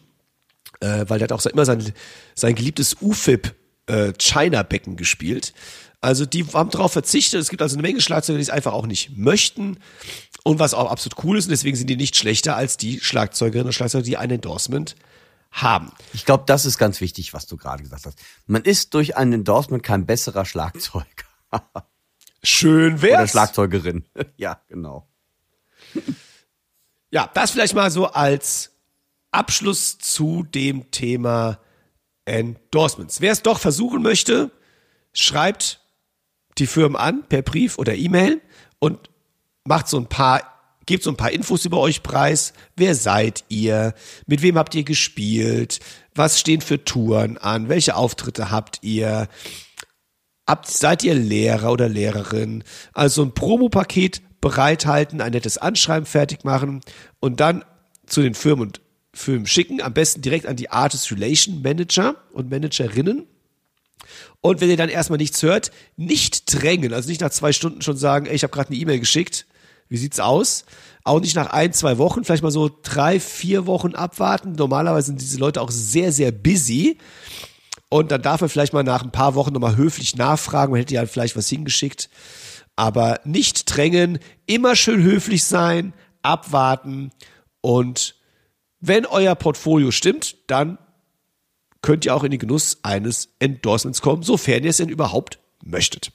[0.79, 1.93] äh, weil der hat auch immer sein,
[2.35, 3.55] sein geliebtes UFIP
[3.87, 5.53] äh, China-Becken gespielt.
[6.01, 7.41] Also die haben darauf verzichtet.
[7.41, 9.77] Es gibt also eine Menge Schlagzeuger, die es einfach auch nicht möchten.
[10.43, 13.67] Und was auch absolut cool ist, und deswegen sind die nicht schlechter als die Schlagzeugerinnen
[13.67, 14.95] und Schlagzeuger, die ein Endorsement
[15.51, 15.91] haben.
[16.13, 18.19] Ich glaube, das ist ganz wichtig, was du gerade gesagt hast.
[18.45, 21.05] Man ist durch ein Endorsement kein besserer Schlagzeuger.
[22.43, 23.31] Schön Oder wär's.
[23.31, 24.05] Schlagzeugerin.
[24.37, 25.07] ja, genau.
[27.09, 28.71] Ja, das vielleicht mal so als
[29.31, 31.59] Abschluss zu dem Thema
[32.25, 33.21] Endorsements.
[33.21, 34.51] Wer es doch versuchen möchte,
[35.13, 35.81] schreibt
[36.57, 38.41] die Firmen an per Brief oder E-Mail
[38.79, 39.09] und
[39.63, 40.41] macht so ein paar,
[40.85, 42.53] gebt so ein paar Infos über euch preis.
[42.75, 43.93] Wer seid ihr?
[44.25, 45.79] Mit wem habt ihr gespielt?
[46.15, 47.69] Was stehen für Touren an?
[47.69, 49.27] Welche Auftritte habt ihr?
[50.47, 52.63] Habt, seid ihr Lehrer oder Lehrerin?
[52.93, 56.81] Also ein Promopaket bereithalten, ein nettes Anschreiben fertig machen
[57.19, 57.65] und dann
[58.05, 58.81] zu den Firmen und
[59.13, 59.81] Firmen schicken.
[59.81, 63.27] Am besten direkt an die Artist Relation Manager und Managerinnen.
[64.39, 66.93] Und wenn ihr dann erstmal nichts hört, nicht drängen.
[66.93, 69.47] Also nicht nach zwei Stunden schon sagen, ey, ich habe gerade eine E-Mail geschickt.
[69.89, 70.65] Wie sieht's aus?
[71.03, 74.53] Auch nicht nach ein, zwei Wochen, vielleicht mal so drei, vier Wochen abwarten.
[74.53, 76.97] Normalerweise sind diese Leute auch sehr, sehr busy.
[77.89, 80.71] Und dann darf er vielleicht mal nach ein paar Wochen nochmal höflich nachfragen.
[80.71, 82.09] Man hätte ja vielleicht was hingeschickt.
[82.75, 87.11] Aber nicht drängen, immer schön höflich sein, abwarten.
[87.61, 88.15] Und
[88.79, 90.77] wenn euer Portfolio stimmt, dann
[91.81, 96.11] könnt ihr auch in den Genuss eines Endorsements kommen, sofern ihr es denn überhaupt möchtet.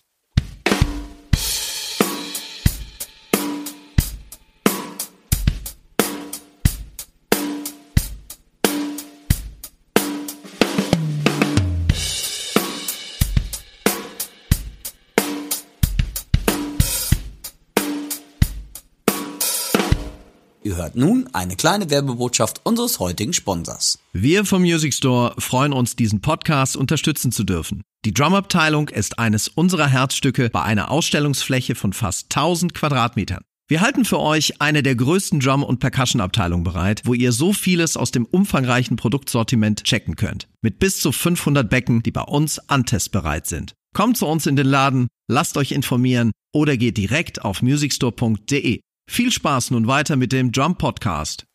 [20.93, 23.99] Hört nun eine kleine Werbebotschaft unseres heutigen Sponsors.
[24.13, 27.83] Wir vom Music Store freuen uns, diesen Podcast unterstützen zu dürfen.
[28.05, 33.43] Die Drumabteilung ist eines unserer Herzstücke bei einer Ausstellungsfläche von fast 1000 Quadratmetern.
[33.69, 37.97] Wir halten für euch eine der größten Drum- und Percussion-Abteilungen bereit, wo ihr so vieles
[37.97, 40.49] aus dem umfangreichen Produktsortiment checken könnt.
[40.61, 43.73] Mit bis zu 500 Becken, die bei uns antestbereit sind.
[43.95, 48.81] Kommt zu uns in den Laden, lasst euch informieren oder geht direkt auf musicstore.de.
[49.07, 51.47] Viel Spaß nun weiter mit dem Drum Podcast.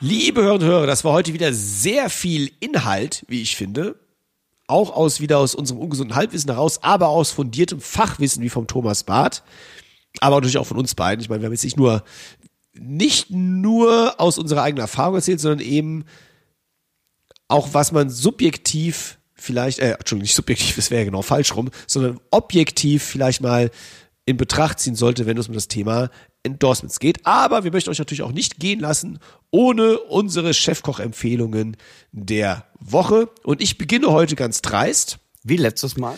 [0.00, 4.00] Liebe Hörerinnen und Hörer, das war heute wieder sehr viel Inhalt, wie ich finde.
[4.66, 9.04] Auch aus wieder aus unserem ungesunden Halbwissen heraus, aber aus fundiertem Fachwissen wie vom Thomas
[9.04, 9.42] Barth.
[10.20, 11.20] Aber natürlich auch von uns beiden.
[11.20, 12.02] Ich meine, wir haben jetzt nicht nur,
[12.72, 16.04] nicht nur aus unserer eigenen Erfahrung erzählt, sondern eben
[17.48, 21.70] auch was man subjektiv vielleicht, äh, Entschuldigung, nicht subjektiv, das wäre ja genau falsch rum,
[21.86, 23.70] sondern objektiv vielleicht mal
[24.26, 26.10] in Betracht ziehen sollte, wenn es um das Thema
[26.42, 27.26] Endorsements geht.
[27.26, 29.18] Aber wir möchten euch natürlich auch nicht gehen lassen
[29.50, 31.76] ohne unsere Chefkoch-Empfehlungen
[32.12, 33.28] der Woche.
[33.42, 35.18] Und ich beginne heute ganz dreist.
[35.42, 36.16] Wie letztes Mal?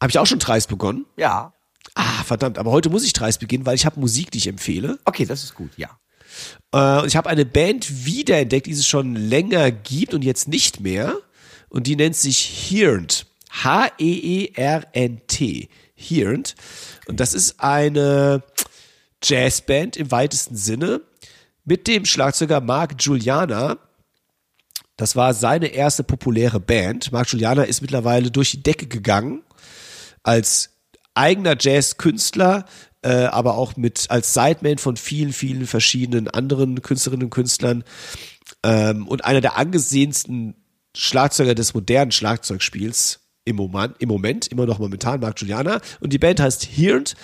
[0.00, 1.06] Habe ich auch schon dreist begonnen?
[1.16, 1.52] Ja.
[1.94, 4.98] Ah, verdammt, aber heute muss ich dreist beginnen, weil ich habe Musik, die ich empfehle.
[5.04, 5.98] Okay, das ist gut, ja.
[6.74, 11.16] Äh, ich habe eine Band wiederentdeckt, die es schon länger gibt und jetzt nicht mehr.
[11.70, 13.26] Und die nennt sich Hearnt.
[13.50, 13.98] H-E-E-R-N-T.
[15.94, 16.54] Hearnt.
[17.06, 18.42] Und das ist eine
[19.22, 21.00] Jazzband im weitesten Sinne
[21.64, 23.78] mit dem Schlagzeuger Mark Juliana.
[24.96, 27.12] Das war seine erste populäre Band.
[27.12, 29.42] Mark Juliana ist mittlerweile durch die Decke gegangen
[30.22, 30.70] als
[31.14, 32.66] eigener Jazzkünstler,
[33.02, 37.84] äh, aber auch mit als Sideman von vielen, vielen verschiedenen anderen Künstlerinnen und Künstlern
[38.62, 40.59] ähm, und einer der angesehensten
[40.96, 45.80] Schlagzeuger des modernen Schlagzeugspiels im Moment, im Moment, immer noch momentan, Mark Juliana.
[46.00, 47.14] Und die Band heißt Hearnt.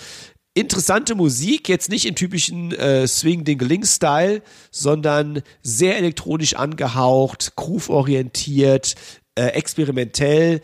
[0.54, 8.94] Interessante Musik, jetzt nicht im typischen äh, Swing-Dingeling-Style, sondern sehr elektronisch angehaucht, groove-orientiert,
[9.34, 10.62] äh, experimentell.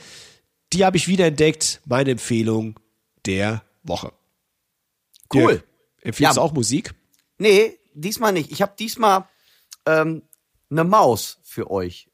[0.73, 1.83] Die habe ich wiederentdeckt.
[1.85, 2.81] Meine Empfehlung
[3.27, 4.13] der Woche.
[5.33, 5.53] Cool.
[5.57, 5.65] Dirk,
[6.01, 6.41] empfiehlst Ja.
[6.41, 6.95] du auch Musik?
[7.37, 8.51] Nee, diesmal nicht.
[8.51, 9.29] Ich habe diesmal
[9.85, 10.23] ähm,
[10.71, 12.09] eine Maus für euch.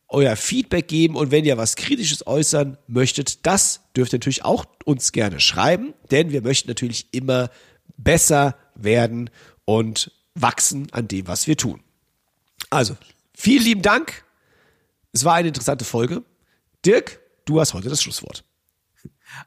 [0.07, 4.65] euer Feedback geben und wenn ihr was Kritisches äußern möchtet, das dürft ihr natürlich auch
[4.85, 7.49] uns gerne schreiben, denn wir möchten natürlich immer
[7.97, 9.31] besser werden
[9.65, 11.81] und wachsen an dem, was wir tun.
[12.69, 12.95] Also,
[13.33, 14.26] vielen lieben Dank.
[15.17, 16.21] Es war eine interessante Folge.
[16.85, 18.43] Dirk, du hast heute das Schlusswort.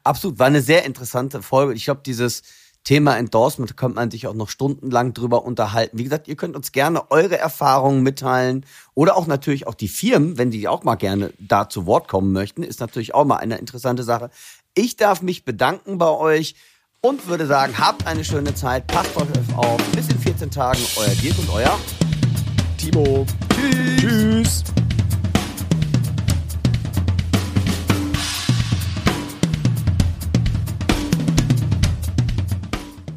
[0.03, 1.73] Absolut, war eine sehr interessante Folge.
[1.75, 2.43] Ich glaube, dieses
[2.83, 5.97] Thema Endorsement da könnte man sich auch noch stundenlang drüber unterhalten.
[5.97, 8.65] Wie gesagt, ihr könnt uns gerne eure Erfahrungen mitteilen
[8.95, 12.33] oder auch natürlich auch die Firmen, wenn die auch mal gerne da zu Wort kommen
[12.33, 14.29] möchten, ist natürlich auch mal eine interessante Sache.
[14.75, 16.55] Ich darf mich bedanken bei euch
[16.99, 19.81] und würde sagen, habt eine schöne Zeit, passt auf euch auf.
[19.93, 21.79] Bis in 14 Tagen, euer Dirk und euer
[22.77, 23.25] Timo.
[23.55, 24.01] Tschüss.
[24.01, 24.63] Tschüss.